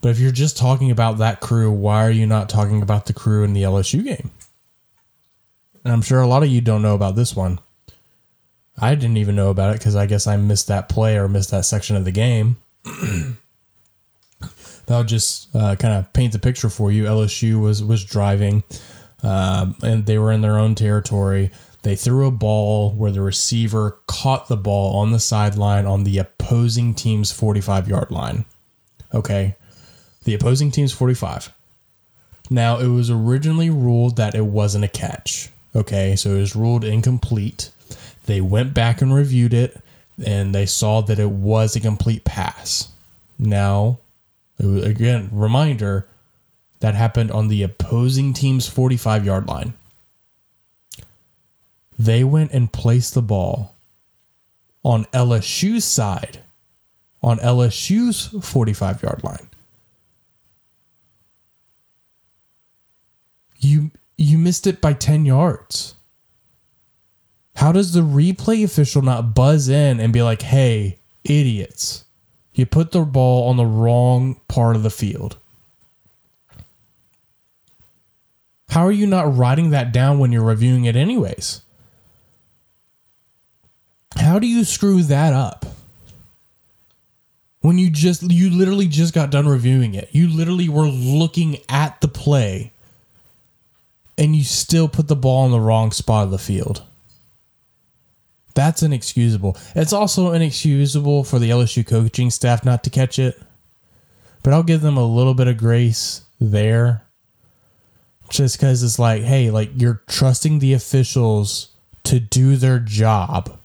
But 0.03 0.11
if 0.11 0.19
you're 0.19 0.31
just 0.31 0.59
talking 0.59 0.91
about 0.91 1.19
that 1.19 1.41
crew, 1.41 1.71
why 1.71 2.07
are 2.07 2.11
you 2.11 2.27
not 2.27 2.51
talking 2.51 2.83
about 2.83 3.07
the 3.07 3.15
crew 3.15 3.45
in 3.45 3.55
the 3.55 3.63
LSU 3.63 4.05
game? 4.05 4.31
And 5.83 5.93
I'm 5.93 6.03
sure 6.03 6.21
a 6.21 6.27
lot 6.27 6.43
of 6.43 6.51
you 6.51 6.61
don't 6.61 6.83
know 6.83 6.95
about 6.95 7.17
this 7.17 7.35
one. 7.35 7.59
I 8.79 8.95
didn't 8.95 9.19
even 9.19 9.37
know 9.37 9.51
about 9.51 9.75
it 9.75 9.79
because 9.79 9.97
I 9.97 10.07
guess 10.07 10.27
I 10.27 10.37
missed 10.37 10.69
that 10.69 10.89
play 10.89 11.17
or 11.17 11.29
missed 11.29 11.51
that 11.53 11.65
section 11.65 11.97
of 11.97 12.05
the 12.05 12.11
game. 12.11 12.57
That'll 14.87 15.05
just 15.05 15.55
uh, 15.55 15.77
kind 15.77 15.95
of 15.95 16.13
paint 16.13 16.33
the 16.33 16.39
picture 16.39 16.69
for 16.69 16.93
you. 16.93 17.05
LSU 17.05 17.61
was 17.61 17.83
was 17.83 18.05
driving, 18.05 18.65
um, 19.23 19.77
and 19.83 20.05
they 20.05 20.19
were 20.19 20.33
in 20.33 20.43
their 20.43 20.59
own 20.59 20.75
territory. 20.75 21.51
They 21.83 21.97
threw 21.97 22.27
a 22.27 22.31
ball 22.31 22.91
where 22.93 23.11
the 23.11 23.21
receiver 23.23 23.99
caught 24.07 24.49
the 24.49 24.57
ball 24.57 24.97
on 24.97 25.13
the 25.13 25.21
sideline 25.21 25.87
on 25.87 26.05
the 26.05 26.19
opposing 26.19 26.95
team's 26.95 27.31
45 27.31 27.89
yard 27.89 28.11
line. 28.11 28.45
Okay. 29.13 29.57
the 30.25 30.35
opposing 30.35 30.71
team's 30.71 30.93
45. 30.93 31.53
Now, 32.51 32.79
it 32.79 32.89
was 32.89 33.11
originally 33.11 33.71
ruled 33.71 34.17
that 34.17 34.35
it 34.35 34.47
wasn't 34.47 34.85
a 34.85 34.89
catch. 34.89 35.51
Okay, 35.77 36.17
so 36.17 36.35
it 36.35 36.41
was 36.41 36.57
ruled 36.57 36.85
incomplete. 36.85 37.71
They 38.27 38.41
went 38.41 38.75
back 38.75 39.03
and 39.03 39.15
reviewed 39.15 39.55
it 39.55 39.81
and 40.25 40.55
they 40.55 40.67
saw 40.67 41.01
that 41.03 41.19
it 41.19 41.31
was 41.31 41.75
a 41.75 41.81
complete 41.81 42.25
pass. 42.25 42.89
Now, 43.39 43.99
again, 44.59 45.29
reminder 45.33 46.07
that 46.81 46.95
happened 46.95 47.31
on 47.31 47.49
the 47.49 47.63
opposing 47.63 48.33
team's 48.33 48.69
45 48.69 49.25
yard 49.25 49.47
line. 49.47 49.75
They 51.99 52.25
went 52.25 52.53
and 52.53 52.73
placed 52.73 53.15
the 53.15 53.23
ball 53.23 53.75
on 54.83 55.05
LSU's 55.07 55.85
side, 55.85 56.41
on 57.23 57.39
LSU's 57.39 58.27
45 58.47 59.03
yard 59.03 59.25
line. 59.25 59.49
You 63.59 63.91
you 64.17 64.39
missed 64.39 64.67
it 64.67 64.81
by 64.81 64.93
10 64.93 65.25
yards. 65.25 65.94
How 67.57 67.73
does 67.73 67.93
the 67.93 68.01
replay 68.01 68.65
official 68.65 69.03
not 69.03 69.35
buzz 69.35 69.69
in 69.69 70.01
and 70.01 70.13
be 70.13 70.23
like, 70.23 70.43
"Hey, 70.43 70.99
idiots. 71.23 72.05
You 72.53 72.67
put 72.67 72.93
the 72.93 73.03
ball 73.03 73.49
on 73.49 73.57
the 73.57 73.67
wrong 73.67 74.37
part 74.49 74.77
of 74.77 74.83
the 74.83 74.91
field." 74.91 75.37
How 78.71 78.85
are 78.85 78.93
you 78.93 79.07
not 79.07 79.37
writing 79.37 79.71
that 79.71 79.93
down 79.93 80.19
when 80.19 80.33
you're 80.33 80.43
reviewing 80.43 80.85
it 80.85 80.97
anyways? 80.97 81.61
How 84.17 84.41
do 84.41 84.49
you 84.49 84.65
screw 84.65 85.03
that 85.05 85.33
up? 85.33 85.65
When 87.61 87.79
you 87.79 87.89
just 87.89 88.23
you 88.23 88.51
literally 88.51 88.89
just 88.89 89.15
got 89.15 89.31
done 89.31 89.47
reviewing 89.47 89.95
it. 89.95 90.09
You 90.13 90.29
literally 90.29 90.69
were 90.69 90.89
looking 90.89 91.59
at 91.69 92.01
the 92.01 92.09
play 92.09 92.73
and 94.19 94.35
you 94.35 94.45
still 94.45 94.89
put 94.89 95.09
the 95.09 95.17
ball 95.17 95.47
in 95.47 95.53
the 95.53 95.61
wrong 95.61 95.93
spot 95.93 96.25
of 96.25 96.31
the 96.31 96.39
field. 96.39 96.83
That's 98.55 98.83
inexcusable. 98.83 99.57
It's 99.75 99.93
also 99.93 100.33
inexcusable 100.33 101.25
for 101.25 101.39
the 101.39 101.51
LSU 101.51 101.87
coaching 101.87 102.31
staff 102.31 102.65
not 102.65 102.85
to 102.85 102.91
catch 102.91 103.19
it. 103.19 103.41
But 104.43 104.53
I'll 104.53 104.63
give 104.63 104.81
them 104.81 104.97
a 104.97 105.07
little 105.07 105.35
bit 105.35 105.49
of 105.49 105.57
grace 105.57 106.23
there. 106.41 107.03
Just 108.31 108.57
because 108.57 108.83
it's 108.83 108.99
like, 108.99 109.23
hey, 109.23 109.51
like 109.51 109.71
you're 109.77 110.03
trusting 110.09 110.59
the 110.59 110.73
officials 110.73 111.75
to 112.05 112.21
do 112.21 112.57
their 112.57 112.79
job. 112.79 113.59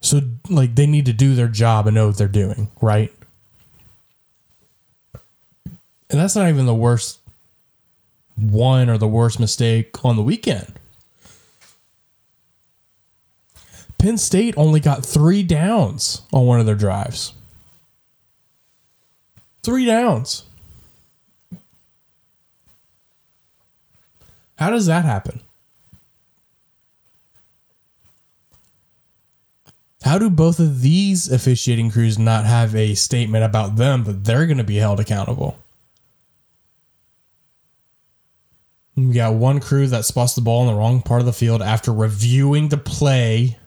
So, 0.00 0.20
like, 0.48 0.76
they 0.76 0.86
need 0.86 1.06
to 1.06 1.12
do 1.12 1.34
their 1.34 1.48
job 1.48 1.86
and 1.86 1.96
know 1.96 2.06
what 2.06 2.16
they're 2.16 2.28
doing, 2.28 2.68
right? 2.80 3.12
And 5.64 6.20
that's 6.20 6.36
not 6.36 6.48
even 6.48 6.66
the 6.66 6.74
worst 6.74 7.18
one 8.36 8.88
or 8.88 8.98
the 8.98 9.08
worst 9.08 9.40
mistake 9.40 10.04
on 10.04 10.14
the 10.14 10.22
weekend. 10.22 10.74
Penn 13.98 14.18
State 14.18 14.54
only 14.56 14.80
got 14.80 15.04
three 15.04 15.42
downs 15.42 16.22
on 16.32 16.46
one 16.46 16.60
of 16.60 16.66
their 16.66 16.74
drives. 16.74 17.32
Three 19.62 19.84
downs. 19.84 20.44
How 24.56 24.70
does 24.70 24.86
that 24.86 25.04
happen? 25.04 25.40
How 30.02 30.18
do 30.18 30.30
both 30.30 30.60
of 30.60 30.82
these 30.82 31.30
officiating 31.30 31.90
crews 31.90 32.16
not 32.16 32.44
have 32.46 32.76
a 32.76 32.94
statement 32.94 33.44
about 33.44 33.74
them 33.74 34.04
that 34.04 34.24
they're 34.24 34.46
going 34.46 34.58
to 34.58 34.64
be 34.64 34.76
held 34.76 35.00
accountable? 35.00 35.58
You 38.94 39.12
got 39.12 39.34
one 39.34 39.58
crew 39.60 39.88
that 39.88 40.04
spots 40.04 40.34
the 40.34 40.40
ball 40.40 40.62
in 40.62 40.68
the 40.68 40.74
wrong 40.74 41.02
part 41.02 41.20
of 41.20 41.26
the 41.26 41.32
field 41.32 41.60
after 41.60 41.92
reviewing 41.92 42.68
the 42.68 42.78
play. 42.78 43.58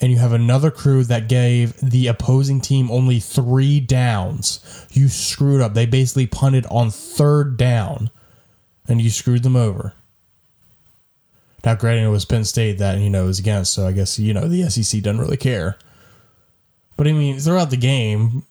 And 0.00 0.12
you 0.12 0.18
have 0.18 0.32
another 0.32 0.70
crew 0.70 1.02
that 1.04 1.28
gave 1.28 1.76
the 1.80 2.06
opposing 2.06 2.60
team 2.60 2.90
only 2.90 3.18
three 3.18 3.80
downs. 3.80 4.86
You 4.92 5.08
screwed 5.08 5.60
up. 5.60 5.74
They 5.74 5.86
basically 5.86 6.26
punted 6.26 6.66
on 6.66 6.90
third 6.90 7.56
down 7.56 8.10
and 8.86 9.02
you 9.02 9.10
screwed 9.10 9.42
them 9.42 9.56
over. 9.56 9.94
Now, 11.64 11.74
granted, 11.74 12.04
it 12.04 12.10
was 12.10 12.24
Penn 12.24 12.44
State 12.44 12.78
that, 12.78 12.98
you 12.98 13.10
know, 13.10 13.26
was 13.26 13.40
against, 13.40 13.72
so 13.72 13.86
I 13.86 13.92
guess, 13.92 14.18
you 14.18 14.32
know, 14.32 14.46
the 14.46 14.70
SEC 14.70 15.02
doesn't 15.02 15.20
really 15.20 15.36
care. 15.36 15.76
But 16.96 17.08
I 17.08 17.12
mean, 17.12 17.38
throughout 17.38 17.70
the 17.70 17.76
game, 17.76 18.44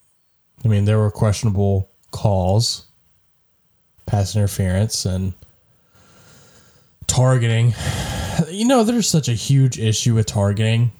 I 0.64 0.68
mean, 0.68 0.84
there 0.84 0.98
were 0.98 1.10
questionable 1.10 1.90
calls 2.10 2.88
pass 4.08 4.34
interference 4.34 5.04
and 5.06 5.34
targeting. 7.06 7.74
You 8.48 8.66
know, 8.66 8.84
there's 8.84 9.08
such 9.08 9.28
a 9.28 9.32
huge 9.32 9.80
issue 9.80 10.14
with 10.14 10.26
targeting. 10.26 10.92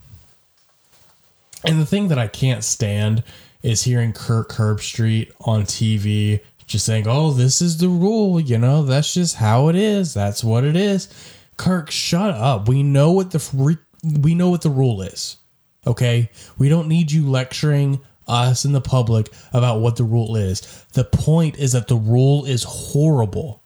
And 1.64 1.80
the 1.80 1.86
thing 1.86 2.08
that 2.08 2.18
I 2.18 2.28
can't 2.28 2.64
stand 2.64 3.22
is 3.62 3.82
hearing 3.82 4.12
Kirk 4.12 4.50
Herbstreit 4.50 5.32
on 5.40 5.64
TV 5.64 6.40
just 6.66 6.84
saying, 6.84 7.06
"Oh, 7.08 7.32
this 7.32 7.60
is 7.60 7.78
the 7.78 7.88
rule, 7.88 8.38
you 8.38 8.58
know, 8.58 8.84
that's 8.84 9.14
just 9.14 9.36
how 9.36 9.68
it 9.68 9.76
is. 9.76 10.14
That's 10.14 10.44
what 10.44 10.64
it 10.64 10.76
is." 10.76 11.08
Kirk, 11.56 11.90
shut 11.90 12.30
up. 12.30 12.68
We 12.68 12.82
know 12.82 13.10
what 13.10 13.32
the 13.32 13.78
we 14.02 14.34
know 14.34 14.50
what 14.50 14.62
the 14.62 14.70
rule 14.70 15.02
is. 15.02 15.36
Okay? 15.86 16.30
We 16.56 16.68
don't 16.68 16.88
need 16.88 17.10
you 17.10 17.28
lecturing 17.28 18.00
us 18.28 18.64
and 18.64 18.74
the 18.74 18.80
public 18.80 19.32
about 19.52 19.80
what 19.80 19.96
the 19.96 20.04
rule 20.04 20.36
is. 20.36 20.84
The 20.92 21.04
point 21.04 21.56
is 21.56 21.72
that 21.72 21.88
the 21.88 21.96
rule 21.96 22.44
is 22.44 22.62
horrible. 22.62 23.62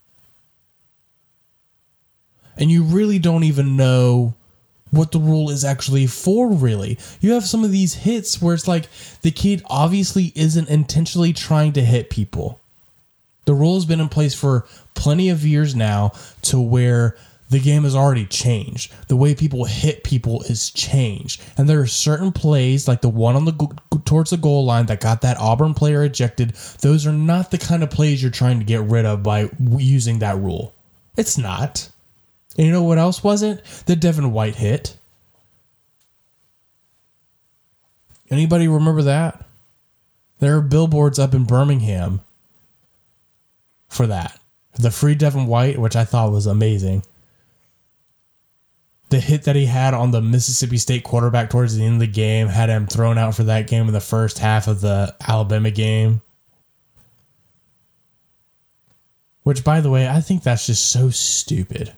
And 2.56 2.70
you 2.70 2.84
really 2.84 3.18
don't 3.18 3.44
even 3.44 3.76
know 3.76 4.34
what 4.92 5.10
the 5.10 5.18
rule 5.18 5.50
is 5.50 5.64
actually 5.64 6.06
for, 6.06 6.52
really. 6.52 6.98
You 7.20 7.32
have 7.32 7.44
some 7.44 7.64
of 7.64 7.72
these 7.72 7.94
hits 7.94 8.40
where 8.40 8.54
it's 8.54 8.68
like 8.68 8.88
the 9.22 9.30
kid 9.30 9.62
obviously 9.66 10.32
isn't 10.36 10.68
intentionally 10.68 11.32
trying 11.32 11.72
to 11.72 11.82
hit 11.82 12.10
people. 12.10 12.60
The 13.46 13.54
rule 13.54 13.74
has 13.74 13.86
been 13.86 14.00
in 14.00 14.08
place 14.08 14.34
for 14.34 14.66
plenty 14.94 15.30
of 15.30 15.44
years 15.44 15.74
now 15.74 16.12
to 16.42 16.60
where 16.60 17.16
the 17.48 17.58
game 17.58 17.84
has 17.84 17.96
already 17.96 18.26
changed. 18.26 18.92
The 19.08 19.16
way 19.16 19.34
people 19.34 19.64
hit 19.64 20.04
people 20.04 20.42
is 20.42 20.70
changed, 20.70 21.42
and 21.56 21.68
there 21.68 21.80
are 21.80 21.86
certain 21.86 22.30
plays 22.30 22.86
like 22.86 23.00
the 23.00 23.08
one 23.08 23.34
on 23.34 23.44
the 23.46 23.52
towards 24.04 24.30
the 24.30 24.36
goal 24.36 24.64
line 24.64 24.86
that 24.86 25.00
got 25.00 25.22
that 25.22 25.38
Auburn 25.38 25.74
player 25.74 26.04
ejected. 26.04 26.50
Those 26.80 27.06
are 27.06 27.12
not 27.12 27.50
the 27.50 27.58
kind 27.58 27.82
of 27.82 27.90
plays 27.90 28.22
you're 28.22 28.30
trying 28.30 28.58
to 28.58 28.64
get 28.64 28.82
rid 28.82 29.06
of 29.06 29.22
by 29.22 29.50
using 29.58 30.18
that 30.20 30.38
rule. 30.38 30.74
It's 31.16 31.36
not. 31.36 31.88
And 32.56 32.66
you 32.66 32.72
know 32.72 32.82
what 32.82 32.98
else 32.98 33.24
wasn't? 33.24 33.62
The 33.86 33.96
Devin 33.96 34.32
White 34.32 34.56
hit. 34.56 34.96
Anybody 38.30 38.68
remember 38.68 39.02
that? 39.02 39.44
There 40.38 40.56
are 40.56 40.62
billboards 40.62 41.18
up 41.18 41.34
in 41.34 41.44
Birmingham 41.44 42.20
for 43.88 44.06
that. 44.06 44.38
The 44.78 44.90
free 44.90 45.14
Devin 45.14 45.46
White, 45.46 45.78
which 45.78 45.96
I 45.96 46.04
thought 46.04 46.32
was 46.32 46.46
amazing 46.46 47.02
the 49.12 49.20
hit 49.20 49.44
that 49.44 49.54
he 49.54 49.66
had 49.66 49.92
on 49.92 50.10
the 50.10 50.22
Mississippi 50.22 50.78
State 50.78 51.04
quarterback 51.04 51.50
towards 51.50 51.76
the 51.76 51.84
end 51.84 51.94
of 51.96 52.00
the 52.00 52.06
game 52.06 52.48
had 52.48 52.70
him 52.70 52.86
thrown 52.86 53.18
out 53.18 53.34
for 53.34 53.44
that 53.44 53.66
game 53.66 53.86
in 53.86 53.92
the 53.92 54.00
first 54.00 54.38
half 54.38 54.68
of 54.68 54.80
the 54.80 55.14
Alabama 55.28 55.70
game. 55.70 56.22
Which, 59.42 59.64
by 59.64 59.82
the 59.82 59.90
way, 59.90 60.08
I 60.08 60.22
think 60.22 60.42
that's 60.42 60.64
just 60.64 60.90
so 60.90 61.10
stupid. 61.10 61.94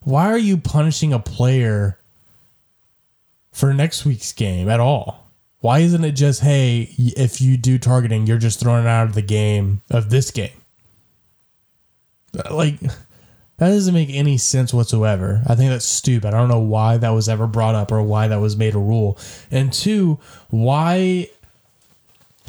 Why 0.00 0.28
are 0.28 0.38
you 0.38 0.56
punishing 0.56 1.12
a 1.12 1.18
player 1.18 1.98
for 3.52 3.74
next 3.74 4.04
week's 4.04 4.32
game 4.32 4.68
at 4.68 4.80
all? 4.80 5.26
Why 5.60 5.80
isn't 5.80 6.04
it 6.04 6.12
just, 6.12 6.40
hey, 6.40 6.94
if 6.96 7.40
you 7.40 7.56
do 7.56 7.78
targeting, 7.78 8.26
you're 8.26 8.38
just 8.38 8.60
throwing 8.60 8.84
it 8.84 8.88
out 8.88 9.08
of 9.08 9.14
the 9.14 9.22
game 9.22 9.82
of 9.90 10.08
this 10.08 10.30
game? 10.30 10.50
Uh, 12.38 12.54
like, 12.54 12.80
that 12.80 13.70
doesn't 13.70 13.94
make 13.94 14.10
any 14.10 14.38
sense 14.38 14.72
whatsoever. 14.72 15.42
I 15.48 15.56
think 15.56 15.70
that's 15.70 15.84
stupid. 15.84 16.28
I 16.28 16.38
don't 16.38 16.48
know 16.48 16.60
why 16.60 16.96
that 16.98 17.10
was 17.10 17.28
ever 17.28 17.48
brought 17.48 17.74
up 17.74 17.90
or 17.90 18.02
why 18.02 18.28
that 18.28 18.40
was 18.40 18.56
made 18.56 18.76
a 18.76 18.78
rule. 18.78 19.18
And 19.50 19.72
two, 19.72 20.20
why 20.48 21.28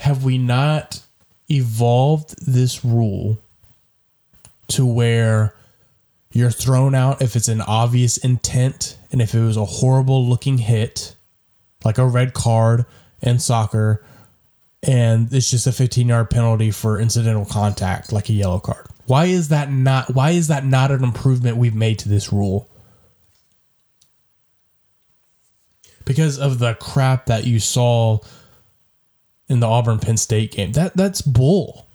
have 0.02 0.24
we 0.24 0.38
not 0.38 1.02
evolved 1.50 2.36
this 2.46 2.86
rule 2.86 3.40
to 4.68 4.86
where 4.86 5.56
you're 6.32 6.52
thrown 6.52 6.94
out 6.96 7.22
if 7.22 7.36
it's 7.36 7.48
an 7.48 7.62
obvious 7.62 8.18
intent 8.18 8.98
and 9.12 9.22
if 9.22 9.34
it 9.34 9.42
was 9.42 9.58
a 9.58 9.66
horrible 9.66 10.28
looking 10.28 10.58
hit, 10.58 11.16
like 11.84 11.98
a 11.98 12.06
red 12.06 12.34
card 12.34 12.86
in 13.22 13.40
soccer, 13.40 14.04
and 14.84 15.34
it's 15.34 15.50
just 15.50 15.68
a 15.68 15.72
15 15.72 16.08
yard 16.08 16.30
penalty 16.30 16.72
for 16.72 17.00
incidental 17.00 17.46
contact, 17.46 18.12
like 18.12 18.30
a 18.30 18.34
yellow 18.34 18.60
card? 18.60 18.86
Why 19.06 19.26
is 19.26 19.50
that 19.50 19.72
not 19.72 20.14
why 20.14 20.32
is 20.32 20.50
that 20.50 20.66
not 20.66 20.92
an 20.92 21.04
improvement 21.04 21.58
we've 21.58 21.76
made 21.76 22.00
to 22.00 22.10
this 22.10 22.32
rule? 22.32 22.70
because 26.10 26.40
of 26.40 26.58
the 26.58 26.74
crap 26.74 27.28
that 27.28 27.46
you 27.46 27.60
saw 27.60 28.18
in 29.48 29.60
the 29.60 29.68
Auburn 29.68 30.00
Penn 30.00 30.18
State 30.18 30.52
game. 30.52 30.72
That 30.72 30.98
that's 30.98 31.22
bull. 31.22 31.86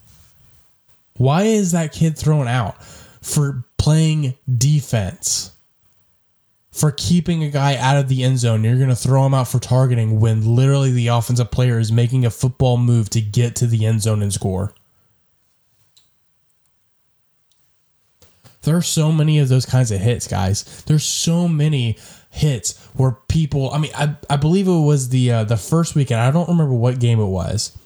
Why 1.16 1.43
is 1.43 1.72
that 1.72 1.93
kid 1.93 2.16
thrown 2.16 2.47
out 2.47 2.80
for 3.22 3.64
playing 3.85 4.35
defense? 4.57 5.51
For 6.72 6.91
keeping 6.91 7.45
a 7.45 7.51
guy 7.51 7.76
out 7.76 7.99
of 7.99 8.09
the 8.09 8.24
end 8.24 8.39
zone, 8.39 8.64
you're 8.64 8.78
going 8.78 8.89
to 8.89 8.97
throw 8.97 9.26
him 9.26 9.35
out 9.35 9.47
for 9.47 9.59
targeting 9.59 10.20
when 10.20 10.57
literally 10.57 10.91
the 10.91 11.09
offensive 11.09 11.51
player 11.51 11.78
is 11.78 11.93
making 11.93 12.24
a 12.24 12.30
football 12.30 12.78
move 12.78 13.11
to 13.11 13.20
get 13.20 13.57
to 13.57 13.66
the 13.66 13.85
end 13.85 14.01
zone 14.01 14.22
and 14.22 14.32
score. 14.32 14.72
There 18.62 18.74
are 18.74 18.82
so 18.82 19.12
many 19.12 19.39
of 19.39 19.51
those 19.51 19.66
kinds 19.66 19.91
of 19.91 20.01
hits, 20.01 20.26
guys. 20.26 20.82
There's 20.87 21.05
so 21.05 21.47
many 21.47 21.99
hits 22.30 22.78
where 22.95 23.12
people. 23.28 23.70
I 23.70 23.78
mean, 23.78 23.93
I, 23.95 24.16
I 24.30 24.37
believe 24.37 24.66
it 24.66 24.80
was 24.80 25.11
the 25.11 25.30
uh, 25.30 25.45
the 25.45 25.59
first 25.59 25.95
weekend. 25.95 26.22
I 26.22 26.30
don't 26.30 26.49
remember 26.49 26.72
what 26.72 26.99
game 26.99 27.20
it 27.20 27.26
was. 27.26 27.76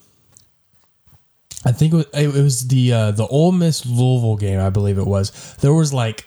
I 1.68 1.72
think 1.72 1.92
it 1.92 1.96
was, 1.96 2.06
it 2.14 2.42
was 2.42 2.66
the 2.68 2.92
uh, 2.94 3.10
the 3.10 3.26
Ole 3.26 3.52
Miss 3.52 3.84
Louisville 3.84 4.36
game. 4.36 4.58
I 4.58 4.70
believe 4.70 4.96
it 4.96 5.06
was. 5.06 5.54
There 5.56 5.74
was 5.74 5.92
like 5.92 6.24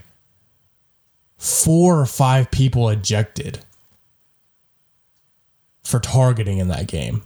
four 1.40 2.00
or 2.00 2.06
five 2.06 2.52
people 2.52 2.90
ejected 2.90 3.66
for 5.84 6.00
targeting 6.00 6.60
in 6.60 6.68
that 6.68 6.86
game. 6.86 7.24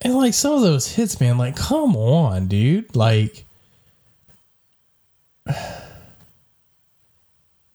And 0.00 0.14
like 0.14 0.34
some 0.34 0.54
of 0.54 0.60
those 0.60 0.86
hits, 0.86 1.20
man, 1.20 1.36
like 1.36 1.56
come 1.56 1.96
on, 1.96 2.46
dude. 2.46 2.94
Like 2.94 3.46
the 5.46 5.56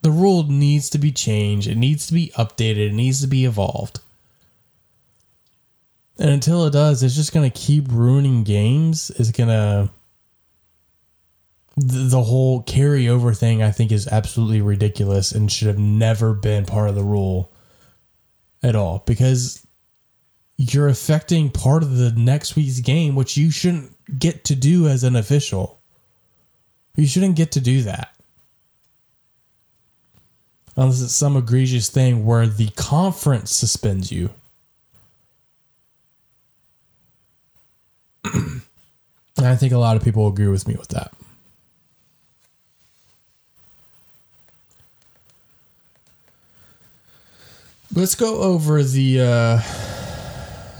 rule 0.05 0.43
needs 0.43 0.89
to 0.91 0.97
be 0.97 1.11
changed. 1.11 1.67
It 1.67 1.75
needs 1.75 2.07
to 2.07 2.13
be 2.13 2.31
updated. 2.37 2.87
It 2.87 2.93
needs 2.93 3.19
to 3.19 3.27
be 3.27 3.43
evolved. 3.43 3.99
And 6.19 6.29
until 6.29 6.65
it 6.65 6.73
does, 6.73 7.01
it's 7.01 7.15
just 7.15 7.33
going 7.33 7.49
to 7.49 7.57
keep 7.57 7.85
ruining 7.89 8.43
games. 8.43 9.09
It's 9.15 9.31
going 9.31 9.49
to. 9.49 9.89
The 11.77 12.21
whole 12.21 12.61
carryover 12.63 13.37
thing, 13.37 13.63
I 13.63 13.71
think, 13.71 13.93
is 13.93 14.05
absolutely 14.05 14.59
ridiculous 14.59 15.31
and 15.31 15.49
should 15.49 15.69
have 15.69 15.79
never 15.79 16.33
been 16.33 16.65
part 16.65 16.89
of 16.89 16.95
the 16.95 17.03
rule 17.03 17.53
at 18.61 18.75
all 18.75 19.01
because 19.05 19.65
you're 20.57 20.89
affecting 20.89 21.49
part 21.49 21.83
of 21.83 21.95
the 21.95 22.11
next 22.11 22.57
week's 22.57 22.81
game, 22.81 23.15
which 23.15 23.37
you 23.37 23.49
shouldn't 23.49 23.95
get 24.19 24.43
to 24.45 24.55
do 24.55 24.89
as 24.89 25.05
an 25.05 25.15
official. 25.15 25.79
You 26.97 27.07
shouldn't 27.07 27.37
get 27.37 27.53
to 27.53 27.61
do 27.61 27.83
that 27.83 28.13
unless 30.75 31.01
it's 31.01 31.13
some 31.13 31.37
egregious 31.37 31.89
thing 31.89 32.25
where 32.25 32.45
the 32.45 32.69
conference 32.71 33.51
suspends 33.51 34.11
you. 34.11 34.31
And 38.33 38.61
I 39.45 39.55
think 39.55 39.73
a 39.73 39.77
lot 39.77 39.97
of 39.97 40.03
people 40.03 40.27
agree 40.27 40.47
with 40.47 40.67
me 40.67 40.75
with 40.75 40.89
that. 40.89 41.13
Let's 47.93 48.15
go 48.15 48.41
over 48.41 48.83
the 48.83 49.21
uh, 49.21 49.57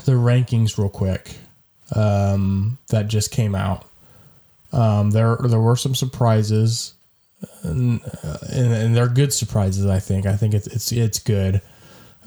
the 0.05 0.11
rankings 0.11 0.77
real 0.77 0.89
quick 0.89 1.35
um, 1.95 2.77
that 2.89 3.07
just 3.07 3.31
came 3.31 3.55
out. 3.55 3.85
Um, 4.71 5.09
there 5.11 5.37
there 5.41 5.59
were 5.59 5.75
some 5.75 5.95
surprises 5.95 6.93
and, 7.63 8.01
and, 8.51 8.95
they're 8.95 9.07
good 9.07 9.33
surprises. 9.33 9.85
I 9.85 9.99
think. 9.99 10.25
I 10.25 10.35
think 10.35 10.53
it's 10.53 10.67
it's 10.67 10.91
it's 10.91 11.19
good. 11.19 11.61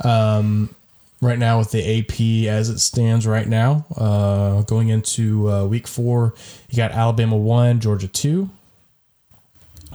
Um, 0.02 0.74
right 1.22 1.38
now 1.38 1.58
with 1.58 1.70
the 1.70 2.00
AP 2.00 2.52
as 2.52 2.68
it 2.68 2.80
stands 2.80 3.26
right 3.26 3.48
now, 3.48 3.86
uh, 3.96 4.62
going 4.62 4.88
into 4.88 5.50
uh, 5.50 5.64
week 5.64 5.86
four, 5.86 6.34
you 6.68 6.76
got 6.76 6.90
Alabama 6.90 7.36
one, 7.36 7.80
Georgia 7.80 8.08
two. 8.08 8.50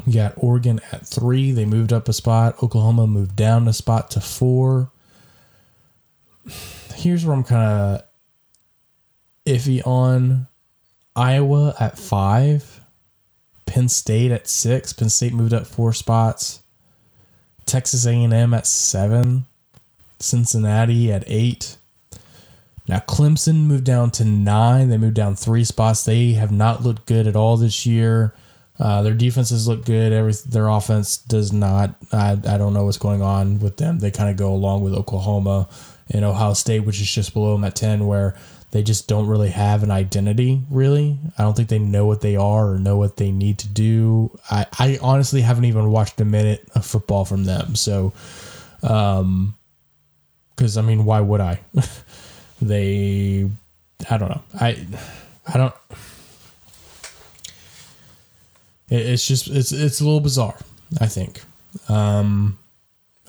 You 0.06 0.14
got 0.14 0.34
Oregon 0.38 0.80
at 0.92 1.06
three. 1.06 1.52
They 1.52 1.66
moved 1.66 1.92
up 1.92 2.08
a 2.08 2.14
spot. 2.14 2.64
Oklahoma 2.64 3.08
moved 3.08 3.36
down 3.36 3.68
a 3.68 3.74
spot 3.74 4.10
to 4.12 4.22
four. 4.22 4.90
Here's 6.96 7.26
where 7.26 7.36
I'm 7.36 7.44
kind 7.44 7.70
of 7.70 8.02
iffy 9.46 9.86
on 9.86 10.48
Iowa 11.16 11.76
at 11.78 12.00
five. 12.00 12.80
Penn 13.66 13.90
State 13.90 14.32
at 14.32 14.48
six. 14.48 14.94
Penn 14.94 15.10
State 15.10 15.34
moved 15.34 15.54
up 15.54 15.68
four 15.68 15.92
spots. 15.92 16.64
Texas 17.66 18.06
A&M 18.06 18.54
at 18.54 18.66
seven. 18.66 19.46
Cincinnati 20.20 21.12
at 21.12 21.24
eight. 21.28 21.78
Now 22.88 23.00
Clemson 23.00 23.66
moved 23.66 23.84
down 23.84 24.12
to 24.12 24.26
nine. 24.26 24.90
They 24.90 24.98
moved 24.98 25.16
down 25.16 25.36
three 25.36 25.64
spots. 25.64 26.06
They 26.06 26.34
have 26.34 26.52
not 26.52 26.84
looked 26.84 27.06
good 27.06 27.28
at 27.28 27.36
all 27.36 27.58
this 27.58 27.86
year. 27.86 28.34
Uh, 28.80 29.02
their 29.02 29.14
defenses 29.14 29.68
look 29.68 29.86
good. 29.86 30.14
Every 30.14 30.34
their 30.48 30.68
offense 30.68 31.18
does 31.18 31.52
not. 31.52 31.96
I, 32.12 32.32
I 32.32 32.58
don't 32.58 32.74
know 32.74 32.86
what's 32.86 32.98
going 32.98 33.22
on 33.22 33.60
with 33.60 33.78
them. 33.78 34.00
They 34.00 34.12
kind 34.12 34.30
of 34.30 34.38
go 34.38 34.54
along 34.54 34.82
with 34.82 34.94
Oklahoma 34.94 35.68
and 36.12 36.24
Ohio 36.24 36.54
State, 36.54 36.82
which 36.82 37.02
is 37.02 37.12
just 37.12 37.34
below 37.34 37.54
them 37.54 37.64
at 37.64 37.76
ten, 37.76 38.06
where 38.06 38.36
they 38.72 38.84
just 38.84 39.08
don't 39.08 39.28
really 39.28 39.50
have 39.50 39.84
an 39.84 39.92
identity 39.92 40.62
really 40.70 41.18
i 41.38 41.44
don't 41.44 41.56
think 41.56 41.70
they 41.70 41.80
know 41.80 42.06
what 42.06 42.22
they 42.22 42.36
are 42.36 42.74
or 42.74 42.80
know 42.80 42.98
what 42.98 43.18
they 43.18 43.32
need 43.32 43.58
to 43.58 43.68
do 43.68 44.30
i, 44.52 44.66
I 44.78 45.00
honestly 45.02 45.42
haven't 45.42 45.66
even 45.66 45.90
watched 45.90 46.20
a 46.20 46.26
minute 46.26 46.68
of 46.76 46.86
football 46.86 47.26
from 47.26 47.46
them 47.46 47.76
so 47.76 48.14
um 48.84 49.56
because 50.58 50.76
i 50.76 50.82
mean 50.82 51.06
why 51.06 51.22
would 51.22 51.40
i 51.40 51.60
they 52.62 53.50
i 54.10 54.18
don't 54.18 54.30
know 54.30 54.42
i 54.60 54.86
i 55.48 55.58
don't 55.58 55.74
it, 58.90 59.06
it's 59.06 59.26
just 59.26 59.48
it's 59.48 59.72
it's 59.72 60.02
a 60.02 60.04
little 60.04 60.20
bizarre 60.20 60.58
i 61.00 61.06
think 61.06 61.42
um 61.88 62.58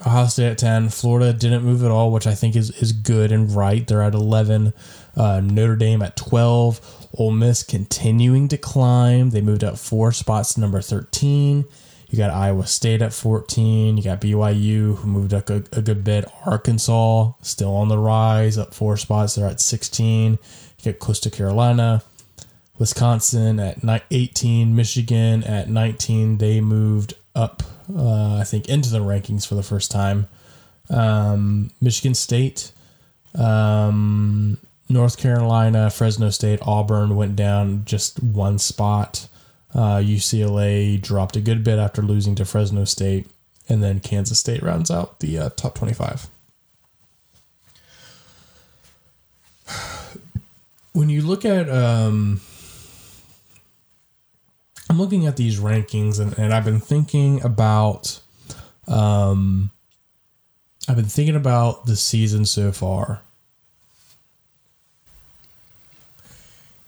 Ohio 0.07 0.27
State 0.27 0.51
at 0.53 0.59
10. 0.59 0.91
Florida 0.91 1.33
didn't 1.33 1.65
move 1.65 1.83
at 1.83 1.91
all, 1.91 2.13
which 2.13 2.27
I 2.27 2.35
think 2.35 2.55
is, 2.55 2.71
is 2.83 2.93
good 2.93 3.33
and 3.33 3.51
right. 3.51 3.87
They're 3.87 4.03
at 4.03 4.15
11. 4.15 4.73
Uh, 5.17 5.41
Notre 5.41 5.75
Dame 5.77 6.03
at 6.03 6.17
12. 6.17 7.09
Ole 7.19 7.33
Miss 7.33 7.63
continuing 7.65 8.49
to 8.49 8.57
climb. 8.57 9.31
They 9.31 9.41
moved 9.41 9.65
up 9.65 9.79
four 9.79 10.13
spots 10.13 10.55
to 10.55 10.61
number 10.61 10.81
13. 10.81 11.65
You 12.09 12.17
got 12.17 12.31
Iowa 12.31 12.67
State 12.67 13.03
at 13.03 13.13
14. 13.13 13.97
You 13.97 14.03
got 14.03 14.21
BYU, 14.21 14.97
who 14.97 15.07
moved 15.07 15.35
up 15.35 15.51
a, 15.51 15.57
a 15.73 15.83
good 15.83 16.05
bit. 16.05 16.25
Arkansas, 16.47 17.33
still 17.43 17.75
on 17.75 17.89
the 17.89 17.99
rise, 17.99 18.57
up 18.57 18.73
four 18.73 18.97
spots. 18.97 19.35
They're 19.35 19.47
at 19.47 19.61
16. 19.61 20.39
You 20.83 20.93
got 20.93 21.01
Coastal 21.01 21.31
Carolina. 21.31 22.03
Wisconsin 22.79 23.61
at 23.61 24.03
18. 24.11 24.75
Michigan 24.75 25.45
at 25.45 25.69
19. 25.69 26.39
They 26.39 26.61
moved 26.61 27.15
up, 27.35 27.63
uh, 27.95 28.37
I 28.37 28.45
think, 28.45 28.69
into 28.69 28.91
the 28.91 29.01
rankings 29.01 29.47
for 29.47 29.55
the 29.55 29.63
first 29.63 29.91
time. 29.91 30.29
Um, 30.89 31.71
Michigan 31.83 32.15
State, 32.15 32.73
um, 33.35 34.57
North 34.89 35.19
Carolina, 35.19 35.91
Fresno 35.91 36.31
State, 36.31 36.61
Auburn 36.63 37.15
went 37.17 37.37
down 37.37 37.85
just 37.85 38.23
one 38.23 38.59
spot. 38.59 39.29
Uh, 39.75 39.97
UCLA 39.97 41.01
dropped 41.01 41.37
a 41.37 41.41
good 41.41 41.63
bit 41.63 41.79
after 41.79 42.03
losing 42.03 42.35
to 42.37 42.45
Fresno 42.45 42.85
State, 42.85 43.27
and 43.69 43.83
then 43.83 44.01
Kansas 44.01 44.39
State 44.39 44.63
rounds 44.63 44.91
out 44.91 45.21
the 45.21 45.39
uh, 45.39 45.49
top 45.51 45.75
25. 45.75 46.29
When 50.93 51.11
you 51.11 51.23
look 51.23 51.45
at 51.45 51.69
um, 51.69 52.41
I'm 54.91 54.99
looking 54.99 55.27
at 55.27 55.37
these 55.37 55.61
rankings 55.61 56.19
and, 56.19 56.37
and 56.39 56.53
I've 56.55 56.65
been 56.65 56.81
thinking 56.81 57.45
about 57.45 58.21
um 58.87 59.71
I've 60.89 60.97
been 60.97 61.05
thinking 61.05 61.37
about 61.37 61.85
the 61.85 61.97
season 61.97 62.47
so 62.47 62.73
far. 62.73 63.21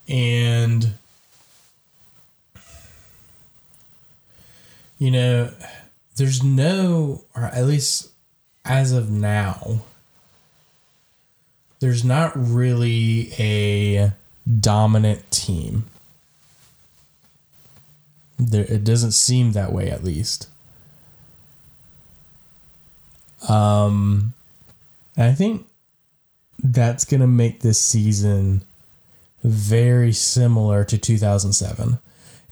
And 0.09 0.95
you 5.01 5.11
know, 5.11 5.53
there's 6.15 6.45
no 6.45 7.25
or 7.35 7.47
at 7.47 7.65
least 7.65 8.11
as 8.65 8.93
of 8.93 9.11
now 9.11 9.81
there's 11.81 12.05
not 12.05 12.33
really 12.37 13.33
a 13.39 14.13
dominant 14.61 15.29
team. 15.31 15.87
There, 18.39 18.65
it 18.65 18.85
doesn't 18.85 19.13
seem 19.13 19.53
that 19.53 19.73
way, 19.73 19.91
at 19.91 20.05
least. 20.05 20.49
Um, 23.49 24.35
I 25.17 25.33
think 25.33 25.67
that's 26.63 27.07
gonna 27.07 27.27
make 27.27 27.61
this 27.61 27.83
season 27.83 28.63
very 29.43 30.13
similar 30.13 30.85
to 30.85 30.99
2007, 30.99 31.99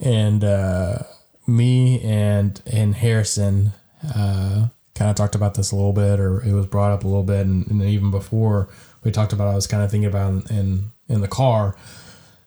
and 0.01 0.45
uh, 0.45 1.01
me 1.49 2.01
and 2.03 2.61
and 2.67 2.95
Harrison 2.95 3.73
uh, 4.15 4.69
kind 4.95 5.11
of 5.11 5.17
talked 5.17 5.35
about 5.35 5.55
this 5.55 5.73
a 5.73 5.77
little 5.77 5.93
bit, 5.93 6.21
or 6.21 6.43
it 6.43 6.53
was 6.53 6.67
brought 6.67 6.93
up 6.93 7.05
a 7.05 7.07
little 7.07 7.23
bit, 7.23 7.47
and, 7.47 7.67
and 7.69 7.83
even 7.83 8.11
before 8.11 8.69
we 9.03 9.11
talked 9.11 9.33
about, 9.33 9.49
it, 9.49 9.53
I 9.53 9.55
was 9.55 9.67
kind 9.67 9.83
of 9.83 9.91
thinking 9.91 10.09
about 10.09 10.51
in 10.51 10.91
in 11.09 11.21
the 11.21 11.29
car. 11.29 11.77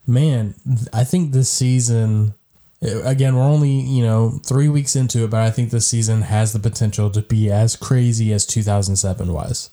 Man, 0.06 0.56
I 0.94 1.04
think 1.04 1.32
this 1.32 1.50
season. 1.50 2.36
Again, 2.84 3.36
we're 3.36 3.44
only 3.44 3.70
you 3.70 4.04
know 4.04 4.40
three 4.44 4.68
weeks 4.68 4.96
into 4.96 5.24
it, 5.24 5.30
but 5.30 5.42
I 5.42 5.52
think 5.52 5.70
this 5.70 5.86
season 5.86 6.24
has 6.24 6.52
the 6.52 6.60
potential 6.60 7.12
to 7.12 7.22
be 7.22 7.52
as 7.52 7.76
crazy 7.76 8.34
as 8.34 8.44
2007 8.48 9.32
was. 9.32 9.70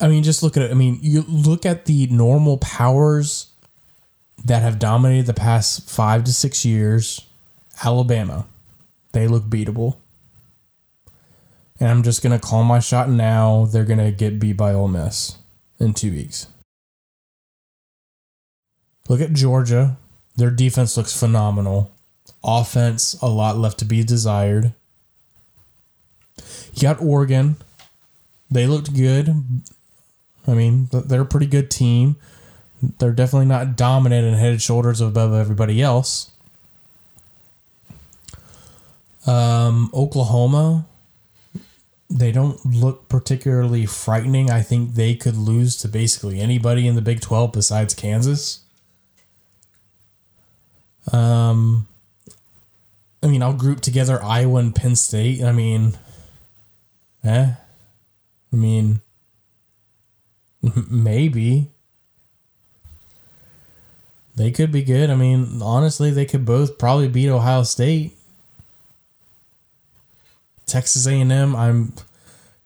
I 0.00 0.06
mean, 0.06 0.22
just 0.22 0.44
look 0.44 0.56
at 0.56 0.62
it. 0.62 0.70
I 0.70 0.74
mean, 0.74 1.00
you 1.02 1.22
look 1.22 1.66
at 1.66 1.86
the 1.86 2.06
normal 2.06 2.58
powers 2.58 3.49
that 4.44 4.62
have 4.62 4.78
dominated 4.78 5.26
the 5.26 5.34
past 5.34 5.88
five 5.88 6.24
to 6.24 6.32
six 6.32 6.64
years. 6.64 7.26
Alabama, 7.84 8.46
they 9.12 9.26
look 9.26 9.44
beatable. 9.44 9.96
And 11.78 11.88
I'm 11.88 12.02
just 12.02 12.22
going 12.22 12.38
to 12.38 12.46
call 12.46 12.62
my 12.64 12.78
shot 12.78 13.08
now. 13.08 13.64
They're 13.64 13.84
going 13.84 13.98
to 13.98 14.12
get 14.12 14.38
beat 14.38 14.56
by 14.56 14.72
Ole 14.74 14.88
Miss 14.88 15.38
in 15.78 15.94
two 15.94 16.12
weeks. 16.12 16.46
Look 19.08 19.20
at 19.20 19.32
Georgia. 19.32 19.96
Their 20.36 20.50
defense 20.50 20.96
looks 20.96 21.18
phenomenal. 21.18 21.90
Offense, 22.44 23.14
a 23.20 23.28
lot 23.28 23.56
left 23.56 23.78
to 23.78 23.84
be 23.84 24.04
desired. 24.04 24.72
You 26.74 26.82
got 26.82 27.02
Oregon. 27.02 27.56
They 28.50 28.66
looked 28.66 28.94
good. 28.94 29.34
I 30.46 30.54
mean, 30.54 30.88
they're 30.92 31.22
a 31.22 31.26
pretty 31.26 31.46
good 31.46 31.70
team. 31.70 32.16
They're 32.98 33.12
definitely 33.12 33.46
not 33.46 33.76
dominant 33.76 34.26
and 34.26 34.36
head 34.36 34.52
and 34.52 34.62
shoulders 34.62 35.00
above 35.00 35.34
everybody 35.34 35.82
else. 35.82 36.30
Um, 39.26 39.90
Oklahoma, 39.92 40.86
they 42.08 42.32
don't 42.32 42.64
look 42.64 43.08
particularly 43.08 43.86
frightening. 43.86 44.50
I 44.50 44.62
think 44.62 44.94
they 44.94 45.14
could 45.14 45.36
lose 45.36 45.76
to 45.76 45.88
basically 45.88 46.40
anybody 46.40 46.86
in 46.86 46.94
the 46.94 47.02
Big 47.02 47.20
12 47.20 47.52
besides 47.52 47.94
Kansas. 47.94 48.60
Um, 51.12 51.86
I 53.22 53.26
mean, 53.26 53.42
I'll 53.42 53.52
group 53.52 53.80
together 53.80 54.22
Iowa 54.22 54.60
and 54.60 54.74
Penn 54.74 54.96
State. 54.96 55.42
I 55.42 55.52
mean, 55.52 55.98
eh? 57.22 57.52
I 58.52 58.56
mean, 58.56 59.00
maybe. 60.90 61.70
They 64.40 64.50
could 64.50 64.72
be 64.72 64.82
good. 64.82 65.10
I 65.10 65.16
mean, 65.16 65.60
honestly, 65.60 66.10
they 66.10 66.24
could 66.24 66.46
both 66.46 66.78
probably 66.78 67.08
beat 67.08 67.28
Ohio 67.28 67.62
State. 67.62 68.16
Texas 70.64 71.06
A&M, 71.06 71.54
I'm 71.54 71.92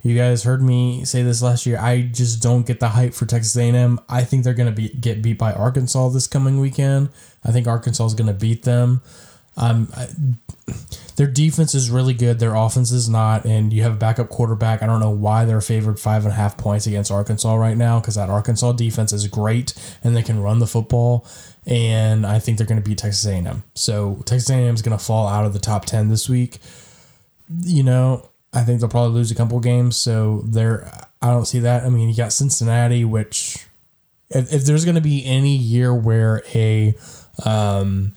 you 0.05 0.16
guys 0.16 0.45
heard 0.45 0.62
me 0.62 1.05
say 1.05 1.25
this 1.25 1.43
last 1.43 1.66
year. 1.66 1.81
I 1.81 2.03
just 2.03 2.41
don't 2.41 2.64
get 2.64 2.79
the 2.79 2.91
hype 2.91 3.12
for 3.12 3.27
Texas 3.27 3.57
A&M. 3.57 3.99
I 4.09 4.22
think 4.22 4.45
they're 4.45 4.55
going 4.55 4.72
to 4.72 4.72
be 4.72 4.91
get 4.91 5.20
beat 5.20 5.37
by 5.37 5.53
Arkansas 5.53 6.11
this 6.11 6.29
coming 6.29 6.61
weekend. 6.61 7.09
I 7.43 7.51
think 7.51 7.66
Arkansas 7.66 8.07
is 8.07 8.14
going 8.14 8.29
to 8.29 8.35
beat 8.35 8.62
them. 8.62 9.01
Um, 9.57 9.89
I, 9.97 10.07
their 11.16 11.26
defense 11.26 11.74
is 11.74 11.90
really 11.90 12.14
good. 12.14 12.38
Their 12.38 12.54
offense 12.54 12.90
is 12.90 13.08
not, 13.08 13.44
and 13.44 13.72
you 13.72 13.82
have 13.82 13.92
a 13.92 13.96
backup 13.96 14.28
quarterback. 14.28 14.82
I 14.82 14.86
don't 14.86 15.00
know 15.00 15.10
why 15.10 15.44
they're 15.44 15.60
favored 15.60 16.00
five 16.00 16.24
and 16.24 16.32
a 16.32 16.36
half 16.36 16.56
points 16.56 16.86
against 16.86 17.10
Arkansas 17.10 17.54
right 17.54 17.76
now 17.76 18.00
because 18.00 18.16
that 18.16 18.30
Arkansas 18.30 18.72
defense 18.72 19.12
is 19.12 19.26
great 19.28 19.74
and 20.02 20.16
they 20.16 20.22
can 20.22 20.40
run 20.40 20.58
the 20.58 20.66
football. 20.66 21.26
And 21.66 22.26
I 22.26 22.38
think 22.40 22.58
they're 22.58 22.66
going 22.66 22.82
to 22.82 22.86
beat 22.86 22.98
Texas 22.98 23.26
A&M. 23.26 23.62
So 23.74 24.22
Texas 24.26 24.50
A&M 24.50 24.74
is 24.74 24.82
going 24.82 24.96
to 24.96 25.02
fall 25.02 25.26
out 25.26 25.46
of 25.46 25.52
the 25.52 25.58
top 25.58 25.84
ten 25.84 26.08
this 26.08 26.28
week 26.28 26.58
you 27.62 27.82
know, 27.82 28.28
I 28.52 28.62
think 28.62 28.80
they'll 28.80 28.88
probably 28.88 29.14
lose 29.14 29.30
a 29.30 29.34
couple 29.34 29.58
games. 29.60 29.96
So 29.96 30.42
they're, 30.44 30.90
I 31.20 31.30
don't 31.30 31.46
see 31.46 31.60
that. 31.60 31.84
I 31.84 31.88
mean, 31.88 32.08
you 32.08 32.16
got 32.16 32.32
Cincinnati, 32.32 33.04
which 33.04 33.66
if, 34.30 34.52
if 34.52 34.64
there's 34.64 34.84
going 34.84 34.94
to 34.94 35.00
be 35.00 35.24
any 35.24 35.56
year 35.56 35.94
where 35.94 36.42
a, 36.54 36.94
um, 37.44 38.14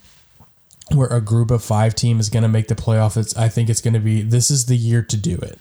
where 0.91 1.07
a 1.07 1.21
group 1.21 1.51
of 1.51 1.63
five 1.63 1.95
team 1.95 2.19
is 2.19 2.29
going 2.29 2.43
to 2.43 2.49
make 2.49 2.67
the 2.67 2.75
playoff, 2.75 3.17
it's, 3.17 3.35
I 3.37 3.49
think 3.49 3.69
it's 3.69 3.81
going 3.81 3.93
to 3.93 3.99
be, 3.99 4.21
this 4.21 4.49
is 4.49 4.65
the 4.65 4.77
year 4.77 5.01
to 5.03 5.17
do 5.17 5.37
it. 5.37 5.59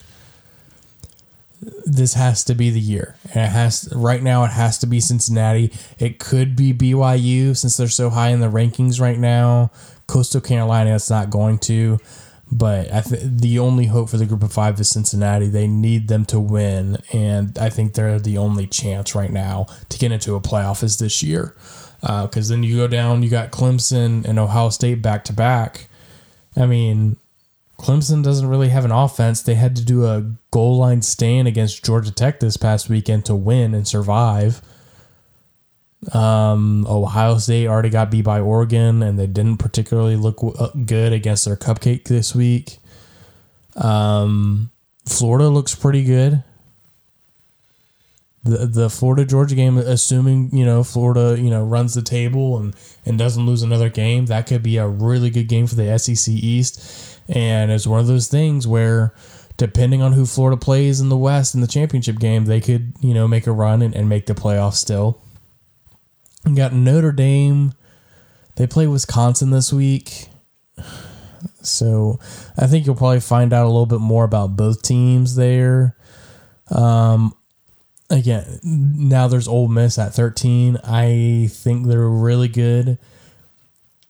This 1.84 2.14
has 2.14 2.44
to 2.44 2.54
be 2.54 2.70
the 2.70 2.80
year. 2.80 3.16
And 3.34 3.44
it 3.44 3.50
has, 3.50 3.88
right 3.94 4.22
now, 4.22 4.44
it 4.44 4.52
has 4.52 4.78
to 4.78 4.86
be 4.86 5.00
Cincinnati. 5.00 5.72
It 5.98 6.18
could 6.18 6.54
be 6.54 6.72
BYU 6.72 7.56
since 7.56 7.76
they're 7.76 7.88
so 7.88 8.10
high 8.10 8.28
in 8.28 8.40
the 8.40 8.50
rankings 8.50 9.00
right 9.00 9.18
now. 9.18 9.70
Coastal 10.06 10.40
Carolina, 10.40 10.94
it's 10.94 11.10
not 11.10 11.30
going 11.30 11.58
to. 11.60 11.98
But 12.50 12.92
I 12.92 13.00
th- 13.00 13.22
the 13.24 13.58
only 13.58 13.86
hope 13.86 14.08
for 14.08 14.18
the 14.18 14.26
group 14.26 14.42
of 14.42 14.52
five 14.52 14.78
is 14.78 14.88
Cincinnati. 14.88 15.48
They 15.48 15.66
need 15.66 16.06
them 16.06 16.24
to 16.26 16.38
win, 16.38 16.98
and 17.12 17.58
I 17.58 17.70
think 17.70 17.94
they're 17.94 18.20
the 18.20 18.38
only 18.38 18.68
chance 18.68 19.16
right 19.16 19.32
now 19.32 19.66
to 19.88 19.98
get 19.98 20.12
into 20.12 20.36
a 20.36 20.40
playoff 20.40 20.84
is 20.84 20.98
this 20.98 21.24
year. 21.24 21.56
Because 22.00 22.50
uh, 22.50 22.54
then 22.54 22.62
you 22.62 22.76
go 22.76 22.88
down, 22.88 23.22
you 23.22 23.30
got 23.30 23.50
Clemson 23.50 24.24
and 24.24 24.38
Ohio 24.38 24.68
State 24.70 25.02
back 25.02 25.24
to 25.24 25.32
back. 25.32 25.88
I 26.56 26.66
mean, 26.66 27.16
Clemson 27.78 28.22
doesn't 28.22 28.48
really 28.48 28.68
have 28.68 28.84
an 28.84 28.92
offense. 28.92 29.42
They 29.42 29.54
had 29.54 29.76
to 29.76 29.84
do 29.84 30.06
a 30.06 30.30
goal 30.50 30.78
line 30.78 31.02
stand 31.02 31.46
against 31.48 31.84
Georgia 31.84 32.10
Tech 32.10 32.40
this 32.40 32.56
past 32.56 32.88
weekend 32.88 33.24
to 33.26 33.34
win 33.34 33.74
and 33.74 33.86
survive. 33.86 34.62
Um, 36.12 36.86
Ohio 36.88 37.38
State 37.38 37.66
already 37.66 37.90
got 37.90 38.10
beat 38.10 38.24
by 38.24 38.40
Oregon, 38.40 39.02
and 39.02 39.18
they 39.18 39.26
didn't 39.26 39.58
particularly 39.58 40.16
look 40.16 40.38
uh, 40.42 40.68
good 40.84 41.12
against 41.12 41.44
their 41.44 41.56
cupcake 41.56 42.04
this 42.04 42.34
week. 42.34 42.78
Um, 43.74 44.70
Florida 45.06 45.48
looks 45.48 45.74
pretty 45.74 46.04
good. 46.04 46.42
The 48.46 48.66
the 48.66 48.90
Florida 48.90 49.24
Georgia 49.24 49.54
game, 49.54 49.76
assuming 49.76 50.56
you 50.56 50.64
know 50.64 50.82
Florida 50.84 51.40
you 51.40 51.50
know 51.50 51.64
runs 51.64 51.94
the 51.94 52.02
table 52.02 52.58
and 52.58 52.74
and 53.04 53.18
doesn't 53.18 53.44
lose 53.44 53.62
another 53.62 53.88
game, 53.88 54.26
that 54.26 54.46
could 54.46 54.62
be 54.62 54.76
a 54.76 54.86
really 54.86 55.30
good 55.30 55.48
game 55.48 55.66
for 55.66 55.74
the 55.74 55.98
SEC 55.98 56.32
East, 56.32 57.20
and 57.28 57.70
it's 57.70 57.86
one 57.86 58.00
of 58.00 58.06
those 58.06 58.28
things 58.28 58.66
where 58.66 59.14
depending 59.56 60.02
on 60.02 60.12
who 60.12 60.26
Florida 60.26 60.56
plays 60.56 61.00
in 61.00 61.08
the 61.08 61.16
West 61.16 61.54
in 61.54 61.60
the 61.60 61.66
championship 61.66 62.18
game, 62.18 62.44
they 62.44 62.60
could 62.60 62.92
you 63.00 63.14
know 63.14 63.26
make 63.26 63.46
a 63.46 63.52
run 63.52 63.82
and, 63.82 63.94
and 63.94 64.08
make 64.08 64.26
the 64.26 64.34
playoffs 64.34 64.74
still. 64.74 65.20
Got 66.54 66.72
Notre 66.72 67.12
Dame. 67.12 67.72
They 68.56 68.66
play 68.66 68.86
Wisconsin 68.86 69.50
this 69.50 69.72
week. 69.72 70.28
So 71.62 72.20
I 72.56 72.66
think 72.66 72.86
you'll 72.86 72.94
probably 72.94 73.20
find 73.20 73.52
out 73.52 73.64
a 73.64 73.68
little 73.68 73.86
bit 73.86 74.00
more 74.00 74.24
about 74.24 74.56
both 74.56 74.82
teams 74.82 75.36
there. 75.36 75.96
Um, 76.70 77.34
again, 78.10 78.60
now 78.62 79.28
there's 79.28 79.48
Ole 79.48 79.68
Miss 79.68 79.98
at 79.98 80.14
13. 80.14 80.78
I 80.84 81.48
think 81.50 81.86
they're 81.86 82.08
really 82.08 82.48
good. 82.48 82.98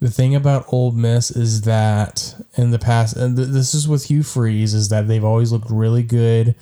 The 0.00 0.10
thing 0.10 0.34
about 0.34 0.66
Ole 0.72 0.92
Miss 0.92 1.30
is 1.30 1.62
that 1.62 2.34
in 2.56 2.70
the 2.70 2.78
past, 2.78 3.16
and 3.16 3.36
this 3.36 3.74
is 3.74 3.88
with 3.88 4.04
Hugh 4.04 4.22
Freeze, 4.22 4.74
is 4.74 4.90
that 4.90 5.08
they've 5.08 5.24
always 5.24 5.52
looked 5.52 5.70
really 5.70 6.02
good. 6.02 6.54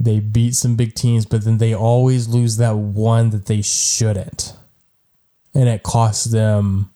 They 0.00 0.20
beat 0.20 0.54
some 0.54 0.76
big 0.76 0.94
teams, 0.94 1.26
but 1.26 1.44
then 1.44 1.58
they 1.58 1.74
always 1.74 2.28
lose 2.28 2.56
that 2.56 2.76
one 2.76 3.30
that 3.30 3.46
they 3.46 3.62
shouldn't 3.62 4.54
and 5.56 5.70
it 5.70 5.82
cost 5.82 6.32
them 6.32 6.90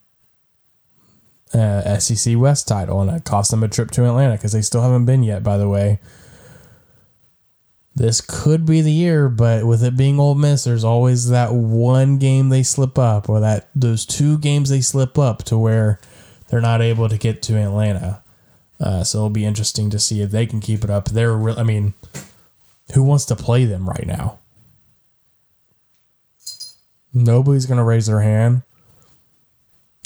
a 1.55 1.99
SEC 1.99 2.37
West 2.37 2.69
title, 2.69 3.01
and 3.01 3.11
it 3.11 3.25
cost 3.25 3.51
them 3.51 3.65
a 3.65 3.69
trip 3.69 3.91
to 3.93 4.05
Atlanta 4.05 4.35
because 4.35 4.53
they 4.53 4.61
still 4.61 4.83
haven't 4.83 5.07
been 5.07 5.23
yet. 5.23 5.43
By 5.43 5.57
the 5.57 5.69
way, 5.69 5.99
this 7.95 8.21
could 8.21 8.65
be 8.65 8.81
the 8.81 8.93
year, 8.93 9.29
but 9.29 9.65
with 9.67 9.83
it 9.83 9.97
being 9.97 10.21
Ole 10.21 10.35
Miss, 10.35 10.65
there's 10.65 10.85
always 10.85 11.29
that 11.29 11.53
one 11.53 12.19
game 12.19 12.49
they 12.49 12.63
slip 12.63 12.99
up, 12.99 13.29
or 13.29 13.41
that 13.41 13.69
those 13.75 14.07
two 14.07 14.39
games 14.39 14.71
they 14.71 14.81
slip 14.81 15.19
up 15.19 15.43
to 15.45 15.59
where 15.59 16.01
they're 16.49 16.61
not 16.61 16.83
able 16.83 17.09
to 17.09 17.19
get 17.19 17.43
to 17.43 17.57
Atlanta. 17.57 18.23
Uh, 18.79 19.05
so 19.05 19.19
it'll 19.19 19.31
be 19.31 19.45
interesting 19.45 19.91
to 19.91 19.99
see 19.99 20.23
if 20.23 20.31
they 20.31 20.47
can 20.47 20.61
keep 20.61 20.85
it 20.85 20.91
up. 20.91 21.07
They're, 21.11 21.37
re- 21.37 21.55
I 21.57 21.63
mean, 21.63 21.95
who 22.95 23.03
wants 23.03 23.27
to 23.27 23.37
play 23.37 23.65
them 23.65 23.89
right 23.89 24.07
now? 24.07 24.39
Nobody's 27.13 27.67
going 27.67 27.79
to 27.79 27.85
raise 27.85 28.07
their 28.07 28.21
hand. 28.21 28.63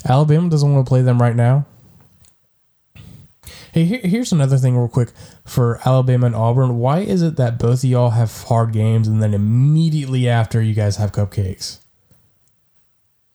Alabama 0.06 0.48
doesn't 0.48 0.72
want 0.72 0.84
to 0.84 0.88
play 0.88 1.02
them 1.02 1.20
right 1.20 1.36
now. 1.36 1.66
Hey, 3.74 3.86
here, 3.86 4.00
here's 4.04 4.30
another 4.30 4.56
thing, 4.56 4.76
real 4.76 4.86
quick, 4.86 5.10
for 5.44 5.80
Alabama 5.84 6.26
and 6.26 6.36
Auburn. 6.36 6.78
Why 6.78 7.00
is 7.00 7.22
it 7.22 7.34
that 7.38 7.58
both 7.58 7.82
of 7.82 7.90
y'all 7.90 8.10
have 8.10 8.44
hard 8.44 8.72
games 8.72 9.08
and 9.08 9.20
then 9.20 9.34
immediately 9.34 10.28
after 10.28 10.62
you 10.62 10.74
guys 10.74 10.94
have 10.98 11.10
cupcakes? 11.10 11.80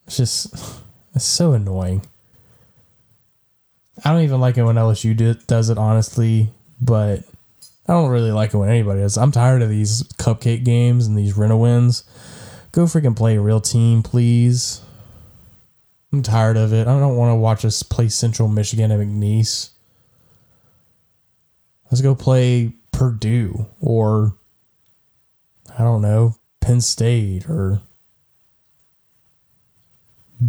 It's 0.06 0.16
just, 0.16 0.54
it's 1.14 1.26
so 1.26 1.52
annoying. 1.52 2.06
I 4.02 4.14
don't 4.14 4.22
even 4.22 4.40
like 4.40 4.56
it 4.56 4.64
when 4.64 4.76
LSU 4.76 5.14
do, 5.14 5.34
does 5.34 5.68
it, 5.68 5.76
honestly, 5.76 6.48
but 6.80 7.18
I 7.86 7.92
don't 7.92 8.08
really 8.08 8.32
like 8.32 8.54
it 8.54 8.56
when 8.56 8.70
anybody 8.70 9.00
does. 9.00 9.18
I'm 9.18 9.32
tired 9.32 9.60
of 9.60 9.68
these 9.68 10.04
cupcake 10.14 10.64
games 10.64 11.06
and 11.06 11.18
these 11.18 11.36
rent 11.36 11.58
wins. 11.58 12.02
Go 12.72 12.84
freaking 12.84 13.14
play 13.14 13.36
a 13.36 13.42
real 13.42 13.60
team, 13.60 14.02
please. 14.02 14.80
I'm 16.14 16.22
tired 16.22 16.56
of 16.56 16.72
it. 16.72 16.88
I 16.88 16.98
don't 16.98 17.18
want 17.18 17.30
to 17.30 17.36
watch 17.36 17.66
us 17.66 17.82
play 17.82 18.08
Central 18.08 18.48
Michigan 18.48 18.90
at 18.90 19.00
McNeese. 19.00 19.69
Let's 21.90 22.02
go 22.02 22.14
play 22.14 22.72
Purdue 22.92 23.66
or 23.80 24.34
I 25.78 25.82
don't 25.82 26.02
know, 26.02 26.36
Penn 26.60 26.80
State 26.80 27.48
or 27.48 27.80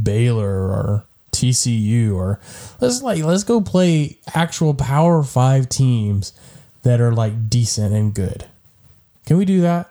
Baylor 0.04 0.70
or 0.70 1.06
TCU 1.32 2.14
or 2.14 2.40
let's 2.80 3.02
like 3.02 3.24
let's 3.24 3.44
go 3.44 3.62
play 3.62 4.20
actual 4.36 4.74
Power 4.74 5.24
5 5.24 5.70
teams 5.70 6.34
that 6.84 7.02
are 7.02 7.14
like 7.14 7.50
decent 7.50 7.94
and 7.94 8.14
good. 8.14 8.46
Can 9.26 9.38
we 9.38 9.46
do 9.46 9.62
that? 9.62 9.90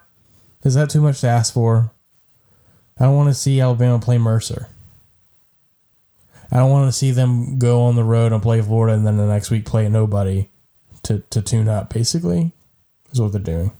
Is 0.62 0.74
that 0.74 0.90
too 0.90 1.00
much 1.00 1.20
to 1.22 1.28
ask 1.28 1.52
for? 1.54 1.90
I 2.98 3.04
don't 3.04 3.16
want 3.16 3.30
to 3.30 3.34
see 3.34 3.60
Alabama 3.60 3.98
play 3.98 4.18
Mercer. 4.18 4.68
I 6.52 6.58
don't 6.58 6.70
want 6.70 6.88
to 6.88 6.92
see 6.92 7.12
them 7.12 7.58
go 7.58 7.82
on 7.82 7.96
the 7.96 8.04
road 8.04 8.32
and 8.32 8.42
play 8.42 8.60
Florida 8.60 8.94
and 8.94 9.06
then 9.06 9.16
the 9.16 9.26
next 9.26 9.50
week 9.50 9.64
play 9.64 9.88
nobody 9.88 10.49
to, 11.04 11.20
to 11.30 11.42
tune 11.42 11.68
up, 11.68 11.92
basically, 11.92 12.52
is 13.12 13.20
what 13.20 13.32
they're 13.32 13.40
doing. 13.40 13.72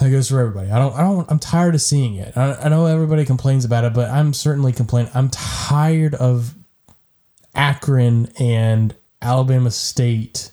That 0.00 0.10
goes 0.10 0.28
for 0.28 0.40
everybody. 0.40 0.70
I 0.70 0.78
don't. 0.78 0.94
I 0.94 1.00
don't. 1.02 1.30
I'm 1.30 1.38
tired 1.38 1.74
of 1.74 1.80
seeing 1.80 2.16
it. 2.16 2.36
I, 2.36 2.54
I 2.54 2.68
know 2.68 2.86
everybody 2.86 3.24
complains 3.24 3.64
about 3.64 3.84
it, 3.84 3.94
but 3.94 4.10
I'm 4.10 4.34
certainly 4.34 4.72
complaining. 4.72 5.10
I'm 5.14 5.30
tired 5.30 6.14
of 6.14 6.54
Akron 7.54 8.30
and 8.38 8.94
Alabama 9.22 9.70
State 9.70 10.52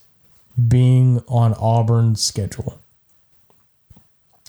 being 0.68 1.22
on 1.28 1.54
Auburn's 1.56 2.24
schedule. 2.24 2.80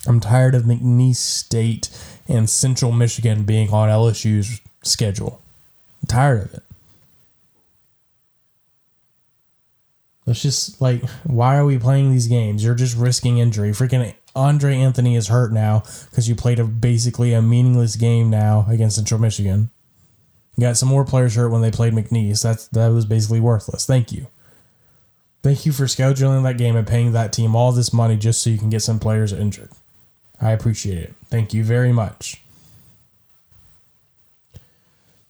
I'm 0.07 0.21
tired 0.21 0.55
of 0.55 0.65
McNeese 0.65 1.17
State 1.17 1.89
and 2.29 2.49
Central 2.49 2.93
Michigan 2.93 3.45
being 3.45 3.71
on 3.71 3.89
LSU's 3.89 4.61
schedule. 4.83 5.41
I'm 6.03 6.07
tired 6.09 6.43
of 6.43 6.55
it. 6.55 6.63
Let's 10.27 10.43
just 10.43 10.81
like, 10.81 11.03
why 11.25 11.57
are 11.57 11.65
we 11.65 11.79
playing 11.79 12.11
these 12.11 12.29
games? 12.29 12.65
You're 12.65 12.75
just 12.75 12.97
risking 12.97 13.39
injury. 13.39 13.71
Freaking 13.71 14.15
Andre 14.35 14.77
Anthony 14.77 15.17
is 15.17 15.29
hurt 15.29 15.53
now 15.53 15.83
because 16.11 16.29
you 16.29 16.35
played 16.35 16.59
a 16.59 16.65
basically 16.65 17.33
a 17.33 17.43
meaningless 17.43 17.97
game 17.97 18.31
now 18.31 18.67
against 18.69 18.97
Central 18.97 19.21
Michigan. 19.21 19.71
Got 20.61 20.77
some 20.77 20.89
more 20.89 21.05
players 21.05 21.35
hurt 21.35 21.51
when 21.51 21.63
they 21.63 21.71
played 21.71 21.93
McNeese. 21.93 22.43
That's 22.43 22.69
that 22.69 22.89
was 22.89 23.05
basically 23.05 23.41
worthless. 23.41 23.85
Thank 23.85 24.13
you. 24.13 24.29
Thank 25.43 25.67
you 25.67 25.73
for 25.73 25.85
scheduling 25.85 26.45
that 26.45 26.59
game 26.59 26.77
and 26.77 26.87
paying 26.87 27.13
that 27.13 27.33
team 27.33 27.57
all 27.57 27.73
this 27.73 27.93
money 27.93 28.17
just 28.17 28.43
so 28.43 28.51
you 28.51 28.59
can 28.59 28.71
get 28.71 28.83
some 28.83 29.01
players 29.01 29.33
injured. 29.33 29.71
I 30.41 30.53
appreciate 30.53 30.99
it. 30.99 31.15
Thank 31.27 31.53
you 31.53 31.65
very 31.65 31.93
much. 31.93 32.43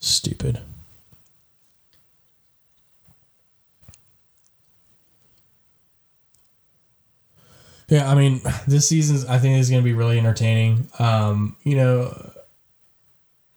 Stupid. 0.01 0.61
Yeah, 7.93 8.11
I 8.11 8.15
mean, 8.15 8.41
this 8.67 8.89
season 8.89 9.29
I 9.29 9.39
think 9.39 9.59
is 9.59 9.69
going 9.69 9.83
to 9.83 9.85
be 9.85 9.93
really 9.93 10.19
entertaining. 10.19 10.89
Um, 10.99 11.57
you 11.63 11.77
know, 11.77 12.33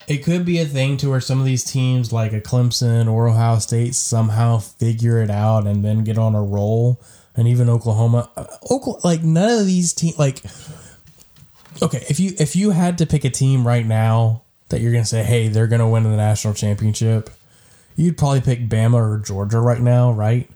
it 0.06 0.18
could 0.18 0.44
be 0.44 0.58
a 0.60 0.66
thing 0.66 0.98
to 0.98 1.08
where 1.08 1.22
some 1.22 1.40
of 1.40 1.46
these 1.46 1.64
teams, 1.64 2.12
like 2.12 2.34
a 2.34 2.40
Clemson 2.42 3.10
or 3.10 3.28
Ohio 3.28 3.58
State, 3.60 3.94
somehow 3.94 4.58
figure 4.58 5.22
it 5.22 5.30
out 5.30 5.66
and 5.66 5.82
then 5.82 6.04
get 6.04 6.18
on 6.18 6.34
a 6.34 6.42
roll. 6.42 7.00
And 7.34 7.48
even 7.48 7.70
Oklahoma, 7.70 8.30
uh, 8.36 8.44
Oklahoma, 8.70 9.00
like 9.04 9.22
none 9.22 9.58
of 9.58 9.66
these 9.66 9.94
teams, 9.94 10.18
like 10.18 10.42
okay, 11.82 12.04
if 12.08 12.20
you 12.20 12.34
if 12.38 12.56
you 12.56 12.70
had 12.70 12.98
to 12.98 13.06
pick 13.06 13.24
a 13.24 13.30
team 13.30 13.66
right 13.66 13.84
now 13.84 14.42
that 14.68 14.80
you're 14.80 14.92
gonna 14.92 15.04
say, 15.04 15.22
hey, 15.22 15.48
they're 15.48 15.66
gonna 15.66 15.88
win 15.88 16.02
the 16.02 16.10
national 16.10 16.54
championship, 16.54 17.30
you'd 17.94 18.16
probably 18.18 18.40
pick 18.42 18.68
Bama 18.68 18.94
or 18.94 19.18
Georgia 19.18 19.60
right 19.60 19.80
now, 19.80 20.12
right? 20.12 20.48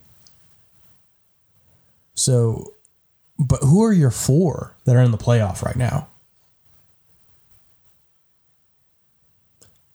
So 2.14 2.74
but 3.40 3.60
who 3.62 3.82
are 3.82 3.92
your 3.92 4.10
four 4.10 4.74
that 4.84 4.94
are 4.94 5.00
in 5.00 5.12
the 5.12 5.18
playoff 5.18 5.62
right 5.62 5.74
now? 5.74 6.08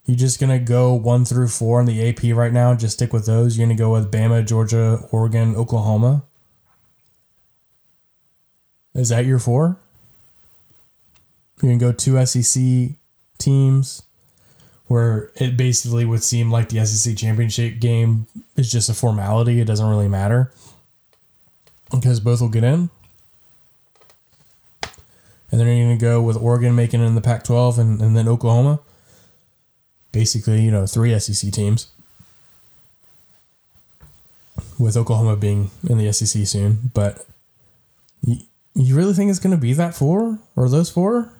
You're 0.06 0.18
just 0.18 0.40
gonna 0.40 0.60
go 0.60 0.96
one 0.96 1.26
through 1.26 1.50
four 1.50 1.80
in 1.80 1.86
the 1.86 2.10
AP 2.10 2.36
right 2.36 2.52
now? 2.52 2.74
Just 2.74 2.96
stick 2.96 3.14
with 3.14 3.28
those. 3.28 3.56
You're 3.56 3.68
gonna 3.68 3.78
go 3.78 3.92
with 3.92 4.12
Bama, 4.12 4.46
Georgia, 4.46 5.00
Oregon, 5.12 5.56
Oklahoma. 5.56 6.24
Is 8.96 9.10
that 9.10 9.26
your 9.26 9.40
four? 9.40 9.78
You're 11.62 11.72
gonna 11.72 11.80
go 11.80 11.92
two 11.92 12.24
SEC 12.26 12.96
teams, 13.38 14.02
where 14.88 15.30
it 15.36 15.56
basically 15.56 16.06
would 16.06 16.24
seem 16.24 16.50
like 16.50 16.70
the 16.70 16.84
SEC 16.84 17.16
championship 17.16 17.80
game 17.80 18.26
is 18.56 18.72
just 18.72 18.90
a 18.90 18.94
formality. 18.96 19.60
It 19.60 19.66
doesn't 19.66 19.88
really 19.88 20.08
matter 20.08 20.52
because 21.92 22.20
both 22.20 22.42
will 22.42 22.50
get 22.50 22.64
in 22.64 22.90
and 25.56 25.62
then 25.62 25.78
you're 25.78 25.88
going 25.88 25.98
to 25.98 26.06
go 26.06 26.22
with 26.22 26.36
Oregon 26.36 26.76
making 26.76 27.00
it 27.00 27.06
in 27.06 27.16
the 27.16 27.22
Pac 27.22 27.46
12 27.46 27.80
and, 27.80 28.02
and 28.02 28.18
then 28.18 28.28
Oklahoma. 28.28 28.82
Basically, 30.12 30.60
you 30.60 30.70
know, 30.70 30.86
three 30.86 31.18
SEC 31.18 31.50
teams. 31.54 31.88
With 34.78 34.98
Oklahoma 34.98 35.38
being 35.38 35.72
in 35.88 35.98
the 35.98 36.12
SEC 36.12 36.46
soon. 36.46 36.92
But 36.94 37.26
you, 38.22 38.40
you 38.74 38.98
really 38.98 39.14
think 39.14 39.30
it's 39.30 39.40
going 39.40 39.56
to 39.56 39.62
be 39.62 39.72
that 39.72 39.96
four 39.96 40.40
or 40.58 40.68
those 40.68 40.90
four? 40.90 41.32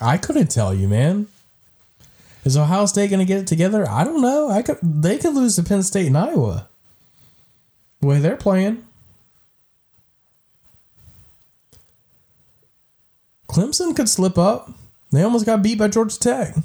I 0.00 0.16
couldn't 0.16 0.50
tell 0.50 0.72
you, 0.72 0.88
man. 0.88 1.26
Is 2.46 2.56
Ohio 2.56 2.86
State 2.86 3.10
going 3.10 3.20
to 3.20 3.26
get 3.26 3.40
it 3.40 3.46
together? 3.46 3.86
I 3.86 4.04
don't 4.04 4.22
know. 4.22 4.48
I 4.50 4.62
could. 4.62 4.78
They 4.82 5.18
could 5.18 5.34
lose 5.34 5.56
to 5.56 5.62
Penn 5.62 5.82
State 5.82 6.06
and 6.06 6.16
Iowa. 6.16 6.66
The 8.00 8.06
way 8.06 8.20
they're 8.20 8.38
playing. 8.38 8.86
Clemson 13.54 13.94
could 13.94 14.08
slip 14.08 14.36
up. 14.36 14.68
They 15.12 15.22
almost 15.22 15.46
got 15.46 15.62
beat 15.62 15.78
by 15.78 15.86
Georgia 15.86 16.18
Tech. 16.18 16.56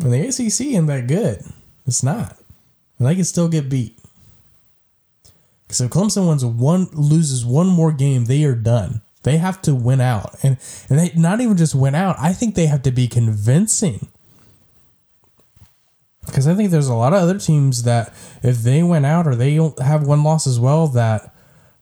And 0.00 0.12
the 0.12 0.28
ACC 0.28 0.74
ain't 0.74 0.86
that 0.86 1.08
good. 1.08 1.42
It's 1.86 2.04
not. 2.04 2.36
And 2.98 3.08
they 3.08 3.16
can 3.16 3.24
still 3.24 3.48
get 3.48 3.68
beat. 3.68 3.98
Because 5.62 5.80
if 5.80 5.90
Clemson 5.90 6.28
wins 6.28 6.44
one, 6.44 6.86
loses 6.92 7.44
one 7.44 7.66
more 7.66 7.90
game, 7.90 8.26
they 8.26 8.44
are 8.44 8.54
done. 8.54 9.02
They 9.24 9.38
have 9.38 9.60
to 9.62 9.74
win 9.74 10.00
out, 10.00 10.36
and 10.44 10.56
and 10.88 11.00
they 11.00 11.10
not 11.16 11.40
even 11.40 11.56
just 11.56 11.74
win 11.74 11.96
out. 11.96 12.14
I 12.16 12.32
think 12.32 12.54
they 12.54 12.66
have 12.66 12.82
to 12.82 12.92
be 12.92 13.08
convincing. 13.08 14.06
Because 16.24 16.46
I 16.46 16.54
think 16.54 16.70
there's 16.70 16.86
a 16.86 16.94
lot 16.94 17.12
of 17.12 17.22
other 17.22 17.40
teams 17.40 17.82
that 17.82 18.14
if 18.44 18.58
they 18.58 18.84
went 18.84 19.04
out 19.04 19.26
or 19.26 19.34
they 19.34 19.54
have 19.80 20.06
one 20.06 20.22
loss 20.22 20.46
as 20.46 20.60
well, 20.60 20.86
that 20.88 21.34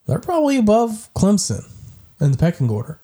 they're 0.06 0.18
probably 0.18 0.56
above 0.56 1.10
Clemson 1.14 1.70
in 2.20 2.32
the 2.32 2.38
pecking 2.38 2.70
order. 2.70 2.98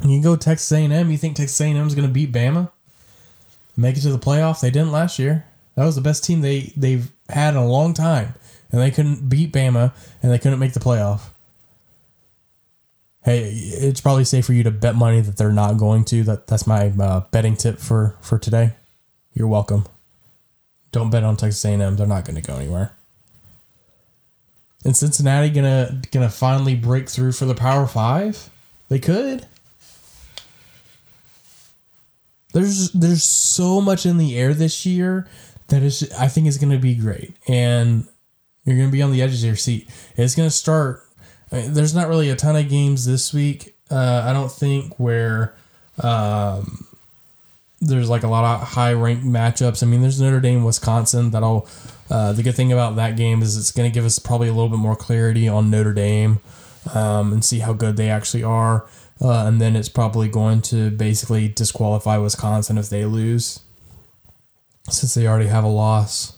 And 0.00 0.12
you 0.12 0.22
go 0.22 0.36
Texas 0.36 0.70
A&M. 0.70 1.10
You 1.10 1.18
think 1.18 1.36
Texas 1.36 1.60
A&M 1.60 1.86
is 1.86 1.94
going 1.94 2.06
to 2.06 2.12
beat 2.12 2.32
Bama, 2.32 2.70
make 3.76 3.96
it 3.96 4.02
to 4.02 4.12
the 4.12 4.18
playoff? 4.18 4.60
They 4.60 4.70
didn't 4.70 4.92
last 4.92 5.18
year. 5.18 5.44
That 5.74 5.84
was 5.84 5.94
the 5.94 6.00
best 6.00 6.24
team 6.24 6.40
they 6.40 6.72
they've 6.76 7.08
had 7.28 7.54
in 7.54 7.60
a 7.60 7.66
long 7.66 7.94
time, 7.94 8.34
and 8.72 8.80
they 8.80 8.90
couldn't 8.90 9.28
beat 9.28 9.52
Bama, 9.52 9.92
and 10.22 10.32
they 10.32 10.38
couldn't 10.38 10.58
make 10.58 10.72
the 10.72 10.80
playoff. 10.80 11.20
Hey, 13.22 13.50
it's 13.52 14.00
probably 14.00 14.24
safe 14.24 14.46
for 14.46 14.54
you 14.54 14.62
to 14.64 14.70
bet 14.70 14.94
money 14.96 15.20
that 15.20 15.36
they're 15.36 15.52
not 15.52 15.76
going 15.76 16.04
to. 16.06 16.24
That 16.24 16.48
that's 16.48 16.66
my 16.66 16.92
uh, 16.98 17.20
betting 17.30 17.56
tip 17.56 17.78
for 17.78 18.16
for 18.20 18.38
today. 18.38 18.72
You're 19.34 19.46
welcome. 19.46 19.86
Don't 20.90 21.10
bet 21.10 21.22
on 21.22 21.36
Texas 21.36 21.64
A&M. 21.64 21.96
They're 21.96 22.06
not 22.06 22.24
going 22.24 22.36
to 22.36 22.42
go 22.42 22.56
anywhere. 22.56 22.97
And 24.84 24.96
Cincinnati 24.96 25.50
gonna 25.50 26.00
gonna 26.12 26.30
finally 26.30 26.76
break 26.76 27.08
through 27.08 27.32
for 27.32 27.46
the 27.46 27.54
Power 27.54 27.86
Five? 27.86 28.50
They 28.88 28.98
could. 28.98 29.46
There's 32.52 32.90
there's 32.92 33.24
so 33.24 33.80
much 33.80 34.06
in 34.06 34.18
the 34.18 34.38
air 34.38 34.54
this 34.54 34.86
year 34.86 35.26
that 35.68 35.82
is 35.82 36.10
I 36.18 36.28
think 36.28 36.46
is 36.46 36.58
gonna 36.58 36.78
be 36.78 36.94
great, 36.94 37.34
and 37.46 38.06
you're 38.64 38.76
gonna 38.76 38.90
be 38.90 39.02
on 39.02 39.12
the 39.12 39.20
edge 39.20 39.34
of 39.34 39.40
your 39.40 39.56
seat. 39.56 39.88
It's 40.16 40.34
gonna 40.34 40.50
start. 40.50 41.02
I 41.50 41.56
mean, 41.56 41.74
there's 41.74 41.94
not 41.94 42.08
really 42.08 42.30
a 42.30 42.36
ton 42.36 42.56
of 42.56 42.68
games 42.68 43.04
this 43.04 43.32
week. 43.34 43.74
Uh, 43.90 44.22
I 44.24 44.32
don't 44.32 44.52
think 44.52 44.98
where 44.98 45.54
um, 46.02 46.86
there's 47.80 48.08
like 48.08 48.22
a 48.22 48.28
lot 48.28 48.44
of 48.44 48.68
high 48.68 48.92
ranked 48.92 49.24
matchups. 49.24 49.82
I 49.82 49.86
mean, 49.86 50.02
there's 50.02 50.20
Notre 50.20 50.40
Dame, 50.40 50.64
Wisconsin 50.64 51.30
that'll 51.30 51.68
uh, 52.10 52.32
the 52.32 52.42
good 52.42 52.54
thing 52.54 52.72
about 52.72 52.96
that 52.96 53.16
game 53.16 53.42
is 53.42 53.56
it's 53.56 53.70
going 53.70 53.90
to 53.90 53.94
give 53.94 54.04
us 54.04 54.18
probably 54.18 54.48
a 54.48 54.52
little 54.52 54.68
bit 54.68 54.78
more 54.78 54.96
clarity 54.96 55.48
on 55.48 55.70
Notre 55.70 55.92
Dame 55.92 56.40
um, 56.94 57.32
and 57.32 57.44
see 57.44 57.58
how 57.58 57.72
good 57.72 57.96
they 57.96 58.08
actually 58.08 58.42
are. 58.42 58.88
Uh, 59.20 59.46
and 59.46 59.60
then 59.60 59.74
it's 59.74 59.88
probably 59.88 60.28
going 60.28 60.62
to 60.62 60.90
basically 60.90 61.48
disqualify 61.48 62.16
Wisconsin 62.16 62.78
if 62.78 62.88
they 62.88 63.04
lose, 63.04 63.60
since 64.88 65.14
they 65.14 65.26
already 65.26 65.48
have 65.48 65.64
a 65.64 65.68
loss. 65.68 66.36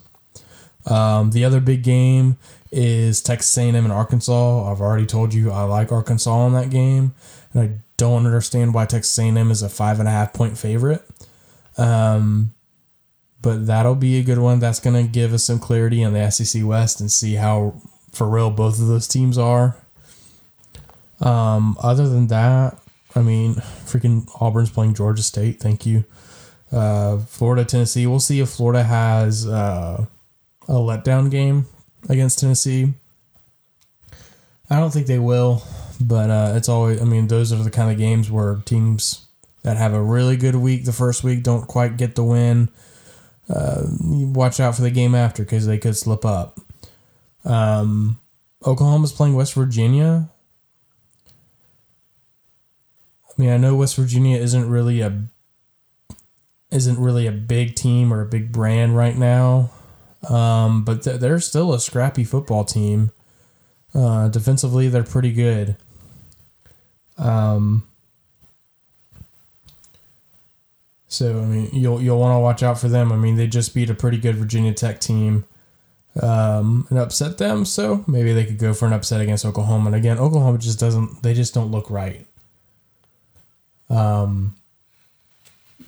Um, 0.86 1.30
the 1.32 1.44
other 1.44 1.60
big 1.60 1.82
game 1.82 2.38
is 2.72 3.20
Texas 3.20 3.56
A&M 3.58 3.74
and 3.74 3.92
Arkansas. 3.92 4.70
I've 4.70 4.80
already 4.80 5.06
told 5.06 5.34
you 5.34 5.50
I 5.50 5.64
like 5.64 5.92
Arkansas 5.92 6.46
in 6.46 6.54
that 6.54 6.70
game, 6.70 7.14
and 7.52 7.62
I 7.62 7.70
don't 7.96 8.24
understand 8.24 8.72
why 8.72 8.86
Texas 8.86 9.18
A&M 9.18 9.50
is 9.50 9.62
a 9.62 9.68
five 9.68 9.98
and 9.98 10.08
a 10.08 10.12
half 10.12 10.32
point 10.32 10.56
favorite. 10.56 11.04
Um, 11.76 12.54
but 13.42 13.66
that'll 13.66 13.94
be 13.94 14.18
a 14.18 14.22
good 14.22 14.38
one. 14.38 14.58
That's 14.58 14.80
going 14.80 15.02
to 15.02 15.10
give 15.10 15.32
us 15.32 15.44
some 15.44 15.58
clarity 15.58 16.04
on 16.04 16.12
the 16.12 16.30
SEC 16.30 16.64
West 16.64 17.00
and 17.00 17.10
see 17.10 17.34
how 17.34 17.80
for 18.12 18.28
real 18.28 18.50
both 18.50 18.80
of 18.80 18.86
those 18.86 19.08
teams 19.08 19.38
are. 19.38 19.76
Um, 21.20 21.76
other 21.82 22.08
than 22.08 22.28
that, 22.28 22.78
I 23.14 23.22
mean, 23.22 23.54
freaking 23.54 24.28
Auburn's 24.40 24.70
playing 24.70 24.94
Georgia 24.94 25.22
State. 25.22 25.60
Thank 25.60 25.86
you. 25.86 26.04
Uh, 26.72 27.18
Florida, 27.18 27.64
Tennessee. 27.64 28.06
We'll 28.06 28.20
see 28.20 28.40
if 28.40 28.48
Florida 28.48 28.82
has 28.82 29.46
uh, 29.46 30.06
a 30.68 30.72
letdown 30.72 31.30
game 31.30 31.66
against 32.08 32.38
Tennessee. 32.38 32.94
I 34.70 34.78
don't 34.78 34.92
think 34.92 35.08
they 35.08 35.18
will, 35.18 35.64
but 36.00 36.30
uh, 36.30 36.52
it's 36.54 36.68
always. 36.68 37.02
I 37.02 37.04
mean, 37.04 37.26
those 37.26 37.52
are 37.52 37.56
the 37.56 37.70
kind 37.70 37.90
of 37.90 37.98
games 37.98 38.30
where 38.30 38.62
teams 38.64 39.26
that 39.62 39.76
have 39.76 39.92
a 39.92 40.00
really 40.00 40.36
good 40.36 40.54
week 40.54 40.84
the 40.84 40.92
first 40.92 41.24
week 41.24 41.42
don't 41.42 41.66
quite 41.66 41.96
get 41.96 42.14
the 42.14 42.24
win. 42.24 42.68
Uh, 43.50 43.82
watch 44.00 44.60
out 44.60 44.76
for 44.76 44.82
the 44.82 44.90
game 44.90 45.14
after 45.14 45.42
because 45.42 45.66
they 45.66 45.78
could 45.78 45.96
slip 45.96 46.24
up. 46.24 46.60
Um, 47.44 48.18
Oklahoma's 48.64 49.12
playing 49.12 49.34
West 49.34 49.54
Virginia. 49.54 50.28
I 53.26 53.32
mean, 53.42 53.50
I 53.50 53.56
know 53.56 53.74
West 53.74 53.96
Virginia 53.96 54.36
isn't 54.38 54.68
really 54.68 55.00
a 55.00 55.24
isn't 56.70 57.00
really 57.00 57.26
a 57.26 57.32
big 57.32 57.74
team 57.74 58.12
or 58.12 58.20
a 58.20 58.26
big 58.26 58.52
brand 58.52 58.96
right 58.96 59.16
now, 59.16 59.70
um, 60.28 60.84
but 60.84 61.02
th- 61.02 61.18
they're 61.18 61.40
still 61.40 61.72
a 61.72 61.80
scrappy 61.80 62.22
football 62.22 62.64
team. 62.64 63.10
Uh, 63.92 64.28
defensively, 64.28 64.88
they're 64.88 65.02
pretty 65.02 65.32
good. 65.32 65.76
Um, 67.18 67.89
so 71.10 71.40
I 71.40 71.44
mean, 71.44 71.70
you'll 71.72 72.00
you'll 72.00 72.20
want 72.20 72.36
to 72.36 72.38
watch 72.38 72.62
out 72.62 72.78
for 72.78 72.88
them. 72.88 73.10
I 73.10 73.16
mean, 73.16 73.34
they 73.34 73.48
just 73.48 73.74
beat 73.74 73.90
a 73.90 73.94
pretty 73.94 74.16
good 74.16 74.36
Virginia 74.36 74.72
Tech 74.72 75.00
team 75.00 75.44
um, 76.22 76.86
and 76.88 77.00
upset 77.00 77.36
them. 77.36 77.64
So 77.64 78.04
maybe 78.06 78.32
they 78.32 78.44
could 78.44 78.58
go 78.58 78.72
for 78.72 78.86
an 78.86 78.92
upset 78.92 79.20
against 79.20 79.44
Oklahoma. 79.44 79.86
And 79.86 79.96
again, 79.96 80.18
Oklahoma 80.18 80.58
just 80.58 80.78
doesn't. 80.78 81.24
They 81.24 81.34
just 81.34 81.52
don't 81.52 81.72
look 81.72 81.90
right. 81.90 82.24
Um, 83.88 84.54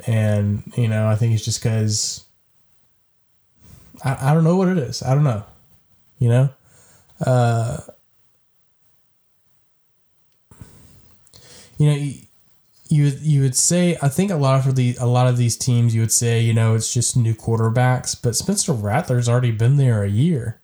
and 0.09 0.64
you 0.77 0.89
know, 0.89 1.07
I 1.07 1.14
think 1.14 1.35
it's 1.35 1.45
just 1.45 1.62
because 1.62 2.25
I, 4.05 4.31
I 4.31 4.35
don't 4.35 4.43
know 4.43 4.57
what 4.57 4.68
it 4.68 4.79
is. 4.79 5.05
I 5.05 5.14
don't 5.14 5.25
know. 5.25 5.45
You 6.18 6.29
know, 6.31 6.51
uh, 7.25 7.79
you 11.79 11.87
know, 11.87 12.12
you, 12.93 13.07
you 13.20 13.40
would 13.40 13.57
say 13.57 13.97
I 14.03 14.09
think 14.09 14.30
a 14.30 14.36
lot 14.36 14.66
of 14.66 14.76
the 14.76 14.97
a 15.01 15.07
lot 15.07 15.26
of 15.26 15.36
these 15.36 15.57
teams 15.57 15.95
you 15.95 16.03
would 16.03 16.12
say 16.12 16.40
you 16.40 16.53
know 16.53 16.74
it's 16.74 16.93
just 16.93 17.16
new 17.16 17.34
quarterbacks, 17.34 18.16
but 18.20 18.36
Spencer 18.36 18.72
Rattler's 18.72 19.28
already 19.28 19.51
been 19.51 19.76
there 19.76 20.03
a 20.03 20.09
year, 20.09 20.61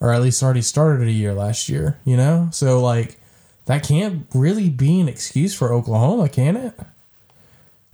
or 0.00 0.12
at 0.12 0.20
least 0.20 0.42
already 0.42 0.62
started 0.62 1.06
a 1.06 1.12
year 1.12 1.32
last 1.32 1.68
year. 1.68 2.00
You 2.04 2.16
know, 2.16 2.48
so 2.50 2.80
like 2.80 3.20
that 3.66 3.86
can't 3.86 4.26
really 4.34 4.68
be 4.68 5.00
an 5.00 5.08
excuse 5.08 5.54
for 5.54 5.72
Oklahoma, 5.72 6.28
can 6.28 6.56
it? 6.56 6.74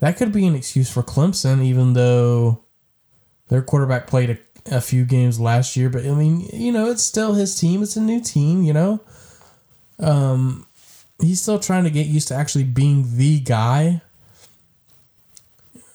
That 0.01 0.16
could 0.16 0.33
be 0.33 0.47
an 0.47 0.55
excuse 0.55 0.91
for 0.91 1.03
Clemson, 1.03 1.62
even 1.62 1.93
though 1.93 2.62
their 3.49 3.62
quarterback 3.62 4.07
played 4.07 4.31
a, 4.31 4.76
a 4.76 4.81
few 4.81 5.05
games 5.05 5.39
last 5.39 5.76
year. 5.76 5.91
But 5.91 6.07
I 6.07 6.11
mean, 6.11 6.49
you 6.53 6.72
know, 6.72 6.91
it's 6.91 7.03
still 7.03 7.35
his 7.35 7.59
team. 7.59 7.83
It's 7.83 7.97
a 7.97 8.01
new 8.01 8.20
team, 8.22 8.62
you 8.62 8.72
know. 8.72 9.01
Um, 9.99 10.68
he's 11.21 11.43
still 11.43 11.59
trying 11.59 11.85
to 11.85 11.91
get 11.91 12.07
used 12.07 12.29
to 12.29 12.35
actually 12.35 12.64
being 12.64 13.16
the 13.16 13.41
guy. 13.41 14.03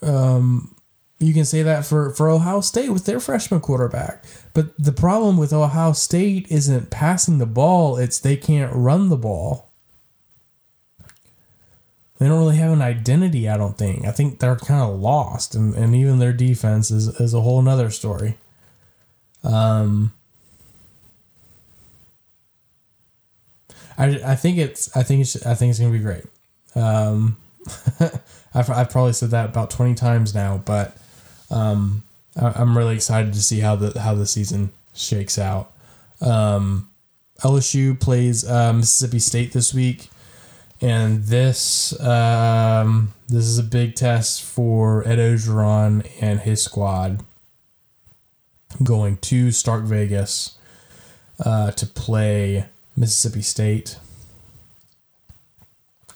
Um, 0.02 0.76
you 1.20 1.34
can 1.34 1.46
say 1.46 1.64
that 1.64 1.86
for, 1.86 2.12
for 2.12 2.30
Ohio 2.30 2.62
State 2.62 2.90
with 2.90 3.06
their 3.06 3.20
freshman 3.20 3.62
quarterback. 3.62 4.24
But 4.54 4.74
the 4.78 4.92
problem 4.92 5.38
with 5.38 5.54
Ohio 5.54 5.94
State 5.94 6.48
isn't 6.50 6.90
passing 6.90 7.38
the 7.38 7.46
ball, 7.46 7.98
it's 7.98 8.20
they 8.20 8.36
can't 8.36 8.74
run 8.76 9.10
the 9.10 9.18
ball. 9.18 9.70
They 12.20 12.28
don't 12.28 12.40
really 12.40 12.58
have 12.58 12.72
an 12.72 12.82
identity, 12.82 13.50
I 13.50 13.58
don't 13.58 13.78
think. 13.78 14.06
I 14.06 14.12
think 14.12 14.40
they're 14.40 14.56
kind 14.56 14.82
of 14.82 15.00
lost, 15.00 15.56
and, 15.56 15.74
and 15.74 15.96
even 15.96 16.20
their 16.20 16.32
defense 16.32 16.92
is, 16.92 17.08
is 17.20 17.34
a 17.34 17.42
whole 17.42 17.62
nother 17.62 17.90
story. 17.90 18.38
Um, 19.44 20.14
I, 23.98 24.22
I 24.26 24.36
think 24.36 24.58
it's 24.58 24.96
I 24.96 25.04
think 25.04 25.22
it's 25.22 25.46
I 25.46 25.54
think 25.54 25.72
it's 25.72 25.80
gonna 25.80 25.92
be 25.92 26.00
great. 26.00 26.26
Um, 26.76 27.38
I've, 28.54 28.70
I've 28.70 28.90
probably 28.90 29.14
said 29.14 29.32
that 29.32 29.50
about 29.50 29.70
twenty 29.70 29.96
times 29.96 30.34
now, 30.34 30.62
but 30.66 30.98
um, 31.50 32.04
I, 32.40 32.62
am 32.62 32.78
really 32.78 32.96
excited 32.96 33.34
to 33.34 33.42
see 33.42 33.60
how 33.60 33.76
the 33.76 34.00
how 34.00 34.16
the 34.16 34.26
season 34.26 34.72
shakes 34.94 35.38
out. 35.38 35.72
Um, 36.22 36.90
LSU 37.42 38.00
plays 38.00 38.48
uh, 38.48 38.74
Mississippi 38.74 39.20
State 39.20 39.54
this 39.54 39.74
week, 39.74 40.10
and 40.82 41.24
this 41.24 42.00
um, 42.02 43.14
this 43.28 43.46
is 43.46 43.58
a 43.58 43.64
big 43.64 43.96
test 43.96 44.44
for 44.44 45.08
Ed 45.08 45.20
Orgeron 45.20 46.10
and 46.22 46.40
his 46.40 46.62
squad 46.62 47.24
going 48.82 49.18
to 49.18 49.52
Stark 49.52 49.84
Vegas 49.84 50.58
uh, 51.44 51.72
to 51.72 51.86
play 51.86 52.66
Mississippi 52.96 53.42
State. 53.42 53.98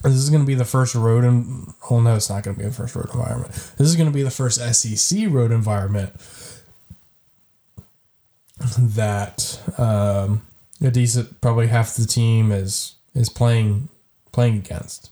This 0.04 0.14
is 0.14 0.30
going 0.30 0.44
to 0.44 0.48
be 0.48 0.56
the 0.56 0.66
first 0.66 0.96
road 0.96 1.24
and 1.24 1.74
well, 1.90 2.02
no, 2.02 2.16
it's 2.16 2.30
not 2.30 2.44
going 2.44 2.56
to 2.56 2.62
be 2.62 2.68
the 2.68 2.74
first 2.74 2.96
road 2.96 3.10
environment. 3.14 3.52
This 3.78 3.88
is 3.88 3.96
going 3.96 4.08
to 4.08 4.14
be 4.14 4.24
the 4.24 4.32
first 4.32 4.60
SEC 4.74 5.28
road 5.30 5.52
environment 5.52 6.14
that 8.78 9.62
um, 9.78 10.44
a 10.82 10.92
decent, 10.92 11.42
probably 11.42 11.68
half 11.68 11.96
the 11.96 12.06
team 12.06 12.52
is 12.52 12.96
is 13.16 13.30
playing 13.30 13.90
playing 14.32 14.58
against. 14.58 15.10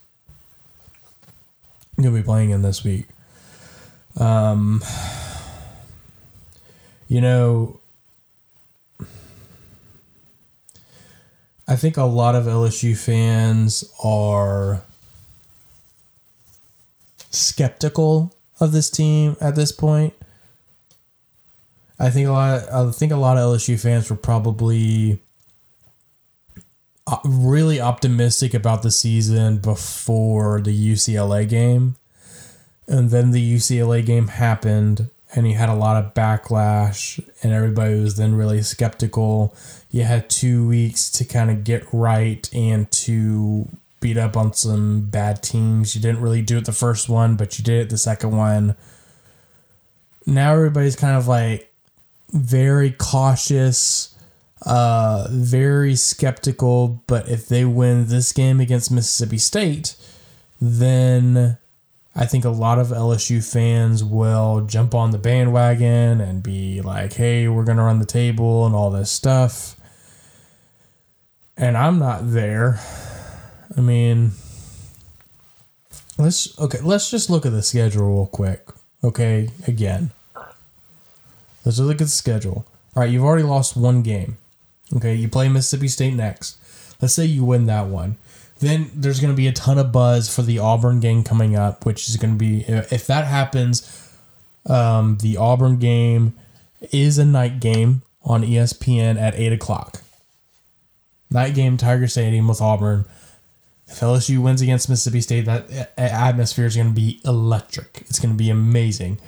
To 2.01 2.11
be 2.11 2.21
playing 2.21 2.49
in 2.49 2.61
this 2.61 2.83
week. 2.83 3.07
Um, 4.17 4.83
you 7.07 7.21
know, 7.21 7.79
I 11.67 11.75
think 11.75 11.97
a 11.97 12.03
lot 12.03 12.35
of 12.35 12.45
LSU 12.45 12.95
fans 12.95 13.83
are 14.03 14.83
skeptical 17.31 18.33
of 18.59 18.71
this 18.71 18.89
team 18.89 19.35
at 19.41 19.55
this 19.55 19.71
point. 19.71 20.13
I 21.99 22.09
think 22.09 22.27
a 22.27 22.31
lot. 22.31 22.71
I 22.71 22.91
think 22.91 23.11
a 23.11 23.17
lot 23.17 23.37
of 23.37 23.57
LSU 23.57 23.79
fans 23.79 24.09
were 24.09 24.15
probably 24.15 25.19
uh, 27.07 27.17
really 27.23 27.79
optimistic 27.79 28.53
about 28.53 28.83
the 28.83 28.91
season 28.91 29.57
before 29.57 30.61
the 30.61 30.93
UCLA 30.93 31.47
game, 31.47 31.95
and 32.87 33.09
then 33.09 33.31
the 33.31 33.55
UCLA 33.55 34.05
game 34.05 34.27
happened, 34.27 35.09
and 35.33 35.45
he 35.45 35.53
had 35.53 35.69
a 35.69 35.73
lot 35.73 36.03
of 36.03 36.13
backlash, 36.13 37.17
and 37.41 37.53
everybody 37.53 37.99
was 37.99 38.17
then 38.17 38.35
really 38.35 38.61
skeptical. 38.61 39.55
You 39.95 40.03
had 40.03 40.29
two 40.29 40.67
weeks 40.67 41.09
to 41.11 41.23
kind 41.23 41.49
of 41.49 41.63
get 41.63 41.87
right 41.93 42.49
and 42.53 42.91
to 42.91 43.69
beat 44.01 44.17
up 44.17 44.35
on 44.35 44.51
some 44.51 45.03
bad 45.03 45.41
teams. 45.41 45.95
You 45.95 46.01
didn't 46.01 46.19
really 46.19 46.41
do 46.41 46.57
it 46.57 46.65
the 46.65 46.73
first 46.73 47.07
one, 47.07 47.37
but 47.37 47.57
you 47.57 47.63
did 47.63 47.83
it 47.83 47.89
the 47.89 47.97
second 47.97 48.35
one. 48.35 48.75
Now 50.25 50.51
everybody's 50.51 50.97
kind 50.97 51.15
of 51.15 51.29
like 51.29 51.71
very 52.33 52.91
cautious, 52.91 54.13
uh, 54.65 55.29
very 55.31 55.95
skeptical. 55.95 57.01
But 57.07 57.29
if 57.29 57.47
they 57.47 57.63
win 57.63 58.07
this 58.07 58.33
game 58.33 58.59
against 58.59 58.91
Mississippi 58.91 59.37
State, 59.37 59.95
then 60.59 61.57
I 62.13 62.25
think 62.25 62.43
a 62.43 62.49
lot 62.49 62.79
of 62.79 62.89
LSU 62.89 63.41
fans 63.41 64.03
will 64.03 64.65
jump 64.67 64.93
on 64.93 65.11
the 65.11 65.17
bandwagon 65.17 66.19
and 66.19 66.43
be 66.43 66.81
like, 66.81 67.13
hey, 67.13 67.47
we're 67.47 67.63
going 67.63 67.77
to 67.77 67.83
run 67.83 67.99
the 67.99 68.05
table 68.05 68.65
and 68.65 68.75
all 68.75 68.91
this 68.91 69.09
stuff. 69.09 69.74
And 71.57 71.77
I'm 71.77 71.99
not 71.99 72.31
there. 72.31 72.79
I 73.77 73.81
mean, 73.81 74.31
let's, 76.17 76.57
okay, 76.59 76.79
let's 76.81 77.09
just 77.09 77.29
look 77.29 77.45
at 77.45 77.51
the 77.51 77.63
schedule 77.63 78.13
real 78.13 78.25
quick. 78.27 78.67
Okay, 79.03 79.49
again. 79.67 80.11
Let's 81.63 81.79
look 81.79 82.01
at 82.01 82.05
the 82.05 82.07
schedule. 82.07 82.65
All 82.95 83.01
right, 83.01 83.09
you've 83.09 83.23
already 83.23 83.43
lost 83.43 83.75
one 83.75 84.01
game. 84.01 84.37
Okay, 84.95 85.15
you 85.15 85.27
play 85.27 85.49
Mississippi 85.49 85.87
State 85.87 86.13
next. 86.13 86.57
Let's 87.01 87.13
say 87.13 87.25
you 87.25 87.43
win 87.43 87.65
that 87.65 87.87
one. 87.87 88.17
Then 88.59 88.89
there's 88.93 89.19
going 89.19 89.33
to 89.33 89.37
be 89.37 89.47
a 89.47 89.51
ton 89.51 89.77
of 89.77 89.91
buzz 89.91 90.33
for 90.33 90.41
the 90.41 90.59
Auburn 90.59 90.99
game 90.99 91.23
coming 91.23 91.55
up, 91.55 91.85
which 91.85 92.07
is 92.07 92.17
going 92.17 92.33
to 92.33 92.37
be 92.37 92.63
if 92.67 93.05
that 93.07 93.25
happens, 93.25 94.09
um, 94.65 95.17
the 95.21 95.37
Auburn 95.37 95.77
game 95.77 96.33
is 96.91 97.17
a 97.17 97.25
night 97.25 97.59
game 97.59 98.03
on 98.23 98.43
ESPN 98.43 99.19
at 99.19 99.35
eight 99.35 99.51
o'clock. 99.51 100.01
Night 101.31 101.55
game, 101.55 101.77
Tiger 101.77 102.07
Stadium 102.07 102.47
with 102.47 102.61
Auburn. 102.61 103.05
If 103.87 103.99
LSU 103.99 104.39
wins 104.39 104.61
against 104.61 104.89
Mississippi 104.89 105.21
State, 105.21 105.45
that 105.45 105.93
atmosphere 105.97 106.65
is 106.65 106.75
going 106.75 106.89
to 106.89 106.93
be 106.93 107.21
electric. 107.23 108.03
It's 108.07 108.19
going 108.19 108.33
to 108.33 108.37
be 108.37 108.49
amazing. 108.49 109.19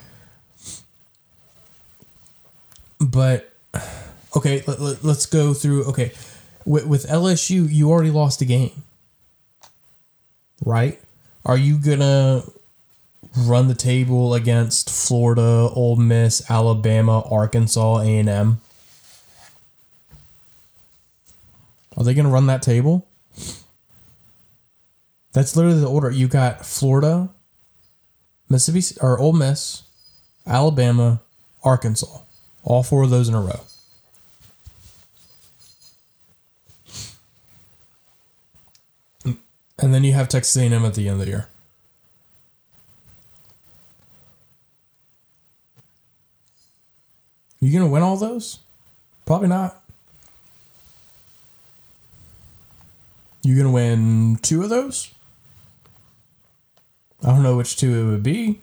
But 3.00 3.52
okay, 4.36 4.64
let, 4.68 4.80
us 4.80 5.04
let, 5.04 5.28
go 5.32 5.54
through. 5.54 5.86
Okay, 5.86 6.12
with, 6.66 6.88
with 6.88 7.08
LSU, 7.08 7.72
you 7.72 7.89
already 7.91 8.12
lost 8.12 8.41
a 8.41 8.45
game, 8.45 8.84
right? 10.66 11.00
Are 11.45 11.58
you 11.58 11.78
gonna 11.78 12.43
run 13.38 13.68
the 13.68 13.76
table 13.76 14.34
against 14.34 14.89
Florida, 14.89 15.70
Ole 15.74 15.95
Miss, 15.95 16.50
Alabama, 16.50 17.22
Arkansas, 17.30 18.00
A 18.00 18.20
and 18.20 18.30
M? 18.30 18.62
Are 21.98 22.04
they 22.04 22.14
gonna 22.14 22.30
run 22.30 22.45
that 22.45 22.62
table? 22.62 23.08
That's 25.34 25.56
literally 25.56 25.80
the 25.80 25.89
order. 25.89 26.12
You 26.12 26.28
got 26.28 26.66
Florida, 26.66 27.30
Mississippi 28.50 28.95
or 29.02 29.20
Ole 29.20 29.34
Miss, 29.34 29.84
Alabama, 30.45 31.22
Arkansas. 31.64 32.22
All 32.64 32.84
four 32.84 33.04
of 33.04 33.10
those 33.10 33.28
in 33.28 33.36
a 33.36 33.41
row. 33.41 33.60
And 39.80 39.93
then 39.93 40.04
you 40.04 40.14
have 40.14 40.28
Texas 40.28 40.56
A&M 40.58 40.86
at 40.86 40.95
the 40.95 41.08
end 41.08 41.20
of 41.20 41.26
the 41.26 41.32
year. 41.32 41.50
You 47.60 47.72
gonna 47.72 47.89
win 47.89 48.04
all 48.04 48.18
those? 48.18 48.60
Probably 49.26 49.48
not. 49.48 49.84
You 53.48 53.56
gonna 53.56 53.72
win 53.72 54.39
two 54.41 54.64
of 54.64 54.70
those? 54.70 55.14
I 57.24 57.30
don't 57.30 57.43
know 57.43 57.56
which 57.56 57.78
two 57.78 57.98
it 57.98 58.04
would 58.04 58.24
be, 58.24 58.60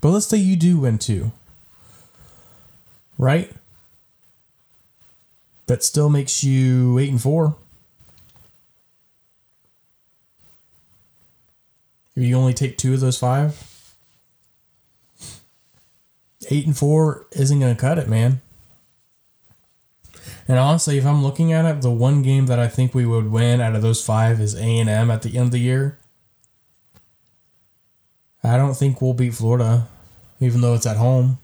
but 0.00 0.10
let's 0.10 0.26
say 0.26 0.36
you 0.36 0.56
do 0.56 0.78
win 0.78 0.98
two 0.98 1.32
right? 3.20 3.52
That 5.66 5.84
still 5.84 6.08
makes 6.08 6.42
you 6.42 6.98
eight 6.98 7.10
and 7.10 7.20
four. 7.20 7.54
If 12.16 12.24
you 12.24 12.34
only 12.36 12.54
take 12.54 12.78
two 12.78 12.94
of 12.94 13.00
those 13.00 13.18
five, 13.18 13.94
eight 16.50 16.66
and 16.66 16.76
four 16.76 17.26
isn't 17.32 17.60
to 17.60 17.74
cut 17.74 17.98
it, 17.98 18.08
man. 18.08 18.40
And 20.50 20.58
honestly, 20.58 20.98
if 20.98 21.06
I'm 21.06 21.22
looking 21.22 21.52
at 21.52 21.64
it, 21.64 21.80
the 21.80 21.92
one 21.92 22.22
game 22.22 22.46
that 22.46 22.58
I 22.58 22.66
think 22.66 22.92
we 22.92 23.06
would 23.06 23.30
win 23.30 23.60
out 23.60 23.76
of 23.76 23.82
those 23.82 24.04
five 24.04 24.40
is 24.40 24.56
A 24.56 24.78
and 24.78 24.88
M 24.88 25.10
at 25.10 25.22
the 25.22 25.36
end 25.36 25.46
of 25.46 25.52
the 25.52 25.58
year. 25.58 25.98
I 28.42 28.56
don't 28.56 28.74
think 28.74 29.00
we'll 29.00 29.14
beat 29.14 29.34
Florida, 29.34 29.86
even 30.40 30.60
though 30.60 30.74
it's 30.74 30.86
at 30.86 30.96
home 30.96 31.38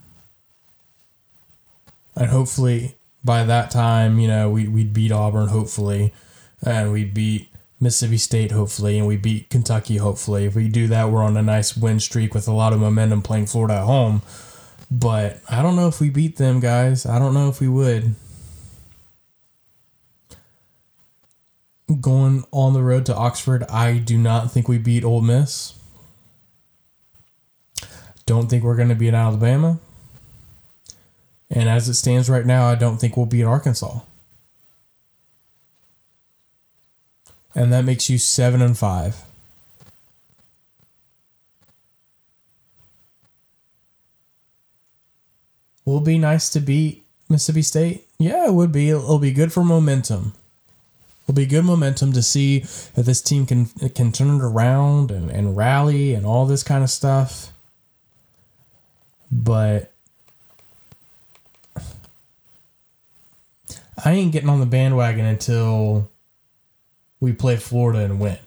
and 2.17 2.31
hopefully 2.31 2.97
by 3.23 3.45
that 3.45 3.71
time, 3.71 4.19
you 4.19 4.29
know, 4.29 4.49
we 4.49 4.67
we'd 4.67 4.93
beat 4.93 5.13
Auburn, 5.13 5.49
hopefully, 5.49 6.13
and 6.65 6.93
we'd 6.93 7.13
beat 7.13 7.49
Mississippi 7.81 8.19
State, 8.19 8.53
hopefully, 8.53 8.99
and 8.99 9.07
we 9.07 9.17
beat 9.17 9.51
Kentucky, 9.51 9.99
hopefully. 9.99 10.47
If 10.47 10.55
we 10.55 10.69
do 10.69 10.87
that, 10.89 11.11
we're 11.11 11.23
on 11.23 11.37
a 11.37 11.43
nice 11.43 11.77
win 11.77 12.01
streak 12.01 12.35
with 12.35 12.49
a 12.49 12.53
lot 12.53 12.73
of 12.73 12.81
momentum 12.81 13.23
playing 13.23 13.47
Florida 13.47 13.75
at 13.75 13.85
home. 13.85 14.23
But 14.91 15.41
I 15.49 15.63
don't 15.63 15.77
know 15.77 15.89
if 15.89 16.01
we 16.01 16.09
beat 16.09 16.37
them, 16.37 16.61
guys. 16.61 17.05
I 17.05 17.19
don't 17.19 17.35
know 17.35 17.49
if 17.49 17.61
we 17.61 17.69
would. 17.69 18.15
Going 22.01 22.45
on 22.51 22.73
the 22.73 22.83
road 22.83 23.07
to 23.07 23.15
Oxford, 23.15 23.63
I 23.71 23.99
do 23.99 24.19
not 24.19 24.51
think 24.51 24.67
we 24.67 24.77
beat 24.77 25.05
Ole 25.05 25.21
Miss. 25.21 25.75
Don't 28.27 28.51
think 28.51 28.65
we're 28.65 28.77
going 28.77 28.89
to 28.89 28.97
beat 28.97 29.15
Alabama. 29.15 29.79
And 31.49 31.69
as 31.69 31.89
it 31.89 31.95
stands 31.95 32.29
right 32.29 32.45
now, 32.45 32.67
I 32.67 32.75
don't 32.75 32.99
think 32.99 33.17
we'll 33.17 33.27
beat 33.27 33.45
Arkansas. 33.45 34.01
And 37.55 37.73
that 37.73 37.85
makes 37.85 38.11
you 38.11 38.19
seven 38.19 38.61
and 38.61 38.77
five. 38.77 39.23
Will 45.85 45.99
it 45.99 46.05
be 46.05 46.19
nice 46.19 46.51
to 46.51 46.61
beat 46.61 47.07
Mississippi 47.29 47.63
State? 47.63 48.09
Yeah, 48.19 48.47
it 48.47 48.55
would 48.55 48.73
be. 48.73 48.91
It'll 48.91 49.21
be 49.21 49.33
good 49.33 49.53
for 49.53 49.63
momentum. 49.63 50.33
It'll 51.27 51.35
be 51.35 51.47
good 51.47 51.65
momentum 51.65 52.13
to 52.13 52.23
see 52.23 52.61
that 52.95 53.05
this 53.05 53.21
team 53.21 53.47
can 53.47 53.67
can 53.67 54.13
turn 54.13 54.37
it 54.37 54.45
around 54.45 55.11
and, 55.11 55.29
and 55.29 55.57
rally 55.57 56.15
and 56.15 56.25
all 56.25 56.47
this 56.47 56.63
kind 56.63 56.85
of 56.85 56.91
stuff. 56.91 57.53
But 59.33 59.93
I 64.05 64.13
ain't 64.13 64.31
getting 64.31 64.49
on 64.49 64.61
the 64.61 64.67
bandwagon 64.67 65.25
until 65.25 66.09
we 67.19 67.33
play 67.33 67.57
Florida 67.57 68.01
and 68.01 68.21
win. 68.21 68.39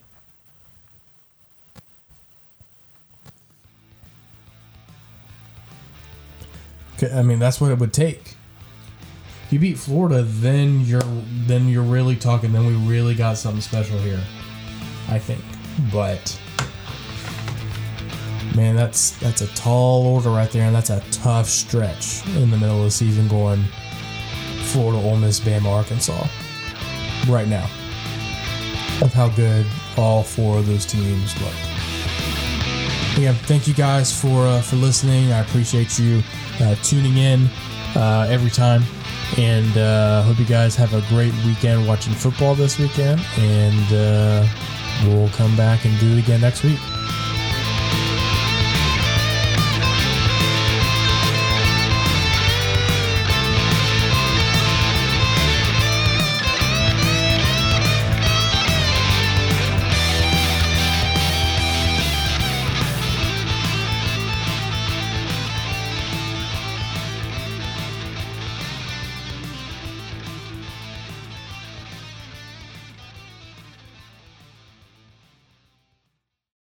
I 7.12 7.22
mean, 7.22 7.38
that's 7.38 7.60
what 7.60 7.70
it 7.70 7.78
would 7.78 7.92
take. 7.92 8.36
You 9.50 9.58
beat 9.58 9.78
Florida, 9.78 10.22
then 10.22 10.80
you're 10.82 11.02
then 11.46 11.68
you're 11.68 11.82
really 11.82 12.16
talking. 12.16 12.52
Then 12.52 12.66
we 12.66 12.74
really 12.88 13.14
got 13.14 13.36
something 13.36 13.60
special 13.60 13.98
here, 13.98 14.22
I 15.08 15.18
think. 15.18 15.42
But 15.92 16.40
man, 18.54 18.76
that's 18.76 19.10
that's 19.18 19.40
a 19.40 19.48
tall 19.48 20.06
order 20.06 20.30
right 20.30 20.50
there, 20.50 20.64
and 20.66 20.74
that's 20.74 20.90
a 20.90 21.02
tough 21.10 21.48
stretch 21.48 22.24
in 22.36 22.50
the 22.50 22.56
middle 22.56 22.78
of 22.78 22.84
the 22.84 22.90
season 22.90 23.26
going 23.28 23.64
Florida, 24.62 24.98
Ole 24.98 25.16
Miss, 25.16 25.40
Bama, 25.40 25.66
Arkansas 25.66 26.26
right 27.28 27.48
now 27.48 27.68
of 29.02 29.12
how 29.12 29.28
good 29.30 29.66
all 29.96 30.22
four 30.22 30.58
of 30.58 30.66
those 30.66 30.86
teams 30.86 31.40
look. 31.40 31.54
Again, 33.16 33.34
thank 33.46 33.66
you 33.66 33.74
guys 33.74 34.18
for 34.18 34.46
uh, 34.46 34.62
for 34.62 34.76
listening. 34.76 35.32
I 35.32 35.40
appreciate 35.40 35.98
you 35.98 36.22
uh, 36.60 36.74
tuning 36.76 37.16
in 37.16 37.48
uh, 37.96 38.26
every 38.30 38.50
time, 38.50 38.82
and 39.38 39.76
uh, 39.76 40.22
hope 40.22 40.38
you 40.38 40.44
guys 40.44 40.74
have 40.76 40.94
a 40.94 41.00
great 41.08 41.32
weekend 41.44 41.86
watching 41.86 42.12
football 42.12 42.54
this 42.54 42.78
weekend. 42.78 43.20
And 43.38 43.92
uh, 43.92 44.46
we'll 45.04 45.28
come 45.30 45.56
back 45.56 45.84
and 45.84 45.98
do 46.00 46.12
it 46.12 46.18
again 46.20 46.40
next 46.40 46.62
week. 46.62 46.78